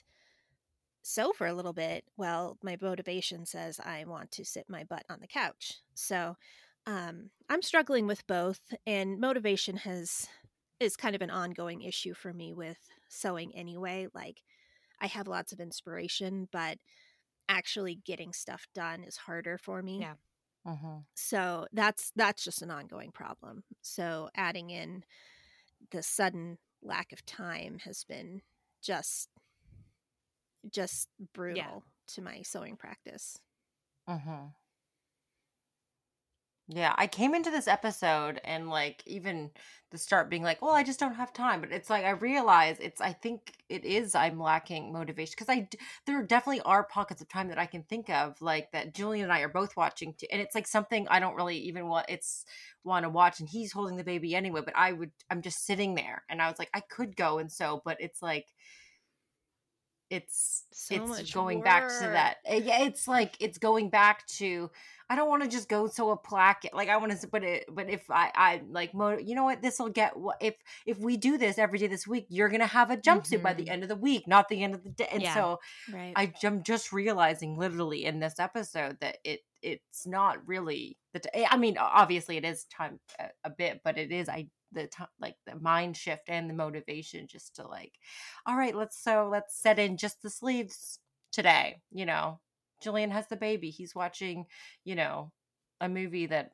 sew 1.03 1.33
for 1.33 1.47
a 1.47 1.55
little 1.55 1.73
bit? 1.73 2.05
Well, 2.17 2.59
my 2.63 2.77
motivation 2.81 3.47
says 3.47 3.81
I 3.81 4.05
want 4.05 4.31
to 4.33 4.45
sit 4.45 4.69
my 4.69 4.85
butt 4.85 5.05
on 5.09 5.21
the 5.21 5.27
couch. 5.27 5.81
So 5.95 6.37
um, 6.87 7.31
I'm 7.49 7.63
struggling 7.63 8.07
with 8.07 8.27
both, 8.27 8.61
and 8.87 9.19
motivation 9.21 9.77
has 9.79 10.27
is 10.81 10.97
kind 10.97 11.15
of 11.17 11.23
an 11.23 11.31
ongoing 11.31 11.83
issue 11.83 12.15
for 12.15 12.33
me 12.33 12.55
with 12.55 12.79
sewing 13.09 13.55
anyway. 13.55 14.09
Like 14.15 14.43
I 15.01 15.09
have 15.09 15.29
lots 15.29 15.53
of 15.53 15.61
inspiration, 15.61 16.49
but 16.53 16.79
actually 17.49 17.97
getting 17.97 18.33
stuff 18.33 18.67
done 18.75 19.05
is 19.05 19.17
harder 19.19 19.59
for 19.59 19.83
me 19.83 20.07
Yeah. 20.07 20.17
Mhm. 20.65 21.07
so 21.15 21.67
that's 21.73 22.13
that's 22.17 22.45
just 22.45 22.63
an 22.63 22.71
ongoing 22.71 23.11
problem 23.11 23.65
so 23.83 24.29
adding 24.35 24.71
in 24.71 25.05
the 25.91 26.03
sudden 26.03 26.59
lack 26.83 27.13
of 27.13 27.25
time 27.27 27.79
has 27.81 28.05
been 28.05 28.43
just 28.83 29.31
just 30.71 31.09
brutal 31.35 31.85
to 32.09 32.23
my 32.23 32.43
sewing 32.43 32.77
practice 32.77 33.39
Mhm. 34.09 34.55
Yeah, 36.71 36.95
I 36.99 37.07
came 37.07 37.35
into 37.35 37.51
this 37.51 37.67
episode 37.67 38.41
and 38.45 38.69
like 38.69 39.03
even 39.07 39.51
the 39.91 39.97
start 39.97 40.29
being 40.29 40.43
like, 40.43 40.61
well, 40.61 40.73
I 40.73 40.83
just 40.83 41.01
don't 41.01 41.15
have 41.15 41.33
time. 41.33 41.63
But 41.63 41.73
it's 41.73 41.89
like 41.89 42.05
I 42.05 42.11
realize 42.11 42.77
it's 42.79 43.01
I 43.01 43.15
think 43.15 43.55
it 43.71 43.87
is 43.87 44.15
I'm 44.15 44.39
lacking 44.39 44.93
motivation 44.93 45.33
because 45.35 45.49
I 45.49 45.67
there 46.07 46.23
definitely 46.23 46.61
are 46.63 46.85
pockets 46.85 47.23
of 47.23 47.29
time 47.29 47.49
that 47.49 47.59
I 47.59 47.65
can 47.65 47.85
think 47.85 48.11
of 48.11 48.41
like 48.43 48.71
that 48.73 48.95
Julian 48.95 49.25
and 49.25 49.33
I 49.33 49.41
are 49.41 49.49
both 49.49 49.77
watching 49.79 50.13
too, 50.13 50.27
and 50.31 50.43
it's 50.43 50.55
like 50.55 50.67
something 50.67 51.09
I 51.09 51.21
don't 51.21 51.37
really 51.37 51.57
even 51.57 51.87
want 51.89 52.07
it's 52.11 52.45
want 52.85 53.05
to 53.05 53.09
watch, 53.11 53.41
and 53.41 53.49
he's 53.49 53.73
holding 53.73 53.97
the 53.97 54.05
baby 54.05 54.35
anyway. 54.35 54.61
But 54.63 54.77
I 54.77 54.93
would 54.93 55.13
I'm 55.31 55.41
just 55.41 55.65
sitting 55.65 55.95
there, 55.95 56.25
and 56.29 56.43
I 56.43 56.51
was 56.51 56.59
like 56.59 56.71
I 56.75 56.81
could 56.81 57.17
go 57.17 57.39
and 57.39 57.51
sew, 57.51 57.81
but 57.83 57.97
it's 58.01 58.21
like 58.21 58.47
it's 60.11 60.65
So 60.73 60.95
it's 60.95 61.31
going 61.33 61.63
back 61.63 61.89
to 61.89 62.09
that 62.09 62.39
eh, 62.47 62.61
yeah 62.65 62.83
it's 62.85 63.07
like 63.07 63.37
it's 63.41 63.59
going 63.59 63.91
back 63.91 64.27
to 64.27 64.71
i 65.11 65.17
don't 65.17 65.29
want 65.29 65.43
to 65.43 65.49
just 65.49 65.69
go 65.69 65.87
so 65.87 66.11
a 66.11 66.17
plaque 66.17 66.65
like 66.73 66.89
i 66.89 66.97
want 66.97 67.13
to 67.19 67.27
but 67.29 67.43
it 67.43 67.65
but 67.73 67.89
if 67.89 68.11
i 68.11 68.31
i 68.35 68.61
like 68.71 68.93
mo- 68.95 69.19
you 69.19 69.35
know 69.35 69.45
what 69.45 69.63
this 69.63 69.79
will 69.79 69.89
get 69.89 70.13
if 70.41 70.55
if 70.87 70.99
we 70.99 71.17
do 71.17 71.39
this 71.39 71.59
every 71.59 71.79
day 71.79 71.87
this 71.87 72.07
week 72.07 72.27
you're 72.29 72.49
gonna 72.49 72.67
have 72.67 72.91
a 72.91 72.97
jumpsuit 72.97 73.43
by 73.43 73.53
the 73.55 73.65
Mhm. 73.65 73.71
end 73.71 73.83
of 73.83 73.89
the 73.89 73.97
week 73.97 74.27
not 74.29 74.49
the 74.49 74.63
end 74.63 74.75
of 74.75 74.83
the 74.85 74.91
day 74.91 75.09
and 75.11 75.23
Yeah. 75.23 75.35
so 75.35 75.61
Right. 75.93 76.13
I, 76.17 76.33
i'm 76.45 76.63
just 76.63 76.93
realizing 76.93 77.57
literally 77.59 78.05
in 78.05 78.21
this 78.21 78.39
episode 78.39 78.99
that 79.01 79.19
it 79.25 79.41
it's 79.63 80.07
not 80.07 80.47
really 80.47 80.97
the 81.13 81.21
t- 81.21 81.47
i 81.51 81.57
mean 81.57 81.77
obviously 81.79 82.37
it 82.37 82.45
is 82.45 82.65
time 82.65 83.01
a, 83.19 83.29
a 83.45 83.51
bit 83.51 83.81
but 83.85 83.99
it 83.99 84.13
is 84.13 84.29
i 84.29 84.47
the 84.73 84.87
time 84.87 85.09
like 85.19 85.35
the 85.47 85.59
mind 85.59 85.97
shift 85.97 86.29
and 86.29 86.49
the 86.51 86.55
motivation 86.55 87.27
just 87.27 87.57
to 87.57 87.67
like 87.67 87.95
all 88.47 88.55
right 88.57 88.75
let's 88.77 89.03
so 89.03 89.27
let's 89.33 89.59
set 89.59 89.79
in 89.79 89.97
just 89.97 90.21
the 90.23 90.29
sleeves 90.31 90.99
today 91.33 91.81
you 91.91 92.05
know 92.07 92.39
julian 92.83 93.11
has 93.11 93.27
the 93.29 93.37
baby 93.37 93.71
he's 93.71 93.95
watching 93.95 94.47
you 94.85 94.95
know 94.95 95.31
a 95.81 95.89
movie 95.89 96.27
that 96.27 96.51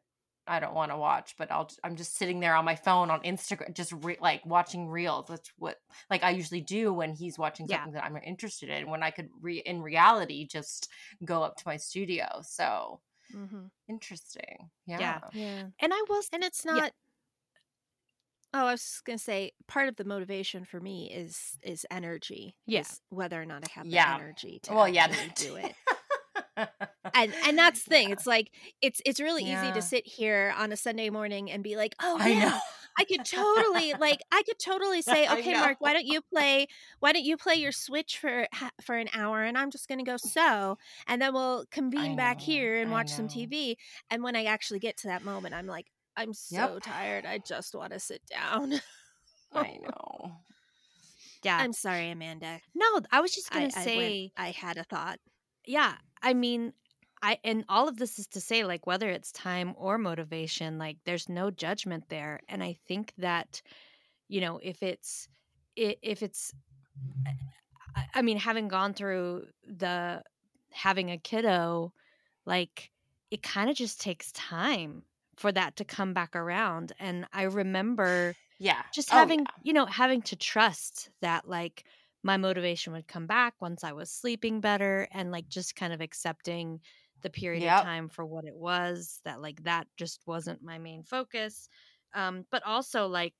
i 0.46 0.60
don't 0.60 0.74
want 0.74 0.90
to 0.90 0.96
watch 0.96 1.34
but 1.38 1.50
i'll 1.50 1.70
i'm 1.82 1.96
just 1.96 2.16
sitting 2.16 2.40
there 2.40 2.54
on 2.54 2.64
my 2.64 2.74
phone 2.76 3.10
on 3.10 3.20
instagram 3.22 3.72
just 3.74 3.92
re- 4.02 4.18
like 4.20 4.44
watching 4.44 4.88
reels 4.88 5.26
that's 5.28 5.50
what 5.58 5.76
like 6.10 6.22
i 6.22 6.30
usually 6.30 6.60
do 6.60 6.92
when 6.92 7.12
he's 7.14 7.38
watching 7.38 7.66
Yeah. 7.68 7.78
something 7.78 7.94
that 7.94 8.04
i'm 8.04 8.16
interested 8.24 8.68
in 8.68 8.90
when 8.90 9.02
i 9.02 9.10
could 9.10 9.28
re- 9.40 9.62
in 9.64 9.80
reality 9.82 10.46
just 10.46 10.88
go 11.24 11.42
up 11.42 11.56
to 11.56 11.62
my 11.66 11.76
studio 11.76 12.26
so 12.42 13.00
mm-hmm. 13.34 13.64
interesting 13.88 14.70
yeah, 14.86 14.98
Yeah. 15.00 15.18
Yeah. 15.32 15.62
And 15.80 15.94
I 15.94 16.02
was, 16.10 16.28
And 16.32 16.44
it's 16.44 16.62
Yeah. 16.64 16.72
not 16.74 16.92
Oh, 18.56 18.66
I 18.66 18.70
was 18.72 18.82
just 18.82 19.04
gonna 19.04 19.18
say 19.18 19.50
part 19.66 19.88
of 19.88 19.96
the 19.96 20.04
motivation 20.04 20.64
for 20.64 20.78
me 20.80 21.10
is 21.10 21.58
is 21.62 21.84
energy. 21.90 22.54
Yeah. 22.66 22.82
is 22.82 23.00
whether 23.08 23.40
or 23.42 23.46
not 23.46 23.64
I 23.64 23.72
have 23.72 23.86
Yeah. 23.86 24.16
the 24.16 24.22
energy 24.22 24.60
to 24.64 24.74
well 24.74 24.86
yeah 24.88 25.08
do 25.34 25.56
it. 25.56 25.74
And 26.56 27.32
and 27.46 27.58
that's 27.58 27.82
the 27.84 27.90
thing. 27.90 28.08
Yeah. 28.08 28.14
It's 28.14 28.26
like 28.26 28.50
it's 28.82 29.00
it's 29.04 29.20
really 29.20 29.42
easy 29.44 29.72
to 29.72 29.82
sit 29.82 30.06
here 30.06 30.54
on 30.56 30.72
a 30.72 30.76
Sunday 30.76 31.10
morning 31.10 31.50
and 31.50 31.62
be 31.62 31.76
like, 31.76 31.94
"Oh 32.00 32.16
I 32.20 32.28
yeah, 32.30 32.48
know. 32.48 32.58
I 32.98 33.04
could 33.04 33.24
totally 33.24 33.92
like 33.98 34.20
I 34.32 34.42
could 34.42 34.58
totally 34.58 35.02
say, 35.12 35.28
okay, 35.28 35.52
Mark, 35.54 35.76
why 35.80 35.92
don't 35.92 36.06
you 36.06 36.20
play 36.22 36.66
why 37.00 37.12
don't 37.12 37.24
you 37.24 37.36
play 37.36 37.54
your 37.56 37.72
Switch 37.72 38.18
for 38.18 38.46
for 38.82 38.96
an 38.96 39.08
hour 39.14 39.42
and 39.42 39.56
I'm 39.58 39.70
just 39.70 39.88
gonna 39.88 40.04
go 40.04 40.16
sew 40.16 40.76
and 41.06 41.20
then 41.20 41.32
we'll 41.34 41.66
convene 41.70 42.16
back 42.16 42.40
here 42.40 42.80
and 42.80 42.90
watch 42.90 43.10
some. 43.10 43.28
TV. 43.28 43.76
And 44.10 44.22
when 44.22 44.36
I 44.36 44.44
actually 44.44 44.78
get 44.80 44.96
to 44.98 45.08
that 45.08 45.24
moment, 45.24 45.54
I'm 45.54 45.66
like, 45.66 45.86
I'm 46.16 46.32
so 46.34 46.74
Yep. 46.74 46.82
tired. 46.82 47.26
I 47.26 47.38
just 47.38 47.74
want 47.74 47.92
to 47.92 47.98
sit 48.00 48.22
down. 48.30 48.74
i 49.52 49.78
know 49.82 50.32
yeah. 51.44 51.58
I'm 51.58 51.72
sorry, 51.72 52.10
Amanda. 52.10 52.60
no, 52.74 53.00
I 53.12 53.20
was 53.20 53.32
just 53.34 53.50
gonna 53.50 53.64
I, 53.66 53.68
went- 53.68 53.84
say 53.84 54.32
I 54.36 54.50
had 54.50 54.78
a 54.78 54.84
thought. 54.84 55.18
Yeah 55.66 55.96
i 56.22 56.34
mean 56.34 56.72
i 57.22 57.38
and 57.44 57.64
all 57.68 57.88
of 57.88 57.96
this 57.96 58.18
is 58.18 58.26
to 58.26 58.40
say 58.40 58.64
like 58.64 58.86
whether 58.86 59.08
it's 59.08 59.32
time 59.32 59.74
or 59.76 59.98
motivation 59.98 60.78
like 60.78 60.98
there's 61.04 61.28
no 61.28 61.50
judgment 61.50 62.04
there 62.08 62.40
and 62.48 62.62
i 62.62 62.72
think 62.86 63.12
that 63.18 63.62
you 64.28 64.40
know 64.40 64.58
if 64.62 64.82
it's 64.82 65.28
if 65.76 66.22
it's 66.22 66.52
I- 67.96 68.08
i 68.14 68.22
mean 68.22 68.38
having 68.38 68.68
gone 68.68 68.94
through 68.94 69.46
the 69.66 70.22
having 70.72 71.10
a 71.10 71.18
kiddo 71.18 71.92
like 72.46 72.90
it 73.30 73.42
kind 73.42 73.70
of 73.70 73.76
just 73.76 74.00
takes 74.00 74.32
time 74.32 75.04
for 75.36 75.50
that 75.52 75.76
to 75.76 75.84
come 75.84 76.12
back 76.14 76.36
around 76.36 76.92
and 76.98 77.26
i 77.32 77.42
remember 77.42 78.34
yeah 78.58 78.82
just 78.92 79.12
Oh, 79.12 79.16
having 79.16 79.40
yeah. 79.40 79.46
you 79.62 79.72
know 79.72 79.86
having 79.86 80.22
to 80.22 80.36
trust 80.36 81.10
that 81.20 81.48
like 81.48 81.84
my 82.24 82.36
motivation 82.36 82.92
would 82.92 83.08
come 83.08 83.26
back 83.26 83.54
once 83.60 83.84
i 83.84 83.92
was 83.92 84.10
sleeping 84.10 84.60
better 84.60 85.08
and 85.12 85.30
like 85.32 85.48
just 85.48 85.76
kind 85.76 85.92
of 85.92 86.00
accepting 86.00 86.80
the 87.22 87.30
period 87.30 87.62
Yep. 87.62 87.64
of 87.64 87.82
time 87.82 88.08
for 88.08 88.26
what 88.26 88.44
it 88.44 88.56
was 88.56 89.20
that 89.24 89.40
like 89.42 89.62
that 89.64 89.88
just 89.96 90.26
wasn't 90.26 90.62
my 90.62 90.78
main 90.78 91.04
focus 91.04 91.68
um 92.14 92.46
but 92.50 92.62
also 92.64 93.06
like 93.06 93.34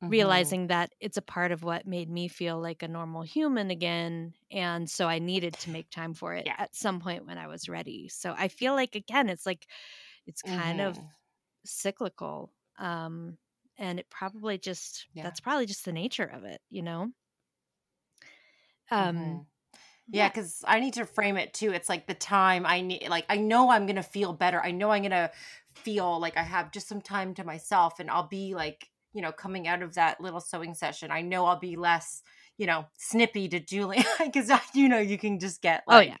Mhm. 0.00 0.46
realizing 0.46 0.66
that 0.66 0.92
it's 1.00 1.16
a 1.16 1.22
part 1.22 1.50
of 1.50 1.62
what 1.64 1.86
made 1.86 2.10
me 2.10 2.28
feel 2.28 2.60
like 2.60 2.82
a 2.82 2.88
normal 2.88 3.22
human 3.22 3.70
again 3.70 4.34
and 4.50 4.90
so 4.90 5.08
i 5.08 5.18
needed 5.18 5.58
to 5.58 5.70
make 5.70 5.88
time 5.90 6.12
for 6.12 6.34
it 6.34 6.46
Yeah. 6.46 6.58
at 6.58 6.74
some 6.74 7.00
point 7.00 7.24
when 7.26 7.38
i 7.38 7.46
was 7.46 7.68
ready 7.70 8.06
so 8.08 8.34
i 8.36 8.48
feel 8.48 8.74
like 8.74 8.94
again 8.94 9.30
it's 9.30 9.46
like 9.46 9.66
it's 10.26 10.42
kind 10.42 10.80
of 10.80 10.98
Mhm. 10.98 11.14
cyclical 11.64 12.52
um 12.78 13.38
and 13.78 13.98
it 14.00 14.10
probably 14.10 14.58
just 14.58 15.08
Yeah. 15.12 15.22
that's 15.22 15.40
probably 15.40 15.66
just 15.66 15.84
the 15.84 15.92
nature 15.92 16.26
of 16.26 16.44
it 16.44 16.60
you 16.70 16.82
know 16.82 17.10
um 18.90 19.46
Mhm. 20.10 20.10
Yeah, 20.12 20.28
because 20.28 20.62
I 20.66 20.80
need 20.80 20.94
to 20.94 21.06
frame 21.06 21.36
it 21.36 21.54
too. 21.54 21.72
It's 21.72 21.88
like 21.88 22.06
the 22.06 22.14
time 22.14 22.66
I 22.66 22.80
need, 22.82 23.08
like, 23.08 23.26
I 23.30 23.36
know 23.38 23.70
I'm 23.70 23.86
going 23.86 23.96
to 23.96 24.02
feel 24.02 24.32
better. 24.34 24.60
I 24.62 24.70
know 24.70 24.90
I'm 24.90 25.02
going 25.02 25.10
to 25.12 25.32
feel 25.74 26.20
like 26.20 26.36
I 26.36 26.42
have 26.42 26.72
just 26.72 26.88
some 26.88 27.00
time 27.02 27.34
to 27.34 27.44
myself 27.44 28.00
and 28.00 28.10
I'll 28.10 28.28
be 28.28 28.54
like, 28.54 28.90
you 29.14 29.22
know, 29.22 29.32
coming 29.32 29.66
out 29.68 29.82
of 29.82 29.94
that 29.94 30.20
little 30.20 30.40
sewing 30.40 30.74
session. 30.74 31.10
I 31.10 31.22
know 31.22 31.46
I'll 31.46 31.58
be 31.58 31.76
less, 31.76 32.22
you 32.58 32.66
know, 32.66 32.86
snippy 32.98 33.48
to 33.50 33.60
Julie 33.60 34.04
because, 34.22 34.50
you 34.74 34.88
know, 34.88 34.98
you 35.00 35.18
can 35.18 35.38
just 35.40 35.62
get 35.62 35.84
Oh, 35.88 35.98
like, 35.98 36.08
yeah. 36.08 36.16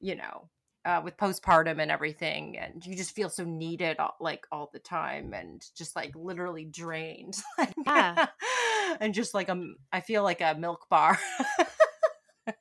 you 0.00 0.14
know, 0.16 0.50
uh, 0.84 1.00
with 1.02 1.16
postpartum 1.16 1.80
and 1.80 1.90
everything. 1.90 2.58
And 2.58 2.84
you 2.84 2.96
just 2.96 3.14
feel 3.14 3.28
so 3.30 3.44
needed 3.44 3.98
all, 3.98 4.16
like 4.20 4.46
all 4.52 4.70
the 4.72 4.78
time 4.78 5.32
and 5.34 5.64
just 5.76 5.96
like 5.96 6.14
literally 6.16 6.64
drained. 6.64 7.36
Yeah. 7.86 8.18
and 9.00 9.14
just 9.14 9.34
like, 9.34 9.48
a, 9.48 9.62
I 9.92 10.00
feel 10.00 10.22
like 10.22 10.40
a 10.40 10.54
milk 10.58 10.88
bar. 10.90 11.18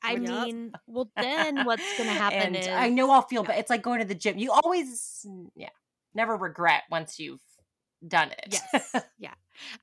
I 0.01 0.15
mean 0.15 0.71
well 0.87 1.09
then 1.15 1.65
what's 1.65 1.97
gonna 1.97 2.09
happen 2.11 2.39
and 2.39 2.55
is 2.55 2.67
I 2.67 2.89
know 2.89 3.11
I'll 3.11 3.21
feel, 3.21 3.43
but 3.43 3.57
it's 3.57 3.69
like 3.69 3.81
going 3.81 3.99
to 3.99 4.05
the 4.05 4.15
gym. 4.15 4.37
You 4.37 4.51
always, 4.51 5.25
yeah, 5.55 5.69
never 6.13 6.35
regret 6.35 6.83
once 6.89 7.19
you've 7.19 7.41
done 8.07 8.31
it. 8.31 8.59
yes 8.73 8.95
yeah 9.17 9.33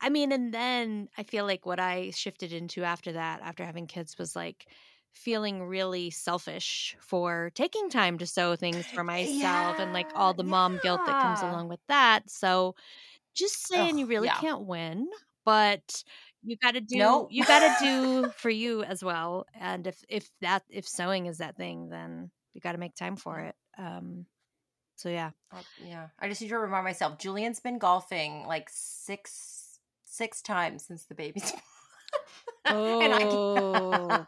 i 0.01 0.11
mean 0.11 0.31
and 0.33 0.53
then 0.53 1.09
i 1.17 1.23
feel 1.23 1.47
like 1.47 1.65
what 1.65 1.81
i 1.81 2.11
shifted 2.11 2.53
into 2.53 2.85
after 2.85 3.13
that 3.13 3.41
after 3.43 3.65
having 3.65 3.87
kids 3.87 4.19
was 4.19 4.37
like 4.37 4.67
feeling 5.13 5.63
really 5.63 6.11
selfish 6.11 6.97
for 7.01 7.51
taking 7.55 7.89
time 7.89 8.19
to 8.19 8.27
sew 8.27 8.55
things 8.57 8.87
for 8.87 9.01
eh, 9.01 9.05
myself 9.05 9.79
and 9.79 9.93
like 9.93 10.11
all 10.15 10.35
the 10.35 10.45
mom 10.45 10.79
guilt 10.83 11.01
that 11.07 11.23
comes 11.23 11.41
along 11.41 11.69
with 11.69 11.81
that 11.89 12.29
so 12.29 12.75
just 13.35 13.67
saying 13.67 13.97
you 13.99 14.07
really 14.07 14.27
yeah. 14.27 14.37
can't 14.37 14.67
win 14.67 15.09
but 15.45 16.05
you 16.43 16.57
got 16.57 16.73
to 16.73 16.81
do 16.81 16.97
Nope. 16.97 17.29
you 17.31 17.45
got 17.45 17.79
to 17.79 17.85
do 17.85 18.31
for 18.37 18.51
you 18.51 18.83
as 18.83 19.03
well 19.05 19.47
and 19.59 19.87
if 19.87 20.03
if 20.09 20.29
that 20.41 20.63
if 20.71 20.89
sewing 20.89 21.27
is 21.27 21.39
that 21.39 21.57
thing 21.57 21.89
then 21.89 22.31
you 22.55 22.61
got 22.61 22.73
to 22.73 22.79
make 22.79 22.95
time 22.95 23.17
for 23.17 23.39
it 23.41 23.55
um 23.79 24.27
so 24.97 25.09
yeah 25.09 25.31
yeah. 25.85 26.09
I 26.19 26.29
just 26.29 26.41
need 26.41 26.49
to 26.49 26.59
remind 26.59 26.85
myself. 26.85 27.19
Julian's 27.19 27.61
been 27.61 27.79
golfing 27.79 28.45
like 28.47 28.69
six 28.71 29.79
six 30.05 30.43
times 30.43 30.85
since 30.87 31.05
the 31.07 31.15
baby's. 31.15 31.53
Oh. 32.67 34.27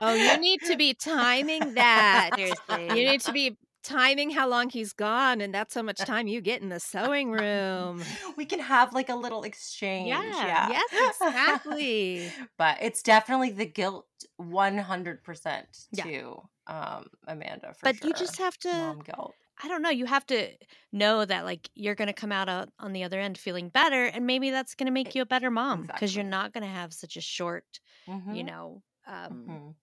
Oh, 0.00 0.14
you 0.14 0.38
need 0.40 0.60
to 0.66 0.76
be 0.76 0.94
timing 0.94 1.74
that. 1.74 2.30
seriously 2.36 2.86
You 2.88 3.08
need 3.08 3.20
to 3.22 3.32
be 3.32 3.56
timing 3.88 4.30
how 4.30 4.46
long 4.48 4.68
he's 4.70 4.92
gone, 4.92 5.40
and 5.40 5.52
that's 5.54 5.74
how 5.74 5.82
much 5.82 5.98
time 6.12 6.26
you 6.28 6.40
get 6.40 6.62
in 6.62 6.68
the 6.68 6.80
sewing 6.80 7.30
room. 7.32 8.02
we 8.36 8.44
can 8.44 8.60
have 8.60 8.92
like 8.92 9.08
a 9.08 9.14
little 9.14 9.42
exchange. 9.44 10.08
Yeah. 10.08 10.68
Yeah. 10.68 10.68
Yes, 10.92 11.16
exactly. 11.22 12.32
but 12.56 12.78
it's 12.80 13.02
definitely 13.02 13.50
the 13.50 13.66
guilt 13.66 14.06
100% 14.40 15.86
Yeah. 15.92 16.04
to 16.04 16.42
um 16.66 17.06
Amanda 17.26 17.72
for 17.72 17.80
but 17.84 17.96
sure. 17.96 18.08
you 18.08 18.14
just 18.14 18.36
have 18.38 18.56
to 18.58 18.68
mom 18.72 19.00
guilt. 19.00 19.34
I 19.62 19.66
don't 19.68 19.82
know. 19.82 19.90
You 19.90 20.04
have 20.06 20.24
to 20.26 20.50
know 20.92 21.24
that 21.24 21.44
like 21.44 21.68
you're 21.74 21.94
going 21.96 22.06
to 22.08 22.12
come 22.12 22.30
out 22.30 22.48
on 22.48 22.70
on 22.78 22.92
the 22.92 23.02
other 23.04 23.18
end 23.18 23.38
feeling 23.38 23.70
better, 23.70 24.04
and 24.04 24.26
maybe 24.26 24.50
that's 24.50 24.74
going 24.76 24.86
to 24.86 24.92
make 24.92 25.14
you 25.14 25.22
a 25.22 25.26
better 25.26 25.50
mom 25.50 25.82
because 25.82 26.14
you're 26.14 26.24
not 26.24 26.52
going 26.52 26.62
to 26.62 26.70
have 26.70 26.92
such 26.92 27.16
a 27.16 27.20
short, 27.20 27.80
you 28.06 28.14
Mhm. 28.14 28.44
know. 28.46 28.82
Um, 29.06 29.32
Mhm. 29.48 29.74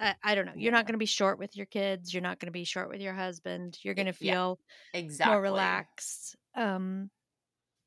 I, 0.00 0.16
I 0.24 0.34
don't 0.36 0.46
know. 0.46 0.54
You're 0.56 0.72
not 0.72 0.86
going 0.86 0.94
to 0.94 0.98
be 0.98 1.06
short 1.06 1.38
with 1.38 1.56
your 1.56 1.66
kids. 1.66 2.14
You're 2.14 2.22
not 2.22 2.40
going 2.40 2.48
to 2.48 2.52
be 2.52 2.64
short 2.64 2.88
with 2.90 3.00
your 3.02 3.14
husband. 3.14 3.78
You're 3.84 3.94
going 3.94 4.06
to 4.06 4.12
yeah. 4.18 4.34
feel 4.34 4.60
Exactly. 4.94 5.32
more 5.34 5.42
relaxed. 5.42 6.36
Um, 6.54 7.10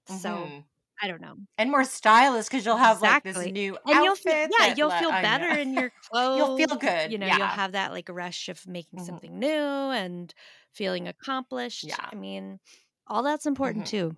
so 0.06 0.54
Mhm. 0.54 0.66
I 1.02 1.08
don't 1.08 1.22
know. 1.22 1.36
and 1.58 1.72
more 1.72 1.84
stylish 1.84 2.46
because 2.48 2.66
you'll 2.66 2.78
have 2.78 3.02
like 3.02 3.24
this 3.24 3.46
new 3.48 3.78
And 3.86 4.04
you'll 4.04 4.16
feel 4.16 4.34
outfit. 4.34 4.52
yeah, 4.60 4.74
you'll 4.76 4.90
le- 4.90 5.00
feel 5.00 5.12
better 5.12 5.48
in 5.58 5.74
your 5.74 5.92
clothes. 6.10 6.38
You'll 6.38 6.58
feel 6.58 6.78
good, 6.78 7.12
You 7.12 7.18
know, 7.18 7.28
you'll 7.28 7.48
have 7.48 7.74
that 7.74 7.92
like 7.92 8.10
rush 8.10 8.50
of 8.50 8.66
making 8.68 9.00
Mhm. 9.00 9.06
something 9.06 9.40
new 9.40 9.48
and 9.50 10.34
feeling 10.74 11.08
accomplished. 11.08 11.84
Yeah. 11.84 12.10
I 12.12 12.16
mean, 12.16 12.60
all 13.08 13.24
that's 13.24 13.46
important 13.46 13.86
Mhm. 13.86 13.90
too. 13.90 14.18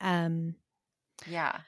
Um, 0.00 0.56
Yeah. 1.26 1.60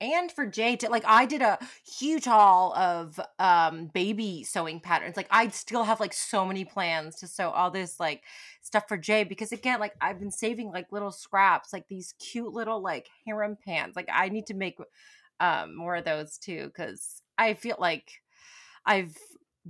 And 0.00 0.30
for 0.30 0.46
Jay 0.46 0.76
to 0.76 0.88
like 0.90 1.04
I 1.06 1.26
did 1.26 1.42
a 1.42 1.58
huge 1.98 2.24
haul 2.24 2.72
of 2.74 3.18
um 3.40 3.90
baby 3.92 4.44
sewing 4.44 4.78
patterns. 4.80 5.16
Like 5.16 5.26
I 5.30 5.48
still 5.48 5.82
have 5.84 5.98
like 5.98 6.12
so 6.12 6.44
many 6.46 6.64
plans 6.64 7.16
to 7.16 7.26
sew 7.26 7.50
all 7.50 7.70
this 7.70 7.98
like 7.98 8.22
stuff 8.62 8.84
for 8.86 8.96
Jay 8.96 9.24
because 9.24 9.50
again, 9.50 9.80
like 9.80 9.94
I've 10.00 10.20
been 10.20 10.30
saving 10.30 10.70
like 10.70 10.92
little 10.92 11.10
scraps, 11.10 11.72
like 11.72 11.88
these 11.88 12.14
cute 12.20 12.52
little 12.52 12.80
like 12.80 13.08
harem 13.26 13.56
pants. 13.64 13.96
Like 13.96 14.08
I 14.12 14.28
need 14.28 14.46
to 14.46 14.54
make 14.54 14.78
um 15.40 15.74
more 15.76 15.96
of 15.96 16.04
those 16.04 16.38
too 16.38 16.70
cuz 16.76 17.22
I 17.36 17.54
feel 17.54 17.76
like 17.80 18.10
I've 18.86 19.16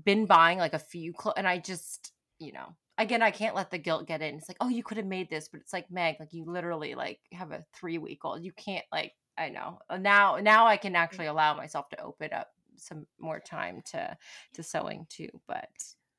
been 0.05 0.27
buying 0.27 0.59
like 0.59 0.75
a 0.75 0.79
few 0.79 1.13
clothes, 1.13 1.35
and 1.39 1.49
I 1.49 1.59
just, 1.59 2.13
you 2.39 2.53
know, 2.53 2.75
again, 2.99 3.23
I 3.23 3.31
can't 3.31 3.55
let 3.57 3.71
the 3.71 3.79
guilt 3.79 4.07
get 4.07 4.23
in. 4.23 4.37
It's 4.37 4.49
like, 4.49 4.59
oh, 4.61 4.69
you 4.69 4.83
could 4.83 4.97
have 4.97 5.07
made 5.07 5.31
this, 5.31 5.49
but 5.49 5.61
it's 5.61 5.73
like 5.73 5.91
Meg, 5.91 6.17
like 6.21 6.33
you 6.33 6.45
literally 6.47 6.95
like 6.95 7.21
have 7.33 7.51
a 7.53 7.65
three 7.75 7.99
week 7.99 8.25
old. 8.25 8.45
You 8.45 8.53
can't 8.53 8.85
like. 8.93 9.13
I 9.39 9.49
know 9.51 9.79
Uh, 9.89 9.97
now. 9.99 10.37
Now 10.37 10.67
I 10.67 10.77
can 10.77 10.97
actually 10.97 11.27
allow 11.27 11.55
myself 11.55 11.89
to 11.91 12.01
open 12.03 12.33
up 12.33 12.49
some 12.77 13.07
more 13.19 13.41
time 13.41 13.83
to 13.93 14.17
to 14.55 14.63
sewing 14.63 15.07
too. 15.09 15.29
But 15.47 15.69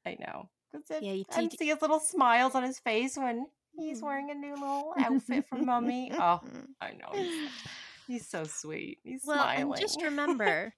I 0.05 0.15
know. 0.20 0.49
it- 0.74 1.03
Yeah, 1.03 1.13
you 1.13 1.26
I 1.32 1.47
see 1.49 1.67
his 1.67 1.82
little 1.82 1.99
smiles 1.99 2.55
on 2.55 2.63
his 2.63 2.80
face 2.80 3.17
when 3.17 3.47
he's 3.78 4.01
wearing 4.01 4.30
a 4.32 4.36
new 4.36 4.53
little 4.53 4.93
outfit 4.97 5.47
from 5.47 5.65
mommy. 5.65 6.11
Oh, 6.13 6.39
I 6.82 6.91
know. 6.91 7.09
He's, 7.13 7.49
he's 8.07 8.28
so 8.28 8.43
sweet. 8.45 8.99
He's 9.03 9.24
well, 9.26 9.38
smiling. 9.43 9.72
and 9.74 9.80
just 9.82 10.01
remember, 10.01 10.74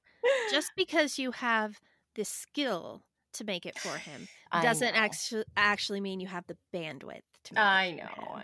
just 0.49 0.71
because 0.77 1.19
you 1.19 1.31
have 1.31 1.79
the 2.15 2.25
skill 2.25 3.03
to 3.33 3.43
make 3.45 3.65
it 3.65 3.79
for 3.79 3.97
him 3.97 4.27
I 4.51 4.61
doesn't 4.61 4.93
actually 4.93 5.45
actually 5.55 6.01
mean 6.01 6.19
you 6.19 6.27
have 6.27 6.45
the 6.47 6.57
bandwidth 6.73 7.21
to 7.45 7.53
make 7.53 7.63
I 7.63 7.85
it 7.85 7.95
know. 7.95 8.09
for 8.15 8.39
him. 8.39 8.43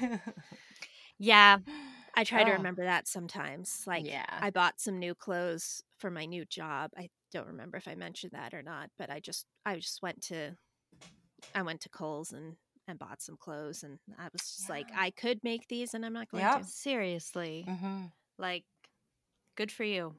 I 0.00 0.06
know. 0.10 0.18
Yeah. 1.18 1.58
I 2.14 2.24
try 2.24 2.44
to 2.44 2.50
Oh, 2.50 2.52
remember 2.52 2.84
that 2.84 3.08
sometimes. 3.08 3.84
Like 3.86 4.06
yeah. 4.06 4.42
I 4.42 4.50
bought 4.50 4.80
some 4.80 4.98
new 4.98 5.14
clothes 5.14 5.82
for 5.98 6.10
my 6.10 6.26
new 6.26 6.44
job. 6.44 6.90
I 6.96 7.10
don't 7.32 7.46
remember 7.46 7.76
if 7.78 7.88
I 7.88 7.94
mentioned 7.94 8.32
that 8.32 8.54
or 8.54 8.62
not, 8.62 8.90
but 8.98 9.10
I 9.10 9.20
just 9.20 9.46
I 9.64 9.76
just 9.76 10.02
went 10.02 10.22
to 10.24 10.56
I 11.54 11.62
went 11.62 11.80
to 11.82 11.88
Kohl's 11.90 12.32
and 12.32 12.56
and 12.88 12.98
bought 12.98 13.22
some 13.22 13.36
clothes 13.36 13.84
and 13.84 14.00
I 14.18 14.28
was 14.32 14.42
just 14.42 14.68
like 14.68 14.90
I 14.94 15.10
could 15.12 15.44
make 15.44 15.68
these 15.68 15.94
and 15.94 16.04
I'm 16.06 16.12
not 16.14 16.28
going 16.30 16.48
Yep. 16.48 16.50
to. 16.50 16.66
Seriously. 16.66 17.70
hmm 17.70 18.12
Like, 18.38 18.64
good 19.56 19.72
for 19.72 19.84
you. 19.84 20.16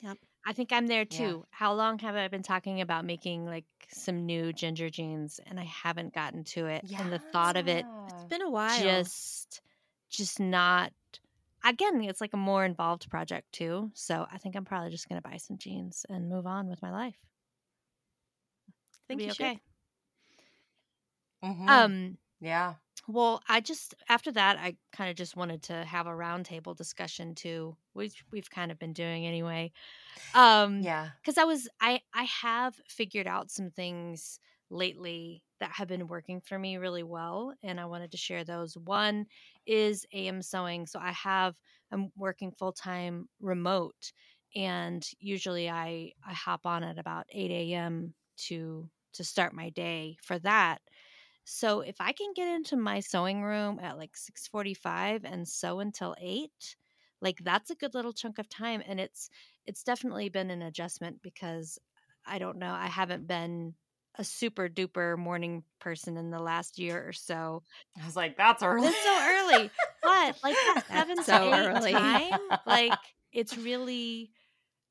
Yep. 0.00 0.18
I 0.46 0.52
think 0.52 0.72
I'm 0.72 0.86
there 0.86 1.04
Yeah. 1.10 1.34
too. 1.34 1.44
How 1.50 1.74
long 1.74 1.98
have 1.98 2.14
I 2.16 2.26
been 2.28 2.42
talking 2.42 2.80
about 2.80 3.04
making 3.04 3.44
like 3.46 3.66
some 3.90 4.24
new 4.24 4.52
ginger 4.52 4.88
jeans 4.88 5.40
and 5.44 5.60
I 5.60 5.64
haven't 5.64 6.14
gotten 6.14 6.44
to 6.44 6.66
it? 6.66 6.86
And 6.96 7.12
the 7.12 7.18
thought 7.18 7.56
of 7.56 7.68
it 7.68 7.86
It's 8.06 8.24
been 8.24 8.42
a 8.42 8.50
while. 8.50 9.06
just 9.06 9.60
just 10.08 10.40
not 10.40 10.92
again, 11.64 12.02
it's 12.02 12.20
like 12.20 12.34
a 12.34 12.38
more 12.38 12.64
involved 12.64 13.10
project 13.10 13.52
too. 13.52 13.90
So 13.94 14.26
I 14.30 14.38
think 14.38 14.56
I'm 14.56 14.64
probably 14.64 14.90
just 14.90 15.08
gonna 15.08 15.22
buy 15.22 15.36
some 15.38 15.58
jeans 15.58 16.06
and 16.08 16.28
move 16.28 16.46
on 16.46 16.68
with 16.68 16.82
my 16.82 16.90
life. 16.92 17.18
think 19.08 19.26
you 19.26 19.32
okay. 19.32 19.60
Mhm. 21.42 21.90
Um 21.90 22.18
yeah. 22.40 22.76
Well, 23.08 23.42
I 23.48 23.60
just 23.60 23.94
after 24.08 24.32
that, 24.32 24.58
I 24.58 24.76
kind 24.92 25.10
of 25.10 25.16
just 25.16 25.36
wanted 25.36 25.62
to 25.64 25.84
have 25.84 26.06
a 26.06 26.10
roundtable 26.10 26.76
discussion 26.76 27.34
too, 27.34 27.76
which 27.94 28.24
we've 28.32 28.50
kind 28.50 28.70
of 28.72 28.78
been 28.78 28.92
doing 28.92 29.26
anyway. 29.26 29.72
Um, 30.34 30.88
Yeah. 30.88 31.12
because 31.22 31.38
I 31.38 31.44
was 31.44 31.68
I 31.80 32.02
I 32.14 32.24
have 32.24 32.76
figured 32.88 33.26
out 33.28 33.50
some 33.50 33.70
things 33.70 34.40
lately 34.70 35.44
that 35.60 35.72
have 35.72 35.88
been 35.88 36.06
working 36.08 36.40
for 36.40 36.58
me 36.58 36.76
really 36.76 37.02
well, 37.02 37.54
and 37.62 37.80
I 37.80 37.86
wanted 37.86 38.12
to 38.12 38.16
share 38.16 38.44
those. 38.44 38.76
One 38.76 39.26
is 39.66 40.06
AM 40.12 40.42
sewing, 40.42 40.86
so 40.86 40.98
I 41.00 41.12
have 41.12 41.60
I'm 41.90 42.10
working 42.16 42.52
full 42.52 42.72
time 42.72 43.28
remote, 43.40 44.12
and 44.54 45.06
usually 45.18 45.68
I 45.70 46.12
I 46.24 46.32
hop 46.32 46.66
on 46.66 46.82
at 46.84 46.98
about 46.98 47.26
eight 47.30 47.74
a.m. 47.74 48.14
to 48.48 48.90
to 49.14 49.24
start 49.24 49.52
my 49.54 49.70
day 49.70 50.16
for 50.22 50.38
that. 50.40 50.82
So 51.44 51.80
if 51.80 52.00
I 52.00 52.12
can 52.12 52.32
get 52.34 52.48
into 52.48 52.76
my 52.76 53.00
sewing 53.00 53.42
room 53.42 53.78
at 53.80 53.96
like 53.98 54.16
6:45 54.16 55.24
and 55.24 55.48
sew 55.48 55.80
until 55.80 56.14
8, 56.18 56.76
like 57.20 57.38
that's 57.42 57.70
a 57.70 57.74
good 57.74 57.94
little 57.94 58.12
chunk 58.12 58.38
of 58.38 58.48
time 58.48 58.82
and 58.86 59.00
it's 59.00 59.30
it's 59.66 59.82
definitely 59.82 60.28
been 60.28 60.50
an 60.50 60.62
adjustment 60.62 61.22
because 61.22 61.78
I 62.26 62.38
don't 62.38 62.58
know, 62.58 62.72
I 62.72 62.86
haven't 62.88 63.26
been 63.26 63.76
a 64.18 64.24
super 64.24 64.68
duper 64.68 65.16
morning 65.18 65.64
person 65.80 66.16
in 66.16 66.30
the 66.30 66.40
last 66.40 66.78
year 66.78 67.06
or 67.06 67.12
so. 67.12 67.64
I 68.00 68.04
was 68.06 68.16
like, 68.16 68.36
that's 68.36 68.62
early. 68.62 68.80
That's 68.80 69.00
so 69.02 69.18
early. 69.20 69.72
But 70.02 70.38
like 70.42 70.60
7 70.90 71.24
so 71.24 71.24
to 71.24 71.40
8 71.42 71.66
early. 71.66 71.92
time, 71.92 72.40
like 72.64 73.14
it's 73.32 73.56
really 73.56 74.32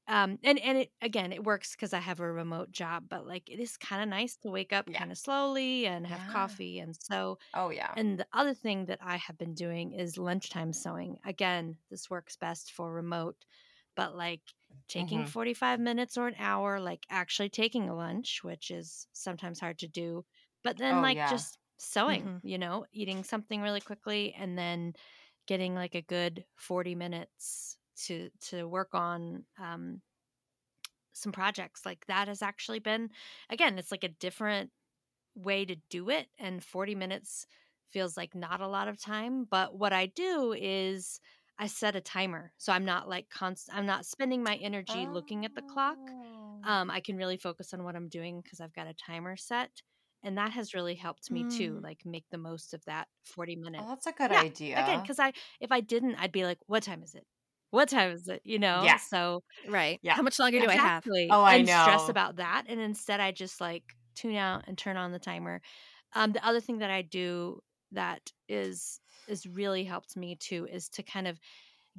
um 0.07 0.39
and 0.43 0.59
and 0.59 0.77
it 0.79 0.91
again 1.01 1.33
it 1.33 1.43
works 1.43 1.75
because 1.75 1.93
i 1.93 1.99
have 1.99 2.19
a 2.21 2.31
remote 2.31 2.71
job 2.71 3.05
but 3.09 3.27
like 3.27 3.49
it 3.49 3.59
is 3.59 3.77
kind 3.77 4.01
of 4.03 4.09
nice 4.09 4.37
to 4.37 4.49
wake 4.51 4.73
up 4.73 4.87
Yeah. 4.87 4.97
kind 4.97 5.11
of 5.11 5.17
slowly 5.17 5.87
and 5.87 6.07
have 6.07 6.25
Yeah. 6.25 6.27
coffee 6.27 6.79
and 6.79 6.95
so 7.01 7.37
oh 7.53 7.69
yeah. 7.69 7.97
and 7.97 8.19
the 8.19 8.27
other 8.33 8.53
thing 8.53 8.85
that 8.87 8.99
I 9.01 9.17
have 9.17 9.37
been 9.37 9.53
doing 9.55 9.93
is 9.93 10.17
lunchtime 10.17 10.73
sewing. 10.73 11.19
Again, 11.25 11.77
this 11.89 12.09
works 12.09 12.35
best 12.37 12.71
for 12.71 12.93
remote, 12.93 13.45
but 13.95 14.15
like 14.15 14.41
taking 14.87 15.25
Mhm. 15.25 15.25
45 15.25 15.79
minutes 15.79 16.17
or 16.17 16.27
an 16.27 16.35
hour, 16.37 16.79
like 16.79 17.05
actually 17.09 17.49
taking 17.49 17.89
a 17.89 17.95
lunch, 17.95 18.43
which 18.43 18.71
is 18.71 19.07
sometimes 19.13 19.59
hard 19.59 19.79
to 19.79 19.87
do, 19.87 20.25
but 20.63 20.77
then 20.77 20.99
Oh, 20.99 21.03
like 21.03 21.23
yeah. 21.23 21.25
just 21.25 21.59
sewing, 21.79 22.31
Mhm. 22.31 22.43
you 22.43 22.57
know, 22.57 22.85
eating 22.91 23.23
something 23.23 23.61
really 23.61 23.81
quickly 23.81 24.33
and 24.33 24.57
then 24.57 24.93
getting 25.47 25.75
like 25.75 25.95
a 25.95 26.01
good 26.01 26.45
40 26.55 26.95
minutes 26.95 27.77
to 27.97 28.29
to 28.41 28.67
work 28.67 28.93
on 28.93 29.45
um 29.59 30.01
some 31.13 31.31
projects 31.31 31.85
like 31.85 32.05
that 32.07 32.27
has 32.27 32.41
actually 32.41 32.79
been 32.79 33.09
again 33.49 33.77
it's 33.77 33.91
like 33.91 34.03
a 34.03 34.07
different 34.09 34.71
way 35.35 35.65
to 35.65 35.77
do 35.89 36.09
it 36.09 36.29
and 36.39 36.63
40 36.63 36.95
minutes 36.95 37.47
feels 37.91 38.17
like 38.17 38.35
not 38.35 38.61
a 38.61 38.67
lot 38.67 38.87
of 38.87 38.99
time 38.99 39.45
but 39.45 39.77
what 39.77 39.93
i 39.93 40.07
do 40.07 40.53
is 40.53 41.21
i 41.59 41.67
set 41.67 41.95
a 41.95 42.01
timer 42.01 42.53
so 42.57 42.71
i'm 42.73 42.85
not 42.85 43.09
like 43.09 43.29
const 43.29 43.69
i'm 43.73 43.85
not 43.85 44.05
spending 44.05 44.43
my 44.43 44.55
energy 44.57 45.07
looking 45.07 45.45
at 45.45 45.55
the 45.55 45.61
clock 45.61 45.99
Oh. 46.09 46.63
um 46.63 46.89
i 46.91 46.99
can 46.99 47.17
really 47.17 47.37
focus 47.37 47.73
on 47.73 47.83
what 47.83 47.95
i'm 47.95 48.09
doing 48.09 48.41
because 48.41 48.59
i've 48.59 48.73
got 48.73 48.87
a 48.87 48.93
timer 48.93 49.35
set 49.37 49.81
and 50.23 50.37
that 50.37 50.51
has 50.51 50.73
really 50.73 50.95
helped 50.95 51.31
me 51.31 51.45
too 51.45 51.79
Mm. 51.79 51.83
like 51.83 52.01
make 52.05 52.25
the 52.31 52.37
most 52.37 52.73
of 52.73 52.83
that 52.85 53.07
40 53.25 53.55
minutes 53.55 53.75
Oh, 53.77 53.87
that's 53.87 54.05
a 54.07 54.11
good 54.11 54.31
Yeah, 54.31 54.43
idea. 54.43 54.75
again 54.75 54.99
because 54.99 55.19
i 55.19 55.33
if 55.61 55.71
i 55.71 55.79
didn't 55.81 56.15
i'd 56.15 56.31
be 56.31 56.43
like 56.45 56.59
what 56.67 56.83
time 56.83 57.03
is 57.03 57.15
it 57.15 57.25
what 57.71 57.89
time 57.89 58.11
is 58.11 58.27
it 58.27 58.41
you 58.45 58.59
know 58.59 58.93
Yeah. 58.93 58.99
so 58.99 59.43
Right. 59.63 59.99
Yeah. 60.03 60.17
How 60.17 60.21
much 60.23 60.39
longer 60.39 60.59
do 60.59 60.69
I 60.69 60.77
have? 60.77 61.03
Exactly. 61.05 61.29
Oh, 61.29 61.43
I 61.43 61.57
and 61.57 61.69
stress 61.69 62.09
know. 62.09 62.09
about 62.09 62.37
that. 62.37 62.65
And 62.67 62.79
instead, 62.79 63.19
I 63.19 63.31
just 63.31 63.61
like 63.61 63.83
tune 64.15 64.35
out 64.35 64.63
and 64.67 64.77
turn 64.77 64.97
on 64.97 65.11
the 65.11 65.19
timer. 65.19 65.61
Um, 66.13 66.31
the 66.31 66.45
other 66.45 66.59
thing 66.61 66.79
that 66.79 66.89
I 66.89 67.01
do 67.03 67.61
that 67.91 68.31
is 68.47 68.99
is 69.27 69.45
really 69.47 69.83
helped 69.83 70.15
me 70.17 70.35
too 70.35 70.67
is 70.67 70.89
to 70.89 71.03
kind 71.03 71.27
of 71.27 71.39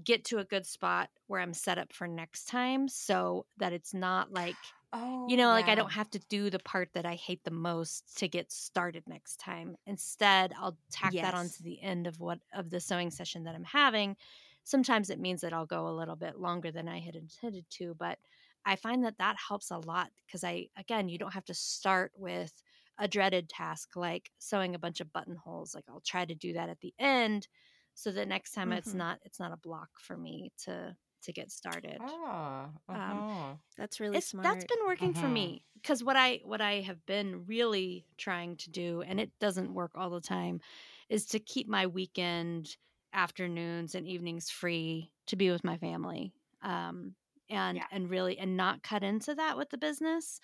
get 0.05 0.25
to 0.27 0.39
a 0.39 0.45
good 0.45 0.67
spot 0.67 1.11
where 1.27 1.41
I'm 1.41 1.55
set 1.55 1.79
up 1.79 1.93
for 1.93 2.09
next 2.09 2.47
time, 2.47 2.89
so 2.89 3.47
that 3.59 3.73
it's 3.73 3.95
not 3.95 4.33
like 4.33 4.75
oh, 4.93 5.27
you 5.27 5.37
know, 5.37 5.49
like 5.51 5.69
I 5.69 5.75
don't 5.75 5.93
have 5.93 6.09
to 6.11 6.19
do 6.19 6.49
the 6.49 6.59
part 6.59 6.95
that 6.95 7.05
I 7.05 7.15
hate 7.15 7.45
the 7.45 7.51
most 7.51 8.17
to 8.19 8.29
get 8.29 8.51
started 8.51 9.05
next 9.07 9.37
time. 9.39 9.77
Instead, 9.87 10.55
I'll 10.57 10.79
tack 10.91 11.17
that 11.21 11.35
Yes. 11.35 11.35
onto 11.35 11.63
the 11.63 11.83
end 11.83 12.07
of 12.07 12.19
what 12.21 12.41
of 12.55 12.71
the 12.71 12.81
sewing 12.81 13.11
session 13.11 13.45
that 13.45 13.55
I'm 13.55 13.65
having. 13.65 14.17
Sometimes 14.65 15.11
it 15.11 15.21
means 15.21 15.43
that 15.43 15.53
I'll 15.53 15.67
go 15.67 15.87
a 15.89 15.97
little 15.97 16.17
bit 16.17 16.39
longer 16.39 16.71
than 16.73 16.89
I 16.89 17.01
had 17.01 17.15
intended 17.17 17.67
to, 17.71 17.95
but 17.95 18.19
I 18.65 18.77
find 18.77 19.05
that 19.05 19.19
that 19.19 19.37
helps 19.49 19.71
a 19.71 19.79
lot 19.79 20.13
because 20.27 20.45
I 20.45 20.69
again, 20.77 21.09
you 21.09 21.19
don't 21.19 21.35
have 21.35 21.45
to 21.47 21.55
start 21.55 22.13
with 22.17 22.53
a 22.99 23.09
dreaded 23.09 23.49
task 23.49 23.97
like 23.97 24.31
sewing 24.39 24.75
a 24.75 24.79
bunch 24.79 25.01
of 25.01 25.13
buttonholes. 25.13 25.75
Like 25.75 25.85
I'll 25.89 26.01
try 26.01 26.25
to 26.25 26.35
do 26.35 26.53
that 26.55 26.69
at 26.69 26.81
the 26.81 26.95
end 26.99 27.49
so 27.95 28.13
that 28.13 28.29
next 28.29 28.53
time 28.53 28.73
it's 28.73 28.93
Mhm. 28.93 28.95
not 28.95 29.21
it's 29.25 29.41
not 29.41 29.53
a 29.53 29.57
block 29.57 29.91
for 30.01 30.17
me 30.17 30.53
to 30.65 30.97
to 31.23 31.33
get 31.33 31.51
started 31.51 32.01
Oh, 32.01 32.73
Um, 32.95 33.25
uh-huh. 33.29 33.59
That's 33.77 34.01
really 34.01 34.21
smart. 34.21 34.43
that's 34.43 34.65
been 34.65 34.79
working 34.87 35.15
for 35.15 35.29
Mhm. 35.29 35.29
me 35.29 35.65
because 35.75 36.03
what 36.05 36.17
i 36.17 36.41
what 36.45 36.61
i 36.61 36.75
have 36.81 37.05
been 37.07 37.47
really 37.47 38.07
trying 38.17 38.57
to 38.57 38.71
do 38.71 39.03
and 39.03 39.21
it 39.21 39.33
doesn't 39.41 39.75
work 39.75 39.93
all 39.97 40.11
the 40.11 40.21
time 40.21 40.61
is 41.09 41.27
to 41.27 41.39
keep 41.41 41.69
my 41.69 41.87
weekend 41.87 42.77
afternoons 43.13 43.95
and 43.95 44.07
evenings 44.07 44.51
free 44.51 45.13
to 45.27 45.37
be 45.37 45.51
with 45.51 45.65
my 45.65 45.77
family 45.79 46.33
um 46.63 47.15
and 47.51 47.81
Yeah. 47.81 47.87
and 47.91 48.11
really 48.11 48.39
and 48.39 48.57
not 48.57 48.83
cut 48.83 49.03
into 49.03 49.35
that 49.35 49.57
with 49.57 49.71
the 49.71 49.79
business 49.79 50.41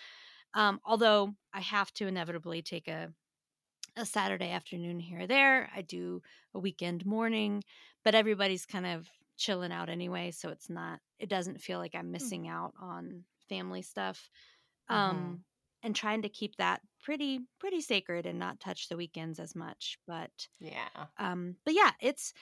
um 0.54 0.80
although 0.84 1.34
i 1.52 1.60
have 1.60 1.92
to 1.92 2.06
inevitably 2.06 2.62
take 2.62 2.88
a 2.88 3.12
a 3.96 4.06
saturday 4.06 4.50
afternoon 4.50 5.00
here 5.00 5.20
or 5.20 5.26
there 5.26 5.70
i 5.74 5.82
do 5.82 6.22
a 6.54 6.58
weekend 6.60 7.06
morning 7.06 7.62
but 8.04 8.14
everybody's 8.14 8.66
kind 8.66 8.86
of 8.86 9.08
chilling 9.36 9.72
out 9.72 9.88
anyway 9.88 10.30
so 10.30 10.48
it's 10.50 10.70
not 10.70 11.00
it 11.18 11.28
doesn't 11.28 11.60
feel 11.60 11.78
like 11.78 11.94
i'm 11.94 12.10
missing 12.10 12.48
out 12.48 12.74
on 12.80 13.24
family 13.48 13.82
stuff 13.82 14.30
um 14.88 15.40
Mhm. 15.40 15.44
and 15.82 15.96
trying 15.96 16.22
to 16.22 16.28
keep 16.30 16.56
that 16.56 16.82
pretty 17.00 17.40
pretty 17.60 17.80
sacred 17.80 18.26
and 18.26 18.38
not 18.38 18.60
touch 18.60 18.88
the 18.88 18.96
weekends 18.96 19.40
as 19.40 19.54
much 19.56 19.98
but 20.06 20.48
yeah. 20.58 21.06
um 21.18 21.56
but 21.64 21.74
yeah 21.74 21.92
it's 22.00 22.32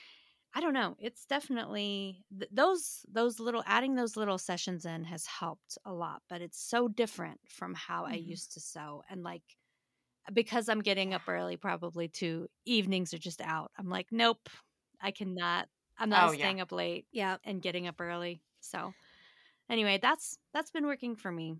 i 0.54 0.60
don't 0.60 0.74
know 0.74 0.96
it's 0.98 1.24
definitely 1.26 2.24
th- 2.36 2.50
those 2.52 3.04
those 3.08 3.40
little 3.40 3.62
adding 3.66 3.94
those 3.94 4.16
little 4.16 4.38
sessions 4.38 4.84
in 4.84 5.04
has 5.04 5.26
helped 5.26 5.78
a 5.84 5.92
lot 5.92 6.22
but 6.28 6.42
it's 6.42 6.60
so 6.60 6.88
different 6.88 7.40
from 7.48 7.74
how 7.74 8.04
i 8.04 8.14
Mhm. 8.14 8.14
used 8.14 8.52
to 8.52 8.60
sew 8.60 9.02
and 9.08 9.22
like 9.22 9.42
because 10.32 10.68
i'm 10.68 10.80
getting 10.82 11.14
up 11.14 11.28
early 11.28 11.56
probably 11.56 12.08
too 12.08 12.48
evenings 12.64 13.14
are 13.14 13.18
just 13.18 13.40
out 13.40 13.72
i'm 13.78 13.88
like 13.88 14.08
nope 14.12 14.48
i 15.00 15.10
cannot 15.10 15.68
i'm 15.98 16.10
not 16.10 16.30
Oh, 16.30 16.32
yeah. 16.32 16.54
staying 16.54 16.60
up 16.60 16.72
late 16.72 17.06
Yeah. 17.12 17.38
and 17.44 17.62
getting 17.62 17.86
up 17.88 18.00
early 18.00 18.42
so 18.60 18.94
anyway 19.70 19.98
that's 20.02 20.38
that's 20.54 20.70
been 20.72 20.86
working 20.86 21.16
for 21.16 21.32
me 21.32 21.56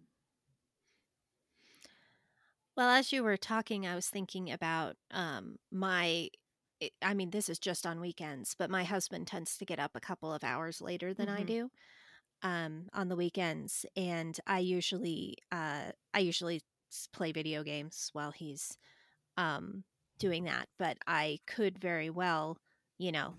Well, 2.76 2.88
as 2.90 3.12
you 3.12 3.22
were 3.22 3.36
talking, 3.36 3.86
I 3.86 3.94
was 3.94 4.08
thinking 4.08 4.50
about 4.50 4.96
um 5.10 5.56
my 5.70 6.30
it- 6.86 6.94
I 7.02 7.14
mean, 7.14 7.30
this 7.30 7.48
is 7.48 7.58
just 7.58 7.86
on 7.86 8.00
weekends, 8.00 8.54
but 8.54 8.70
my 8.70 8.84
husband 8.84 9.26
tends 9.28 9.58
to 9.58 9.64
get 9.66 9.78
up 9.80 9.96
a 9.96 10.00
couple 10.00 10.32
of 10.32 10.44
hours 10.44 10.80
later 10.80 11.14
than 11.14 11.28
I 11.28 11.42
Mhm. 11.42 11.52
do 11.54 11.70
um 12.42 12.88
on 12.94 13.08
the 13.08 13.16
weekends, 13.16 13.86
and 13.96 14.38
I 14.46 14.60
usually 14.60 15.36
uh 15.52 15.92
I 16.14 16.20
usually 16.20 16.62
play 17.12 17.32
video 17.32 17.62
games 17.64 18.10
while 18.14 18.32
he's 18.32 18.78
um 19.38 19.84
doing 20.18 20.44
that, 20.46 20.68
but 20.78 20.98
I 21.08 21.40
could 21.46 21.78
very 21.80 22.10
well, 22.10 22.58
you 22.98 23.12
know, 23.12 23.36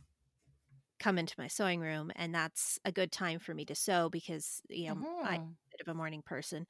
come 1.00 1.18
into 1.18 1.36
my 1.38 1.48
sewing 1.48 1.82
room 1.82 2.12
and 2.16 2.34
that's 2.34 2.80
a 2.86 2.92
good 2.92 3.12
time 3.12 3.40
for 3.40 3.54
me 3.54 3.66
to 3.66 3.76
sew 3.76 4.10
because, 4.10 4.62
you 4.70 4.88
know, 4.88 5.04
I'm 5.24 5.34
Mhm. 5.34 5.56
a 5.68 5.72
bit 5.72 5.82
of 5.82 5.88
a 5.90 5.94
morning 5.98 6.22
person 6.22 6.68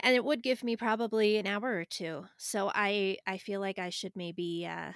and 0.00 0.14
it 0.14 0.24
would 0.24 0.42
give 0.42 0.62
me 0.62 0.76
probably 0.76 1.36
an 1.36 1.46
hour 1.46 1.74
or 1.76 1.84
two 1.84 2.26
so 2.36 2.70
i 2.74 3.16
i 3.26 3.38
feel 3.38 3.60
like 3.60 3.78
i 3.78 3.90
should 3.90 4.14
maybe 4.16 4.66
uh 4.66 4.92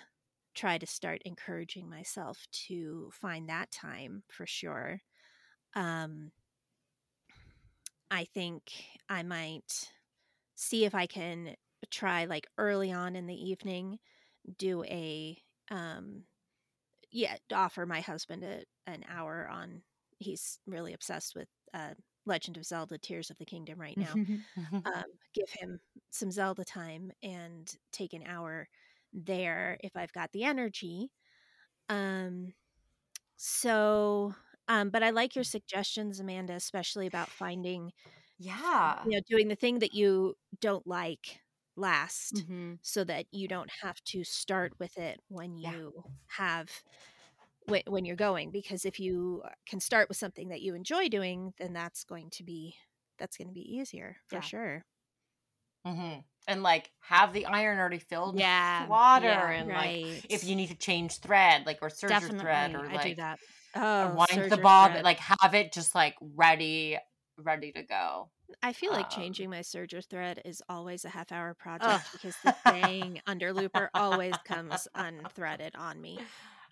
try 0.54 0.78
to 0.78 0.86
start 0.86 1.22
encouraging 1.24 1.88
myself 1.88 2.46
to 2.52 3.10
find 3.12 3.48
that 3.48 3.70
time 3.70 4.22
for 4.28 4.46
sure. 4.46 5.00
Um 5.74 6.30
i 8.12 8.24
think 8.24 8.62
i 9.08 9.22
might 9.22 9.90
see 10.54 10.84
if 10.84 10.94
i 10.94 11.06
can 11.06 11.56
try 11.90 12.26
like 12.26 12.46
early 12.58 12.92
on 12.92 13.16
in 13.16 13.26
the 13.26 13.50
evening 13.50 13.98
do 14.58 14.84
a 14.84 15.36
um 15.70 16.22
yeah 17.10 17.36
offer 17.52 17.86
my 17.86 18.00
husband 18.00 18.44
a, 18.44 18.62
an 18.86 19.02
hour 19.08 19.48
on 19.50 19.82
he's 20.18 20.58
really 20.66 20.92
obsessed 20.92 21.34
with 21.34 21.48
uh 21.74 21.94
legend 22.26 22.56
of 22.56 22.64
zelda 22.64 22.98
tears 22.98 23.30
of 23.30 23.38
the 23.38 23.44
kingdom 23.44 23.80
right 23.80 23.96
now 23.96 24.12
um, 24.84 25.04
give 25.34 25.50
him 25.50 25.80
some 26.10 26.30
Zelda 26.30 26.64
time 26.64 27.10
and 27.22 27.74
take 27.90 28.12
an 28.12 28.22
hour 28.26 28.68
there 29.12 29.78
if 29.82 29.96
I've 29.96 30.12
got 30.12 30.32
the 30.32 30.44
energy. 30.44 31.10
Um, 31.88 32.54
so, 33.36 34.34
um, 34.68 34.90
but 34.90 35.02
I 35.02 35.10
like 35.10 35.34
your 35.36 35.44
suggestions, 35.44 36.20
Amanda, 36.20 36.54
especially 36.54 37.06
about 37.06 37.32
finding, 37.32 37.92
yeah. 38.38 39.04
you 39.04 39.16
know, 39.16 39.20
doing 39.28 39.48
the 39.48 39.56
thing 39.56 39.78
that 39.80 39.94
you 39.94 40.34
don't 40.60 40.86
like 40.86 41.40
last 41.76 42.44
Mhm. 42.44 42.78
so 42.82 43.04
that 43.04 43.26
you 43.32 43.48
don't 43.48 43.70
have 43.82 44.02
to 44.04 44.24
start 44.24 44.72
with 44.78 44.96
it 44.98 45.20
when 45.28 45.56
Yeah. 45.62 45.72
you 45.72 46.04
have 46.36 46.70
when, 47.66 47.82
when 47.88 48.04
you're 48.04 48.16
going 48.16 48.50
because 48.50 48.84
if 48.84 49.00
you 49.00 49.42
can 49.66 49.80
start 49.80 50.08
with 50.08 50.18
something 50.18 50.48
that 50.48 50.62
you 50.62 50.74
enjoy 50.74 51.08
doing 51.08 51.52
then 51.58 51.72
that's 51.72 52.04
going 52.04 52.30
to 52.30 52.44
be 52.44 52.74
that's 53.18 53.36
going 53.36 53.48
to 53.48 53.54
be 53.54 53.76
easier 53.76 54.16
for 54.28 54.40
Yeah. 54.40 54.42
sure 54.42 54.84
hmm 55.84 56.24
And 56.48 56.62
like 56.62 56.90
have 57.00 57.32
the 57.32 57.46
iron 57.46 57.78
already 57.78 57.98
filled 58.00 58.38
Yeah, 58.38 58.82
with 58.82 58.90
water 58.90 59.26
yeah, 59.26 59.50
and 59.52 59.68
like 59.68 60.24
if 60.28 60.42
you 60.44 60.56
need 60.56 60.68
to 60.68 60.74
change 60.76 61.18
thread, 61.18 61.64
like 61.66 61.78
or 61.82 61.88
serge 61.90 62.10
your 62.10 62.20
Definitely, 62.20 62.40
thread 62.40 62.74
or 62.74 62.86
I 62.86 62.94
like 62.94 63.02
do 63.04 63.14
that. 63.16 63.38
oh 63.76 64.14
wind 64.30 64.50
the 64.50 64.56
bob, 64.56 64.90
thread. 64.92 65.04
like 65.04 65.18
have 65.18 65.54
it 65.54 65.72
just 65.72 65.94
like 65.94 66.16
ready, 66.20 66.98
ready 67.38 67.70
to 67.72 67.82
go. 67.82 68.30
I 68.62 68.72
feel 68.72 68.92
like 68.92 69.06
Um, 69.06 69.10
changing 69.12 69.50
my 69.50 69.60
serger 69.60 70.04
thread 70.04 70.42
is 70.44 70.62
always 70.68 71.04
a 71.04 71.08
half 71.08 71.32
hour 71.32 71.54
project 71.54 72.08
because 72.12 72.34
the 72.44 72.54
dang 72.66 73.20
underlooper 73.26 73.88
always 73.94 74.34
comes 74.44 74.88
unthreaded 74.96 75.70
on 75.78 76.00
me 76.00 76.18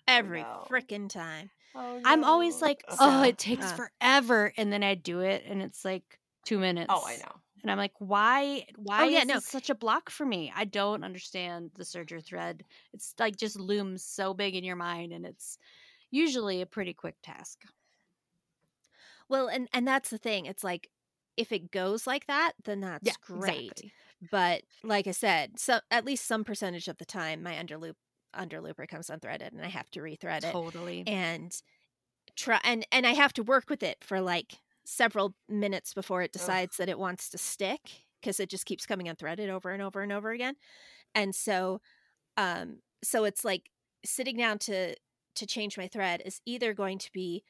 every 0.07 0.41
no. 0.41 0.65
frickin' 0.69 1.09
time. 1.09 1.49
Oh, 1.73 2.01
I'm 2.03 2.23
always 2.25 2.59
no. 2.59 2.67
like, 2.67 2.83
So- 2.89 2.97
oh, 2.99 3.23
it 3.23 3.37
takes 3.37 3.65
uh. 3.71 3.75
forever, 3.75 4.53
and 4.57 4.71
then 4.71 4.83
I 4.83 4.95
do 4.95 5.21
it, 5.21 5.43
and 5.47 5.61
it's 5.61 5.85
like 5.85 6.19
two 6.45 6.59
minutes. 6.59 6.91
Oh, 6.93 7.03
I 7.05 7.15
know. 7.15 7.31
And 7.61 7.71
I'm 7.71 7.77
like, 7.77 7.93
why? 7.99 8.65
Oh, 8.69 8.73
why 8.77 9.05
yeah, 9.05 9.19
is 9.19 9.27
no. 9.27 9.33
this 9.35 9.45
such 9.45 9.69
a 9.69 9.75
block 9.75 10.09
for 10.09 10.25
me? 10.25 10.51
I 10.55 10.65
don't 10.65 11.03
understand 11.03 11.71
the 11.75 11.83
serger 11.83 12.23
thread. 12.23 12.63
It's 12.93 13.13
like 13.19 13.35
just 13.35 13.59
looms 13.59 14.03
so 14.03 14.33
big 14.33 14.55
in 14.55 14.63
your 14.63 14.75
mind, 14.75 15.11
and 15.13 15.25
it's 15.25 15.57
usually 16.09 16.61
a 16.61 16.65
pretty 16.65 16.93
quick 16.93 17.15
task. 17.21 17.59
Well, 19.29 19.47
and 19.47 19.67
and 19.73 19.87
that's 19.87 20.09
the 20.09 20.17
thing. 20.17 20.45
It's 20.45 20.63
like 20.63 20.89
if 21.37 21.51
it 21.51 21.71
goes 21.71 22.05
like 22.07 22.27
that, 22.27 22.53
then 22.65 22.81
that's 22.81 23.15
great. 23.17 23.71
exactly. 23.71 23.93
But 24.29 24.63
like 24.83 25.07
I 25.07 25.11
said, 25.11 25.59
so 25.59 25.79
at 25.89 26.05
least 26.05 26.27
some 26.27 26.43
percentage 26.43 26.87
of 26.87 26.97
the 26.97 27.05
time, 27.05 27.41
my 27.41 27.53
underloop 27.53 27.95
underlooper 28.35 28.87
comes 28.87 29.07
unthreaded, 29.07 29.51
and 29.51 29.61
I 29.61 29.69
have 29.69 29.89
to 29.91 30.01
rethread 30.01 30.43
it. 30.43 30.51
Totally. 30.51 31.03
and 31.07 31.55
try 32.35 32.59
and 32.63 32.85
and 32.91 33.05
I 33.05 33.13
have 33.13 33.33
to 33.33 33.43
work 33.43 33.69
with 33.69 33.83
it 33.83 34.03
for 34.03 34.21
like 34.21 34.53
several 34.85 35.35
minutes 35.47 35.93
before 35.93 36.21
it 36.21 36.31
decides 36.33 36.77
that 36.77 36.89
it 36.89 36.99
wants 36.99 37.29
to 37.29 37.37
stick 37.37 37.79
because 38.21 38.39
it 38.39 38.49
just 38.49 38.65
keeps 38.65 38.85
coming 38.85 39.07
unthreaded 39.07 39.49
over 39.49 39.71
and 39.71 39.81
over 39.81 40.01
and 40.01 40.11
over 40.11 40.31
again. 40.31 40.55
And 41.15 41.33
so 41.35 41.81
um 42.37 42.77
so 43.03 43.23
it's 43.25 43.43
like 43.43 43.69
sitting 44.05 44.37
down 44.37 44.57
to 44.59 44.95
to 45.35 45.45
change 45.45 45.77
my 45.77 45.87
thread 45.87 46.21
is 46.25 46.41
either 46.45 46.73
going 46.73 46.97
to 46.99 47.11
be 47.13 47.43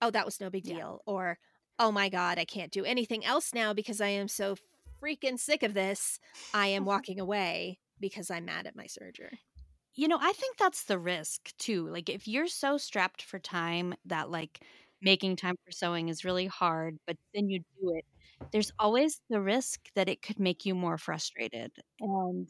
oh 0.00 0.10
that 0.10 0.24
was 0.24 0.40
no 0.40 0.50
big 0.50 0.66
Yeah. 0.66 0.76
deal 0.76 1.02
or 1.06 1.38
oh 1.78 1.92
my 1.92 2.08
god 2.08 2.38
I 2.38 2.44
can't 2.44 2.72
do 2.72 2.84
anything 2.84 3.24
else 3.24 3.52
now 3.54 3.72
because 3.72 4.00
I 4.00 4.08
am 4.08 4.28
so 4.28 4.56
freaking 5.02 5.38
sick 5.38 5.62
of 5.62 5.74
this. 5.74 6.18
I 6.54 6.68
am 6.68 6.84
walking 6.92 7.18
away 7.20 7.80
because 8.00 8.30
I'm 8.30 8.44
mad 8.44 8.66
at 8.66 8.76
my 8.76 8.84
serger. 8.86 9.30
You 9.94 10.08
know, 10.08 10.18
I 10.20 10.32
think 10.32 10.56
that's 10.56 10.84
the 10.84 10.98
risk 10.98 11.52
too. 11.58 11.88
Like 11.88 12.08
if 12.08 12.26
you're 12.26 12.46
so 12.48 12.78
strapped 12.78 13.22
for 13.22 13.38
time 13.38 13.94
that 14.06 14.30
like 14.30 14.60
making 15.02 15.36
time 15.36 15.56
for 15.64 15.72
sewing 15.72 16.08
is 16.08 16.24
really 16.24 16.46
hard, 16.46 16.98
but 17.06 17.16
then 17.34 17.48
you 17.50 17.60
do 17.80 17.94
it, 17.96 18.04
there's 18.52 18.72
always 18.78 19.20
the 19.30 19.40
risk 19.40 19.90
that 19.94 20.08
it 20.08 20.22
could 20.22 20.38
make 20.40 20.64
you 20.66 20.74
more 20.74 20.98
frustrated. 20.98 21.72
And 22.00 22.48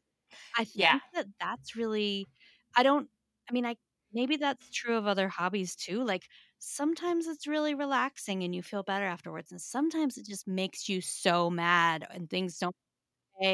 I 0.57 0.65
think 0.65 0.91
Yeah. 0.91 1.01
that 1.15 1.29
that's 1.41 1.77
really 1.77 2.29
I 2.77 2.83
don't 2.83 3.11
I 3.49 3.53
mean, 3.53 3.67
I 3.67 3.77
maybe 4.13 4.37
that's 4.37 4.71
true 4.71 4.97
of 4.97 5.07
other 5.07 5.29
hobbies 5.29 5.77
too. 5.77 6.05
Like 6.05 6.29
sometimes 6.59 7.27
it's 7.27 7.47
really 7.47 7.75
relaxing 7.75 8.43
and 8.45 8.55
you 8.55 8.63
feel 8.63 8.83
better 8.83 9.07
afterwards, 9.07 9.53
and 9.53 9.61
sometimes 9.61 10.19
it 10.19 10.27
just 10.27 10.47
makes 10.49 10.89
you 10.89 11.01
so 11.01 11.51
mad 11.51 12.07
and 12.11 12.31
things 12.31 12.59
don't. 12.59 12.77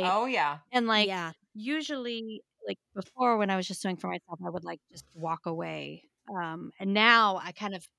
Oh 0.01 0.27
yeah. 0.27 0.61
And 0.73 0.87
like 0.87 1.11
yeah. 1.11 1.33
usually 1.55 2.43
like 2.67 2.79
before 2.95 3.37
when 3.39 3.51
I 3.51 3.57
was 3.57 3.67
just 3.69 3.83
doing 3.83 3.97
for 3.97 4.09
myself, 4.09 4.41
I 4.45 4.51
would 4.51 4.65
like 4.65 4.81
just 4.91 5.07
walk 5.15 5.47
away. 5.47 6.05
Um, 6.35 6.73
and 6.79 6.93
now 6.95 7.37
I 7.39 7.53
kind 7.53 7.75
of 7.75 7.83
have 7.83 7.83
to 7.85 7.89
push 7.89 7.98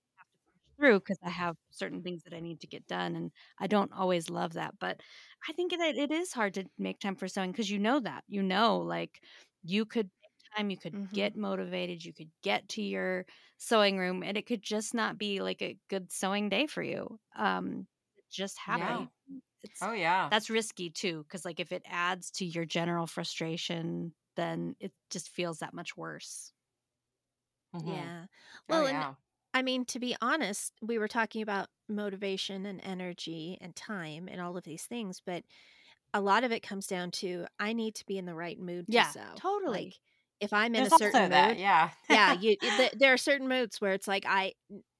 through 0.79 0.99
because 0.99 1.19
I 1.23 1.29
have 1.29 1.57
certain 1.71 2.03
things 2.03 2.23
that 2.23 2.33
I 2.33 2.39
need 2.39 2.61
to 2.61 2.67
get 2.67 2.87
done, 2.87 3.15
and 3.15 3.31
I 3.59 3.67
don't 3.67 3.91
always 3.93 4.29
love 4.29 4.53
that. 4.53 4.79
But 4.79 5.01
I 5.47 5.53
think 5.53 5.71
that 5.77 5.95
it 5.97 6.11
is 6.11 6.33
hard 6.33 6.53
to 6.55 6.65
make 6.77 6.99
time 6.99 7.15
for 7.15 7.27
sewing 7.27 7.51
because 7.51 7.69
you 7.71 7.79
know 7.79 7.99
that 8.01 8.23
you 8.27 8.41
know 8.43 8.77
like 8.79 9.23
you 9.63 9.85
could 9.85 10.09
time, 10.57 10.69
you 10.71 10.77
could 10.77 10.93
Mhm. 10.93 11.09
get 11.13 11.35
motivated, 11.35 12.03
you 12.03 12.13
could 12.13 12.31
get 12.43 12.67
to 12.69 12.81
your 12.81 13.25
sewing 13.57 13.97
room, 13.99 14.23
and 14.23 14.37
it 14.37 14.45
could 14.47 14.61
just 14.63 14.93
not 14.95 15.17
be 15.17 15.41
like 15.41 15.61
a 15.61 15.77
good 15.89 16.11
sewing 16.11 16.49
day 16.49 16.65
for 16.67 16.81
you. 16.83 17.19
Um, 17.35 17.87
just 18.31 18.57
happen. 18.59 19.09
It's 19.63 19.81
Oh 19.81 19.93
yeah. 19.93 20.31
that's 20.31 20.49
risky 20.49 20.89
too 20.89 21.23
because 21.23 21.45
like 21.45 21.59
if 21.59 21.71
it 21.71 21.81
adds 21.85 22.31
to 22.31 22.45
your 22.45 22.65
general 22.65 23.07
frustration 23.07 24.13
then 24.35 24.75
it 24.79 24.93
just 25.09 25.29
feels 25.29 25.59
that 25.59 25.73
much 25.73 25.97
worse 25.97 26.53
Mhm. 27.73 28.13
Yeah. 28.13 28.27
Oh, 28.69 28.79
Well, 28.79 28.87
and 28.87 29.05
yeah. 29.05 29.15
I 29.59 29.63
mean, 29.63 29.85
to 29.87 29.99
be 29.99 30.15
honest, 30.21 30.73
we 30.81 30.97
were 30.97 31.07
talking 31.09 31.41
about 31.41 31.69
motivation 31.89 32.65
and 32.65 32.81
energy 32.83 33.57
and 33.61 33.75
time 33.75 34.27
and 34.29 34.41
all 34.41 34.57
of 34.57 34.63
these 34.63 34.85
things, 34.85 35.21
but 35.25 35.45
a 36.13 36.21
lot 36.21 36.43
of 36.43 36.51
it 36.51 36.61
comes 36.61 36.87
down 36.87 37.11
to 37.11 37.47
I 37.59 37.73
need 37.73 37.95
to 37.95 38.05
be 38.05 38.17
in 38.17 38.25
the 38.25 38.35
right 38.35 38.59
mood 38.59 38.91
to 38.91 39.03
Yeah, 39.03 39.13
sew. 39.13 39.21
totally. 39.35 39.95
Like, 39.95 39.99
if 40.39 40.53
I'm 40.53 40.75
in 40.75 40.83
There's 40.83 40.87
a 40.87 40.91
certain 40.91 41.27
also 41.29 41.29
that. 41.29 41.57
mood, 41.57 41.59
Yeah. 41.59 41.91
yeah, 42.09 42.31
you, 42.33 42.57
th- 42.59 42.93
there 42.97 43.13
are 43.13 43.17
certain 43.17 43.47
moods 43.47 43.81
where 43.81 43.93
it's 43.93 44.07
like 44.07 44.25
I 44.27 44.53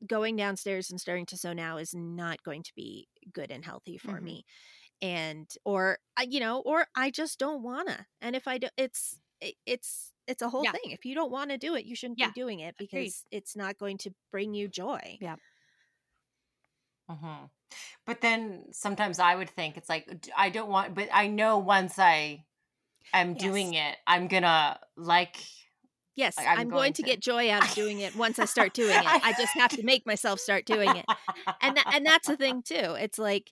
going 0.08 0.36
downstairs 0.36 0.90
and 0.92 1.02
starting 1.02 1.26
to 1.28 1.38
sew 1.38 1.54
now 1.54 1.78
is 1.78 1.96
not 1.96 2.44
going 2.44 2.64
to 2.64 2.74
be 2.76 3.08
good 3.34 3.52
and 3.52 3.66
healthy 3.66 3.98
for 3.98 4.20
Mhm. 4.20 4.22
me, 4.22 4.46
and 5.02 5.54
or 5.66 6.00
you 6.28 6.40
know, 6.40 6.62
or 6.62 6.88
I 6.96 7.12
just 7.12 7.40
don't 7.40 7.64
wanna. 7.64 8.08
And 8.22 8.36
if 8.36 8.48
I 8.48 8.58
do, 8.60 8.70
it's 8.78 9.22
it- 9.42 9.56
it's 9.66 10.14
it's 10.30 10.42
a 10.44 10.50
whole 10.50 10.66
Yeah. 10.66 10.74
thing. 10.74 10.92
If 10.92 11.06
you 11.06 11.16
don't 11.16 11.32
want 11.32 11.52
to 11.52 11.58
do 11.58 11.76
it, 11.76 11.86
you 11.86 11.96
shouldn't 11.96 12.20
Yeah, 12.20 12.30
be 12.30 12.32
doing 12.32 12.60
it 12.62 12.78
agreed. 12.80 13.16
because 13.18 13.26
it's 13.32 13.56
not 13.56 13.78
going 13.80 13.98
to 14.00 14.12
bring 14.32 14.54
you 14.54 14.68
joy. 14.70 15.20
Yeah. 15.20 15.36
hmm 17.10 17.46
But 18.06 18.22
then 18.22 18.68
sometimes 18.74 19.20
I 19.20 19.36
would 19.36 19.50
think 19.52 19.78
it's 19.78 19.90
like 19.90 20.28
I 20.38 20.50
don't 20.50 20.70
want, 20.70 20.96
but 20.96 21.10
I 21.14 21.28
know 21.28 21.60
once 21.60 22.00
I 22.00 22.46
am 23.14 23.36
doing 23.36 23.76
it, 23.76 23.98
I'm 24.08 24.28
gonna 24.30 24.80
like. 24.98 25.38
Yes, 26.16 26.46
Like, 26.46 26.48
I'm, 26.48 26.68
I'm 26.68 26.72
going, 26.72 26.94
going 26.94 26.94
to 26.94 27.04
to. 27.04 27.04
get 27.04 27.22
joy 27.22 27.50
out 27.50 27.64
of 27.64 27.74
doing 27.74 28.00
it 28.00 28.16
once 28.16 28.40
I 28.40 28.46
start 28.46 28.74
doing 28.74 29.04
it. 29.04 29.18
I 29.22 29.32
just 29.34 29.56
have 29.58 29.72
to 29.74 29.84
make 29.84 30.06
myself 30.06 30.40
start 30.40 30.66
doing 30.66 30.96
it. 30.96 31.08
And 31.62 31.80
and 31.92 32.06
that's 32.06 32.28
the 32.28 32.38
thing 32.38 32.64
too. 32.64 32.96
It's 33.00 33.20
like 33.20 33.52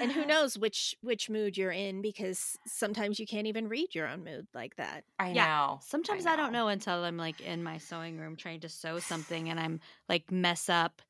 and 0.00 0.12
who 0.12 0.24
knows 0.26 0.58
which 0.58 0.96
which 1.02 1.30
mood 1.30 1.56
you're 1.58 1.72
in 1.72 2.02
because 2.02 2.58
sometimes 2.66 3.20
you 3.20 3.26
can't 3.26 3.46
even 3.48 3.68
read 3.68 3.94
your 3.94 4.08
own 4.08 4.24
mood 4.24 4.48
like 4.54 4.76
that. 4.76 5.04
I 5.18 5.32
Yeah, 5.32 5.46
know. 5.48 5.80
sometimes 5.80 6.26
I, 6.26 6.36
don't 6.36 6.52
know 6.52 6.68
until 6.68 7.04
i'm 7.04 7.16
like 7.16 7.40
in 7.40 7.62
my 7.62 7.78
sewing 7.78 8.18
room 8.18 8.36
trying 8.36 8.60
to 8.60 8.68
sew 8.68 8.98
something 9.00 9.48
and 9.48 9.58
i'm 9.58 9.80
like 10.08 10.30
mess 10.30 10.68
up 10.68 11.02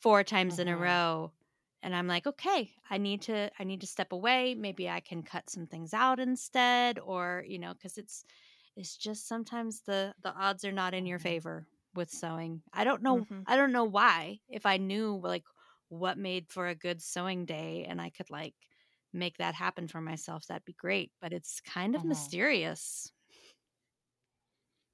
four 0.00 0.24
times 0.24 0.58
in 0.58 0.68
a 0.68 0.76
Mhm. 0.76 0.78
row 0.78 1.32
and 1.82 1.96
I'm 1.96 2.08
like, 2.08 2.26
okay, 2.26 2.72
I 2.90 2.98
need 2.98 3.22
to 3.22 3.50
I 3.58 3.64
need 3.64 3.80
to 3.82 3.86
step 3.88 4.12
away. 4.12 4.54
Maybe 4.54 4.88
I 4.88 5.00
can 5.00 5.22
cut 5.22 5.50
some 5.50 5.66
things 5.66 5.94
out 5.94 6.20
instead 6.20 6.98
or, 6.98 7.44
you 7.48 7.58
know, 7.58 7.74
cuz 7.74 7.98
it's 7.98 8.24
it's 8.76 8.96
just 8.96 9.26
sometimes 9.26 9.82
the 9.82 10.14
the 10.22 10.32
odds 10.34 10.64
are 10.64 10.72
not 10.72 10.94
in 10.94 11.06
your 11.06 11.18
Mhm. 11.18 11.32
favor 11.32 11.68
with 11.94 12.10
sewing. 12.10 12.62
I 12.72 12.84
don't 12.84 13.02
know 13.02 13.26
Mhm. 13.26 13.46
I 13.46 13.56
don't 13.56 13.72
know 13.72 13.84
why. 13.84 14.40
If 14.48 14.66
I 14.66 14.76
knew 14.78 15.16
like 15.22 15.44
what 15.88 16.18
made 16.18 16.48
for 16.50 16.68
a 16.68 16.74
good 16.74 17.02
sewing 17.02 17.44
day 17.46 17.84
and 17.84 18.00
I 18.00 18.10
could 18.10 18.30
like 18.30 18.54
make 19.12 19.38
that 19.38 19.54
happen 19.54 19.88
for 19.88 20.00
myself, 20.00 20.46
that'd 20.46 20.64
be 20.64 20.72
great, 20.74 21.12
but 21.20 21.32
it's 21.32 21.60
kind 21.60 21.94
of 21.96 22.04
Mhm. 22.04 22.04
mysterious. 22.04 23.12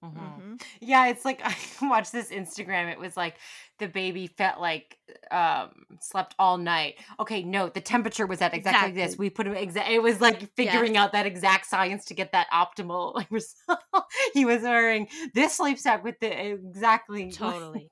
Mhm. 0.04 0.14
Mhm. 0.14 0.62
Yeah, 0.80 1.08
it's 1.08 1.24
like 1.24 1.40
I 1.44 1.56
watched 1.88 2.12
this 2.12 2.30
Instagram. 2.30 2.90
It 2.92 2.98
was 2.98 3.16
like 3.16 3.36
the 3.78 3.88
baby 3.88 4.26
felt 4.28 4.60
like 4.60 4.98
um 5.30 5.70
slept 6.00 6.34
all 6.38 6.56
night. 6.58 6.96
Okay, 7.18 7.42
no, 7.42 7.68
the 7.68 7.80
temperature 7.80 8.26
was 8.26 8.40
at 8.40 8.54
exactly 8.54 8.92
this. 8.92 9.18
We 9.18 9.30
put 9.30 9.46
him 9.46 9.54
exact. 9.54 9.90
It 9.90 10.02
was 10.02 10.20
like 10.20 10.54
figuring 10.54 10.96
out 10.96 11.12
that 11.12 11.26
exact 11.26 11.66
science 11.66 12.04
to 12.06 12.14
get 12.14 12.32
that 12.32 12.48
optimal. 12.52 13.14
Like 13.18 13.30
result. 13.30 13.80
he 14.34 14.44
was 14.44 14.62
wearing 14.62 15.08
this 15.34 15.54
sleep 15.56 15.78
sack 15.78 16.04
with 16.04 16.20
the 16.20 16.52
exactly 16.52 17.32
Totally. 17.32 17.90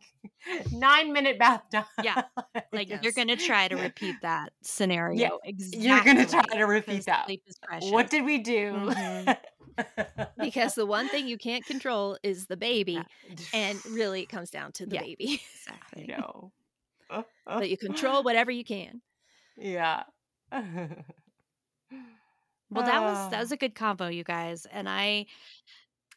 nine 0.70 1.12
minute 1.12 1.38
bath 1.38 1.62
time. 1.72 1.84
Yeah. 2.02 2.22
Like 2.72 2.88
you're 3.02 3.12
going 3.12 3.28
to 3.28 3.36
try 3.36 3.66
to 3.66 3.74
repeat 3.76 4.16
that 4.22 4.52
scenario 4.62 5.18
Yeah, 5.18 5.28
exactly. 5.44 5.88
You're 5.88 6.04
gonna 6.04 6.26
try 6.26 6.42
to 6.58 6.64
repeat 6.64 7.06
that. 7.06 7.28
What 7.90 8.10
did 8.10 8.24
we 8.24 8.38
do? 8.38 8.72
Mhm. 8.72 9.36
Because 10.38 10.74
the 10.74 10.86
one 10.86 11.08
thing 11.08 11.26
you 11.26 11.38
can't 11.38 11.66
control 11.66 12.18
is 12.22 12.46
the 12.46 12.56
baby 12.56 13.08
Yeah. 13.28 13.34
and 13.52 13.82
really 13.84 14.22
it 14.22 14.26
comes 14.28 14.50
down 14.50 14.72
to 14.72 14.86
the 14.86 14.96
Yeah. 14.96 14.98
baby 14.98 15.42
I 15.96 16.00
exactly. 16.02 16.06
know. 16.06 16.52
but 17.58 17.68
you 17.70 17.76
control 17.76 18.22
whatever 18.22 18.50
you 18.50 18.64
can 18.64 19.02
Yeah. 19.56 20.04
Well, 22.70 22.84
that 22.84 23.02
was 23.02 23.28
that 23.28 23.38
Ah. 23.38 23.40
was 23.40 23.52
a 23.52 23.56
good 23.56 23.74
combo, 23.74 24.08
you 24.08 24.24
guys, 24.24 24.66
and 24.66 24.88
I 24.88 25.26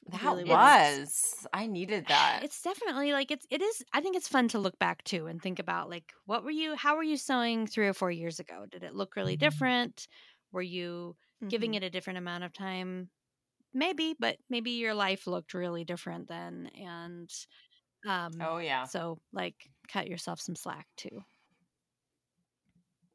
That 0.07 0.21
really 0.21 0.43
was. 0.43 1.47
I 1.53 1.67
needed 1.67 2.07
that. 2.07 2.43
It's 2.43 2.61
definitely 2.61 3.11
like 3.13 3.31
it's 3.31 3.45
it 3.49 3.61
is. 3.61 3.83
I 3.93 4.01
think 4.01 4.15
it's 4.15 4.27
fun 4.27 4.47
to 4.49 4.59
look 4.59 4.79
back 4.79 5.03
to 5.05 5.27
and 5.27 5.41
think 5.41 5.59
about 5.59 5.89
like 5.89 6.13
what 6.25 6.43
were 6.43 6.51
you, 6.51 6.75
how 6.75 6.95
were 6.95 7.03
you 7.03 7.17
sewing 7.17 7.67
three 7.67 7.87
or 7.87 7.93
four 7.93 8.11
years 8.11 8.39
ago? 8.39 8.65
Did 8.69 8.83
it 8.83 8.95
look 8.95 9.15
really 9.15 9.37
different? 9.37 10.07
Were 10.51 10.61
you 10.61 11.15
giving 11.49 11.73
Mhm. 11.73 11.75
it 11.75 11.83
a 11.83 11.89
different 11.89 12.17
amount 12.19 12.43
of 12.43 12.53
time? 12.53 13.09
Maybe, 13.73 14.15
but 14.19 14.39
maybe 14.49 14.71
your 14.71 14.93
life 14.95 15.27
looked 15.27 15.53
really 15.53 15.83
different 15.85 16.27
then, 16.27 16.67
and 16.75 17.29
um, 18.07 18.31
oh 18.39 18.57
yeah. 18.57 18.89
so 18.89 19.21
like 19.33 19.71
cut 19.89 20.07
yourself 20.07 20.41
some 20.41 20.55
slack 20.55 20.87
too 20.97 21.23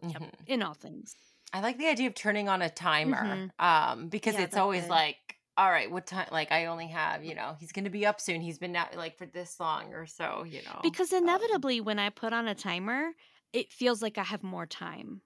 Mhm. 0.03 0.47
in 0.47 0.63
all 0.63 0.75
things. 0.75 1.17
I 1.53 1.61
like 1.61 1.79
the 1.79 1.87
idea 1.87 2.09
of 2.09 2.15
turning 2.15 2.49
on 2.49 2.63
a 2.63 2.71
timer. 2.71 3.45
Um, 3.59 4.09
because 4.09 4.39
Yeah, 4.39 4.39
it's 4.39 4.57
always 4.57 4.89
good. 4.89 4.91
like, 4.91 5.37
all 5.57 5.71
right, 5.71 5.91
what 5.91 6.07
time? 6.07 6.29
Like, 6.33 6.51
I 6.51 6.67
only 6.67 6.89
have, 6.89 7.25
you 7.25 7.35
know, 7.35 7.57
he's 7.61 7.73
gonna 7.73 7.91
be 7.91 8.07
up 8.07 8.21
soon. 8.21 8.41
He's 8.41 8.59
been 8.59 8.75
out 8.77 8.97
like 8.97 9.17
for 9.19 9.27
this 9.27 9.61
long 9.61 9.95
or 9.95 10.07
so, 10.07 10.45
you 10.45 10.63
know. 10.63 10.83
Because 10.83 11.13
um, 11.25 11.63
inevitably, 11.63 11.81
when 11.81 11.99
I 11.99 12.11
put 12.11 12.33
on 12.33 12.47
a 12.49 12.55
timer, 12.55 13.13
it 13.53 13.73
feels 13.73 14.03
like 14.03 14.19
I 14.19 14.25
have 14.25 14.43
more 14.43 14.67
time. 14.67 15.23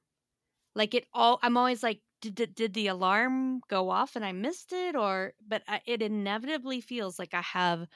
Like 0.74 0.94
it 0.94 1.08
all, 1.12 1.40
I'm 1.42 1.56
always 1.58 1.82
like, 1.82 2.02
did, 2.20 2.34
did, 2.34 2.54
did 2.54 2.74
the 2.74 2.88
alarm 2.88 3.60
go 3.68 3.90
off 3.90 4.16
and 4.16 4.24
I 4.24 4.32
missed 4.32 4.72
it? 4.72 4.96
Or, 4.96 5.34
but 5.46 5.62
I, 5.68 5.80
it 5.86 6.02
inevitably 6.02 6.80
feels 6.80 7.18
like 7.18 7.34
I 7.34 7.42
have 7.42 7.86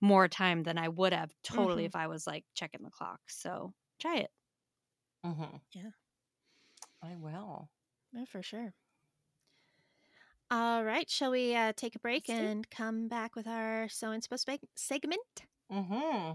more 0.00 0.28
time 0.28 0.64
than 0.64 0.78
I 0.78 0.88
would 0.88 1.12
have 1.14 1.32
totally 1.44 1.84
Mhm. 1.84 1.86
if 1.86 1.96
I 1.96 2.08
was 2.08 2.26
like 2.26 2.46
checking 2.54 2.82
the 2.84 2.90
clock. 2.90 3.20
So 3.28 3.74
try 4.00 4.18
it. 4.18 4.30
mhm. 5.22 5.60
Yeah. 5.72 5.90
I 7.00 7.14
will. 7.14 7.70
Oh, 8.16 8.24
for 8.24 8.42
sure 8.42 8.74
all 10.50 10.84
right 10.84 11.10
shall 11.10 11.30
we 11.30 11.54
uh, 11.54 11.72
take 11.76 11.94
a 11.96 11.98
break 11.98 12.28
Let's 12.28 12.38
do 12.38 12.46
it. 12.46 12.54
and 12.54 12.68
come 12.70 13.08
back 13.08 13.34
with 13.34 13.46
our 13.46 13.88
sew 13.88 14.08
inspo 14.08 14.34
seg- 14.42 14.68
segment 14.76 15.44
Mm-hmm. 15.70 16.34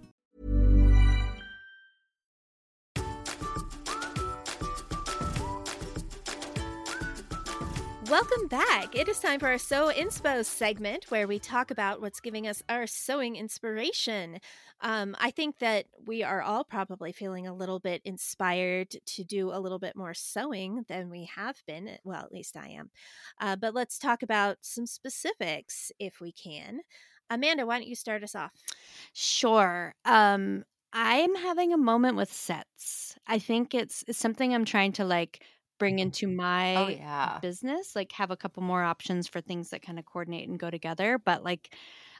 Welcome 8.11 8.47
back. 8.47 8.93
It 8.93 9.07
is 9.07 9.19
time 9.19 9.39
for 9.39 9.47
our 9.47 9.57
Sew 9.57 9.89
Inspo 9.89 10.43
segment 10.43 11.05
where 11.07 11.29
we 11.29 11.39
talk 11.39 11.71
about 11.71 12.01
what's 12.01 12.19
giving 12.19 12.45
us 12.45 12.61
our 12.67 12.85
sewing 12.85 13.37
inspiration. 13.37 14.39
Um, 14.81 15.15
I 15.17 15.31
think 15.31 15.59
that 15.59 15.85
we 16.05 16.21
are 16.21 16.41
all 16.41 16.65
probably 16.65 17.13
feeling 17.13 17.47
a 17.47 17.53
little 17.53 17.79
bit 17.79 18.01
inspired 18.03 18.89
to 19.05 19.23
do 19.23 19.53
a 19.53 19.61
little 19.61 19.79
bit 19.79 19.95
more 19.95 20.13
sewing 20.13 20.83
than 20.89 21.09
we 21.09 21.29
have 21.33 21.55
been. 21.65 21.89
Well, 22.03 22.21
at 22.21 22.33
least 22.33 22.57
I 22.57 22.71
am. 22.71 22.91
Uh, 23.39 23.55
but 23.55 23.73
let's 23.73 23.97
talk 23.97 24.23
about 24.23 24.57
some 24.59 24.85
specifics 24.85 25.93
if 25.97 26.19
we 26.19 26.33
can. 26.33 26.81
Amanda, 27.29 27.65
why 27.65 27.77
don't 27.77 27.87
you 27.87 27.95
start 27.95 28.23
us 28.23 28.35
off? 28.35 28.51
Sure. 29.13 29.95
Um, 30.03 30.65
I'm 30.91 31.33
having 31.35 31.71
a 31.71 31.77
moment 31.77 32.17
with 32.17 32.33
sets. 32.33 33.15
I 33.25 33.39
think 33.39 33.73
it's, 33.73 34.03
it's 34.05 34.19
something 34.19 34.53
I'm 34.53 34.65
trying 34.65 34.91
to 34.93 35.05
like 35.05 35.45
bring 35.81 35.99
into 35.99 36.27
my 36.27 36.75
Oh 36.75 36.87
yeah. 36.89 37.41
business, 37.41 37.95
like 37.95 38.13
have 38.13 38.31
a 38.31 38.37
couple 38.37 38.63
more 38.63 38.83
options 38.83 39.27
for 39.27 39.41
things 39.41 39.71
that 39.71 39.81
kind 39.81 39.99
of 39.99 40.05
coordinate 40.05 40.47
and 40.49 40.59
go 40.59 40.71
together. 40.71 41.19
But 41.19 41.43
like 41.43 41.75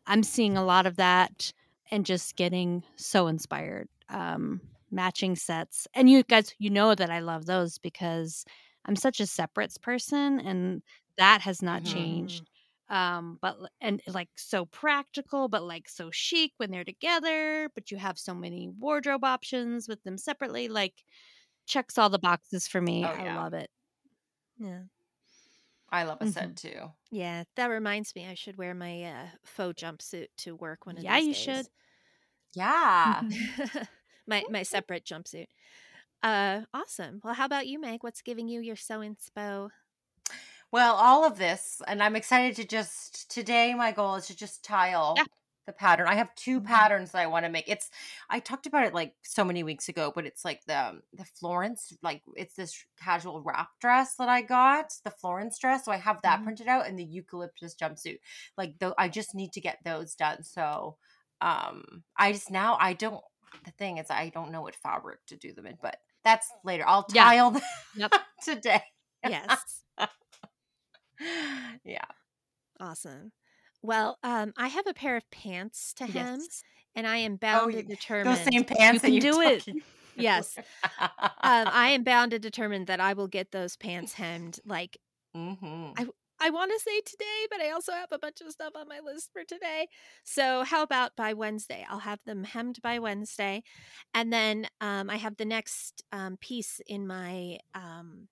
I'm 0.07 0.23
seeing 0.23 0.57
a 0.57 0.65
lot 0.65 0.87
of 0.87 0.97
that 0.97 1.53
and 1.91 2.05
just 2.05 2.35
getting 2.35 2.83
so 2.97 3.27
inspired. 3.27 3.89
Um, 4.09 4.61
matching 4.93 5.35
sets. 5.37 5.87
And 5.93 6.09
you 6.09 6.23
guys, 6.23 6.53
you 6.59 6.69
know 6.69 6.95
that 6.95 7.09
I 7.09 7.19
love 7.19 7.45
those 7.45 7.77
because 7.77 8.45
I'm 8.85 8.95
such 8.97 9.21
a 9.21 9.27
separates 9.27 9.77
person 9.77 10.39
and 10.41 10.83
that 11.17 11.41
has 11.41 11.61
not 11.61 11.83
Mhm. 11.83 11.85
changed. 11.85 12.49
Um, 12.89 13.39
but 13.41 13.57
and 13.79 14.01
like 14.07 14.29
so 14.35 14.65
practical, 14.65 15.47
but 15.47 15.63
like 15.63 15.87
so 15.87 16.11
chic 16.11 16.51
when 16.57 16.71
they're 16.71 16.83
together, 16.83 17.69
but 17.73 17.89
you 17.89 17.97
have 17.97 18.19
so 18.19 18.33
many 18.35 18.67
wardrobe 18.67 19.23
options 19.23 19.87
with 19.87 20.03
them 20.03 20.17
separately. 20.17 20.67
Like 20.67 21.05
checks 21.71 21.97
all 21.97 22.09
the 22.09 22.19
boxes 22.19 22.67
for 22.67 22.81
me. 22.81 23.09
Oh, 23.09 23.15
I 23.15 23.29
love 23.29 23.53
it. 23.53 23.69
Yeah. 24.57 24.83
I 25.89 26.01
love 26.05 26.21
a 26.21 26.25
Mhm. 26.25 26.27
set 26.27 26.55
too. 26.57 26.93
Yeah, 27.11 27.45
that 27.55 27.67
reminds 27.67 28.15
me. 28.15 28.27
I 28.27 28.35
should 28.35 28.57
wear 28.57 28.73
my 28.75 29.03
uh, 29.03 29.29
faux 29.45 29.81
jumpsuit 29.81 30.29
to 30.39 30.55
work 30.55 30.85
one 30.85 30.97
of 30.97 31.05
Yeah, 31.05 31.07
these 31.07 31.27
you 31.27 31.33
days. 31.33 31.33
should. 31.33 31.69
Yeah. 32.53 33.25
my 34.27 34.45
my 34.49 34.63
separate 34.63 35.05
jumpsuit. 35.05 35.47
Uh, 36.23 36.63
awesome. 36.73 37.21
Well, 37.23 37.35
how 37.35 37.45
about 37.45 37.67
you, 37.67 37.79
Meg? 37.79 38.03
What's 38.03 38.21
giving 38.21 38.47
you 38.47 38.61
your 38.61 38.75
sew 38.77 38.99
inspo? 38.99 39.71
Well, 40.71 40.95
all 40.95 41.25
of 41.25 41.37
this, 41.37 41.81
and 41.87 42.01
I'm 42.01 42.15
excited 42.15 42.55
to 42.57 42.65
just 42.65 43.29
today. 43.29 43.73
My 43.73 43.91
goal 43.91 44.15
is 44.15 44.27
to 44.27 44.35
just 44.35 44.63
tile 44.63 45.15
Yeah. 45.15 45.25
The 45.71 45.77
pattern. 45.77 46.07
I 46.07 46.15
have 46.15 46.33
two 46.35 46.59
Mhm. 46.61 46.65
patterns 46.65 47.11
that 47.11 47.19
I 47.21 47.27
want 47.27 47.45
to 47.45 47.51
make. 47.51 47.67
It's 47.69 47.89
I 48.29 48.39
talked 48.39 48.65
about 48.67 48.85
it 48.85 48.93
like 48.93 49.15
so 49.23 49.43
many 49.43 49.63
weeks 49.63 49.89
ago, 49.89 50.11
but 50.13 50.25
it's 50.25 50.43
like 50.45 50.63
the 50.65 50.77
um, 50.89 51.01
the 51.13 51.25
Florence, 51.25 51.93
like 52.03 52.21
it's 52.35 52.55
this 52.55 52.85
casual 52.97 53.41
wrap 53.41 53.69
dress 53.79 54.15
that 54.17 54.29
I 54.29 54.41
got, 54.41 54.93
the 55.03 55.11
Florence 55.11 55.57
dress. 55.59 55.85
So 55.85 55.91
I 55.91 55.97
have 55.97 56.21
that 56.23 56.41
Mhm. 56.41 56.43
printed 56.43 56.67
out 56.67 56.87
and 56.87 56.97
the 56.99 57.03
eucalyptus 57.03 57.75
jumpsuit. 57.75 58.19
Like 58.57 58.79
though 58.79 58.93
I 58.97 59.09
just 59.09 59.35
need 59.35 59.53
to 59.53 59.61
get 59.61 59.79
those 59.83 60.15
done. 60.15 60.43
So 60.43 60.97
um 61.41 62.03
I 62.17 62.31
just 62.33 62.51
now 62.51 62.77
I 62.79 62.93
don't 62.93 63.23
the 63.65 63.71
thing 63.71 63.97
is 63.97 64.09
I 64.09 64.29
don't 64.29 64.51
know 64.51 64.61
what 64.61 64.75
fabric 64.75 65.25
to 65.27 65.35
do 65.37 65.53
them 65.53 65.67
in, 65.67 65.77
but 65.81 65.97
that's 66.23 66.49
later. 66.63 66.83
I'll 66.87 67.05
Yeah. 67.09 67.23
tile 67.23 67.51
them 67.51 67.61
Yep. 67.95 68.11
today. 68.43 68.83
Yes. 69.23 69.83
yeah. 71.83 72.05
Awesome. 72.79 73.31
Well, 73.81 74.17
um, 74.23 74.53
I 74.57 74.67
have 74.67 74.87
a 74.87 74.93
pair 74.93 75.17
of 75.17 75.29
pants 75.31 75.93
to 75.95 76.07
hem, 76.07 76.47
Yes. 76.47 76.63
and 76.95 77.07
I 77.07 77.17
am 77.17 77.35
bound 77.37 77.73
Oh, 77.73 77.75
and 77.75 77.87
determined. 77.87 78.21
those 78.23 78.41
same 78.51 78.65
pants 78.65 79.01
that 79.01 79.11
can 79.11 79.13
you 79.13 79.19
do 79.19 79.41
it. 79.41 79.67
Yes. 80.15 80.59
um, 81.43 81.69
I 81.73 81.89
am 81.91 82.03
bound 82.03 82.33
and 82.33 82.43
determined 82.43 82.87
that 82.87 82.99
I 83.01 83.13
will 83.13 83.27
get 83.29 83.51
those 83.51 83.77
pants 83.77 84.13
hemmed. 84.13 84.59
Like 84.65 84.99
hmm 85.33 86.05
I 86.39 86.49
want 86.49 86.71
to 86.71 86.79
say 86.79 87.01
today, 87.01 87.45
but 87.51 87.61
I 87.61 87.69
also 87.69 87.91
have 87.91 88.11
a 88.11 88.17
bunch 88.17 88.41
of 88.41 88.51
stuff 88.51 88.73
on 88.75 88.87
my 88.87 88.99
list 88.99 89.29
for 89.31 89.43
today. 89.43 89.87
So 90.23 90.63
how 90.63 90.81
about 90.81 91.15
by 91.15 91.33
Wednesday? 91.33 91.85
I'll 91.87 91.99
have 91.99 92.19
them 92.25 92.43
hemmed 92.43 92.81
by 92.81 92.97
Wednesday, 92.97 93.61
and 94.15 94.33
then 94.33 94.67
um, 94.81 95.09
I 95.09 95.17
have 95.17 95.37
the 95.37 95.45
next 95.45 96.03
um, 96.11 96.37
piece 96.37 96.81
in 96.87 97.05
my 97.05 97.59
um, 97.75 98.27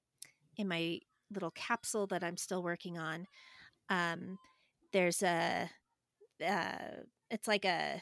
in 0.58 0.68
my 0.68 1.00
little 1.32 1.52
capsule 1.52 2.08
that 2.08 2.24
I'm 2.24 2.38
still 2.38 2.64
working 2.64 2.98
on. 2.98 3.28
Um, 3.90 4.40
there's 4.94 5.24
a 5.24 5.70
uh, 6.46 7.04
it's 7.32 7.48
like 7.48 7.66
a 7.66 8.02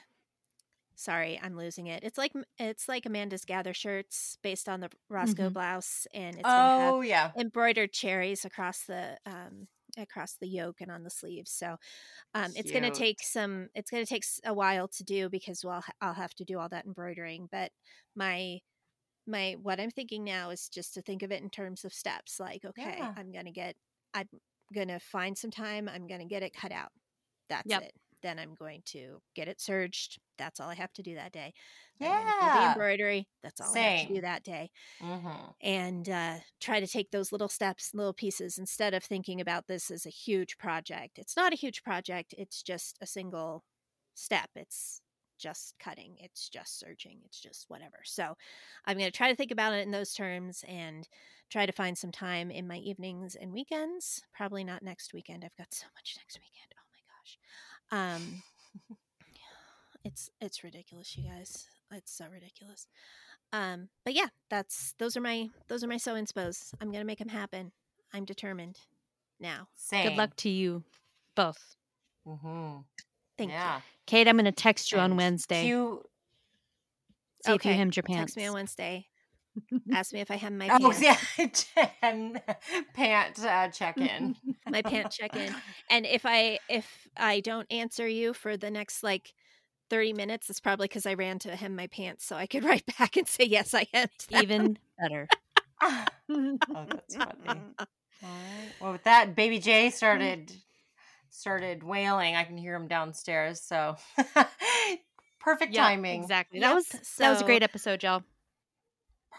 sorry 0.95 1.39
i'm 1.43 1.55
losing 1.55 1.87
it 1.87 2.03
it's 2.03 2.17
like 2.17 2.33
it's 2.57 2.87
like 2.87 3.05
amanda's 3.05 3.45
gather 3.45 3.73
shirts 3.73 4.37
based 4.41 4.67
on 4.67 4.79
the 4.79 4.89
roscoe 5.09 5.49
Mhm. 5.49 5.51
blouse 5.51 6.07
and 6.13 6.39
it's 6.39 6.53
gonna 6.53 6.69
have 6.69 6.95
Oh 6.95 7.01
yeah. 7.01 7.33
embroidered 7.39 7.93
cherries 7.93 8.45
across 8.45 8.85
the 8.85 9.17
um 9.25 9.67
across 9.97 10.35
the 10.37 10.47
yoke 10.47 10.81
and 10.81 10.91
on 10.91 11.03
the 11.03 11.09
sleeves 11.09 11.51
so 11.51 11.77
um 12.35 12.53
it's 12.55 12.71
going 12.71 12.83
to 12.83 12.91
take 12.91 13.21
some 13.23 13.69
it's 13.75 13.91
going 13.91 14.03
to 14.05 14.09
take 14.09 14.23
a 14.45 14.53
while 14.53 14.87
to 14.87 15.03
do 15.03 15.29
because 15.29 15.65
well 15.65 15.83
i'll 16.01 16.13
have 16.13 16.33
to 16.35 16.45
do 16.45 16.59
all 16.59 16.69
that 16.69 16.85
embroidering 16.85 17.47
but 17.51 17.71
my 18.15 18.59
my 19.27 19.53
what 19.61 19.79
i'm 19.79 19.91
thinking 19.91 20.23
now 20.23 20.49
is 20.49 20.69
just 20.69 20.93
to 20.93 21.01
think 21.01 21.23
of 21.23 21.31
it 21.31 21.41
in 21.43 21.49
terms 21.49 21.83
of 21.85 21.93
steps 21.93 22.39
like 22.39 22.63
okay 22.65 23.07
Yeah. 23.07 23.17
i'm 23.17 23.31
going 23.31 23.45
to 23.45 23.51
get 23.51 23.75
i'm 24.13 24.27
going 24.73 24.87
to 24.89 24.99
find 24.99 25.37
some 25.37 25.51
time 25.51 25.89
i'm 25.89 26.07
going 26.07 26.19
to 26.21 26.25
get 26.27 26.43
it 26.43 26.53
cut 26.53 26.71
out. 26.71 26.91
That's 27.49 27.75
Yep. 27.75 27.83
it. 27.83 27.93
Then 28.23 28.39
i'm 28.39 28.55
going 28.55 28.83
to 28.87 29.21
get 29.35 29.47
it 29.47 29.61
serged. 29.61 30.19
That's 30.37 30.59
all 30.59 30.69
i 30.69 30.75
have 30.75 30.93
to 30.93 31.03
do 31.03 31.15
that 31.15 31.31
day. 31.33 31.53
Do 32.39 32.49
the 32.51 32.63
Yeah. 32.63 32.65
embroidery. 32.65 33.29
That's 33.43 33.61
all 33.61 33.73
i 33.75 33.79
have 33.79 33.95
to 33.95 34.07
do 34.07 34.21
that 34.21 34.43
day. 34.43 34.71
Hmm 35.01 35.51
and 35.61 36.07
uh, 36.09 36.37
try 36.59 36.79
to 36.79 36.87
take 36.87 37.11
those 37.11 37.31
little 37.31 37.47
steps, 37.49 37.93
little 37.93 38.13
pieces, 38.13 38.57
instead 38.57 38.93
of 38.93 39.03
thinking 39.03 39.41
about 39.41 39.67
this 39.67 39.89
as 39.89 40.05
a 40.05 40.09
huge 40.09 40.57
project. 40.57 41.17
It's 41.19 41.35
not 41.35 41.53
a 41.53 41.55
huge 41.57 41.83
project, 41.83 42.33
it's 42.37 42.61
just 42.63 42.97
a 43.01 43.07
single 43.07 43.63
step. 44.13 44.49
It's 44.55 45.01
just 45.37 45.75
cutting, 45.79 46.15
it's 46.19 46.49
just 46.49 46.79
searching, 46.79 47.19
it's 47.25 47.39
just 47.39 47.65
whatever. 47.69 47.97
So 48.03 48.35
I'm 48.85 48.97
going 48.97 49.09
to 49.11 49.15
try 49.17 49.29
to 49.29 49.35
think 49.35 49.51
about 49.51 49.73
it 49.73 49.85
in 49.85 49.91
those 49.91 50.13
terms 50.13 50.63
and 50.67 51.07
try 51.49 51.65
to 51.65 51.71
find 51.71 51.97
some 51.97 52.11
time 52.11 52.51
in 52.51 52.67
my 52.67 52.77
evenings 52.77 53.35
and 53.35 53.53
weekends. 53.53 54.23
Probably 54.35 54.63
not 54.63 54.83
next 54.83 55.13
weekend. 55.13 55.43
I've 55.43 55.55
got 55.57 55.73
so 55.73 55.85
much 55.95 56.15
next 56.17 56.39
weekend. 56.39 56.73
Oh 56.75 57.91
my 57.91 57.99
gosh. 58.09 58.11
Um, 58.11 58.43
it's 60.03 60.29
it's 60.41 60.63
ridiculous, 60.63 61.17
you 61.17 61.29
guys. 61.29 61.67
It's 61.91 62.11
so 62.11 62.25
ridiculous. 62.31 62.87
Um, 63.53 63.89
but 64.03 64.13
yeah, 64.13 64.27
that's 64.49 64.93
those 64.99 65.15
are 65.15 65.21
my 65.21 65.49
those 65.69 65.83
are 65.83 65.87
my 65.87 65.97
sew 65.97 66.15
inspos. 66.15 66.73
I'm 66.81 66.91
gonna 66.91 67.05
make 67.05 67.19
them 67.19 67.29
happen. 67.29 67.71
I'm 68.13 68.25
determined. 68.25 68.79
Now, 69.39 69.67
Same. 69.75 70.09
Good 70.09 70.17
luck 70.17 70.35
to 70.37 70.49
you 70.49 70.83
both. 71.35 71.75
hmm 72.25 72.77
thank 73.37 73.51
yeah. 73.51 73.81
Kate, 74.05 74.27
I'm 74.27 74.35
going 74.35 74.45
to 74.45 74.51
text 74.51 74.91
you 74.91 74.99
on 74.99 75.17
Wednesday. 75.17 75.63
Cue. 75.63 76.01
See 77.45 77.51
if 77.51 77.65
you 77.65 77.69
Okay, 77.69 77.73
hemmed 77.73 77.95
your 77.95 78.03
pants. 78.03 78.33
Text 78.33 78.37
me 78.37 78.47
on 78.47 78.53
Wednesday. 78.53 79.07
Ask 79.91 80.13
me 80.13 80.21
if 80.21 80.31
I 80.31 80.35
have 80.35 80.53
my 80.53 80.69
pants. 80.69 80.85
Oh 80.85 80.91
pants, 80.91 81.67
yeah, 81.75 81.85
Jen, 82.01 82.41
pant 82.93 83.39
uh, 83.43 83.67
check 83.69 83.97
in. 83.97 84.35
my 84.69 84.81
pant 84.81 85.11
check 85.11 85.35
in, 85.35 85.53
and 85.89 86.05
if 86.05 86.25
I 86.25 86.59
if 86.69 87.07
I 87.15 87.41
don't 87.41 87.67
answer 87.71 88.07
you 88.07 88.33
for 88.33 88.57
the 88.57 88.71
next 88.71 89.03
like. 89.03 89.33
30 89.89 90.11
minutes 90.11 90.49
it's 90.49 90.59
probably 90.59 90.83
because 90.83 91.05
i 91.05 91.13
ran 91.13 91.39
to 91.39 91.55
hem 91.55 91.73
my 91.73 91.87
pants 91.87 92.25
so 92.25 92.35
i 92.35 92.45
could 92.45 92.65
write 92.65 92.83
back 92.99 93.15
and 93.15 93.25
say 93.25 93.45
yes 93.45 93.73
i 93.73 93.87
hemmed 93.93 94.09
them. 94.29 94.43
Even 94.43 94.79
better. 94.99 95.29
oh, 95.81 96.05
that's 96.27 97.15
funny. 97.15 97.31
All 97.47 97.55
right. 98.21 98.73
Well, 98.81 98.91
with 98.91 99.03
that, 99.05 99.33
Baby 99.33 99.59
J 99.59 99.89
started 99.89 100.51
started 101.29 101.83
wailing. 101.83 102.35
I 102.35 102.43
can 102.43 102.57
hear 102.57 102.75
him 102.75 102.87
downstairs. 102.87 103.61
So 103.61 103.95
perfect 105.39 105.73
Yeah, 105.73 105.83
timing. 105.83 106.21
Exactly. 106.21 106.59
Yep, 106.59 106.69
That 106.69 106.75
was 106.75 106.87
that 107.17 107.29
was 107.29 107.41
a 107.41 107.45
great 107.45 107.63
episode, 107.63 108.03
y'all. 108.03 108.23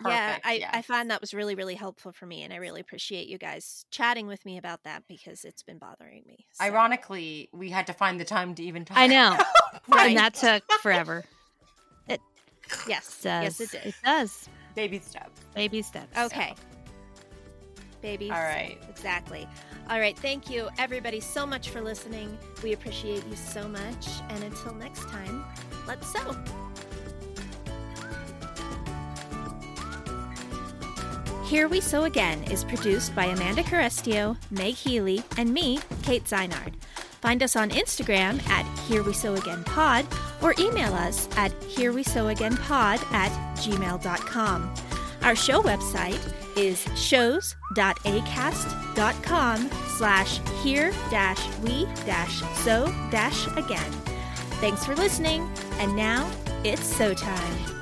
yeah 0.07 0.35
Perfect, 0.35 0.47
I, 0.47 0.51
I 0.53 0.55
yes. 0.77 0.87
found 0.87 1.11
that 1.11 1.21
was 1.21 1.35
really 1.35 1.57
really 1.57 1.75
helpful 1.75 2.13
for 2.13 2.25
me 2.25 2.45
and 2.45 2.53
i 2.53 2.57
really 2.57 2.81
appreciate 2.81 3.27
you 3.27 3.37
guys 3.37 3.85
chatting 3.91 4.29
with 4.29 4.45
me 4.45 4.57
about 4.57 4.85
that 4.85 5.03
because 5.09 5.45
it's 5.45 5.65
been 5.65 5.79
bothering 5.79 6.23
me 6.25 6.47
so. 6.53 6.65
Ironically, 6.65 7.49
we 7.53 7.69
had 7.71 7.89
to 7.89 7.93
find 7.93 8.21
the 8.21 8.25
time 8.25 8.55
to 8.55 8.63
even 8.63 8.85
talk. 8.85 8.97
I 8.97 9.07
know. 9.09 9.37
Right. 9.89 10.09
And 10.11 10.19
that 10.19 10.35
took 10.35 10.63
forever. 10.83 11.25
It, 12.09 12.21
yes 12.87 13.21
Does. 13.23 13.59
yes 13.59 13.61
it 13.61 13.71
did 13.73 13.87
It 13.87 13.95
does. 14.05 14.49
Baby 14.75 14.99
steps. 15.01 15.41
Baby 15.55 15.83
steps. 15.83 16.17
okay 16.17 16.55
babies 18.01 18.31
All 18.31 18.43
right. 18.43 18.79
exactly 18.89 19.49
all 19.91 20.01
right 20.01 20.19
thank 20.19 20.51
you 20.51 20.69
everybody 20.79 21.21
so 21.21 21.47
much 21.47 21.71
for 21.71 21.81
listening 21.81 22.37
we 22.63 22.73
appreciate 22.73 23.27
you 23.27 23.37
so 23.37 23.69
much 23.69 24.09
and 24.31 24.45
until 24.45 24.75
next 24.75 25.09
time 25.09 25.45
let's 25.87 26.13
sew 26.13 26.37
Here 31.45 31.67
We 31.67 31.81
Sew 31.81 32.05
Again 32.05 32.45
is 32.53 32.63
produced 32.63 33.15
by 33.15 33.25
Amanda 33.25 33.63
Carestio, 33.63 34.37
Meg 34.51 34.75
Healy, 34.75 35.23
and 35.39 35.51
me, 35.55 35.79
Kate 36.03 36.25
Zeinard. 36.25 36.75
Find 37.23 37.43
us 37.43 37.57
on 37.57 37.71
Instagram 37.71 38.47
at 38.51 38.67
Here 38.81 39.03
We 39.03 39.15
Sew 39.15 39.35
Again 39.35 39.65
Pod 39.65 40.05
or 40.43 40.55
email 40.59 40.93
us 40.93 41.27
at 41.39 41.51
Here 41.65 41.93
We 41.93 42.03
Sew 42.03 42.29
Again 42.29 42.55
Pod 42.59 43.01
at 43.13 43.31
gmail.com. 43.57 44.75
Our 45.23 45.35
show 45.35 45.63
website 45.63 46.21
is 46.59 46.85
shows.acast.com 46.97 49.71
slash 49.97 50.41
here 50.63 50.91
dash 51.11 51.59
we 51.59 51.85
dash 52.05 52.43
sew 52.65 52.87
dash 53.11 53.47
again. 53.57 53.91
Thanks 54.61 54.85
for 54.85 54.97
listening, 54.97 55.49
and 55.79 55.95
now 55.95 56.29
it's 56.65 56.85
sew 56.85 57.15
time. 57.15 57.78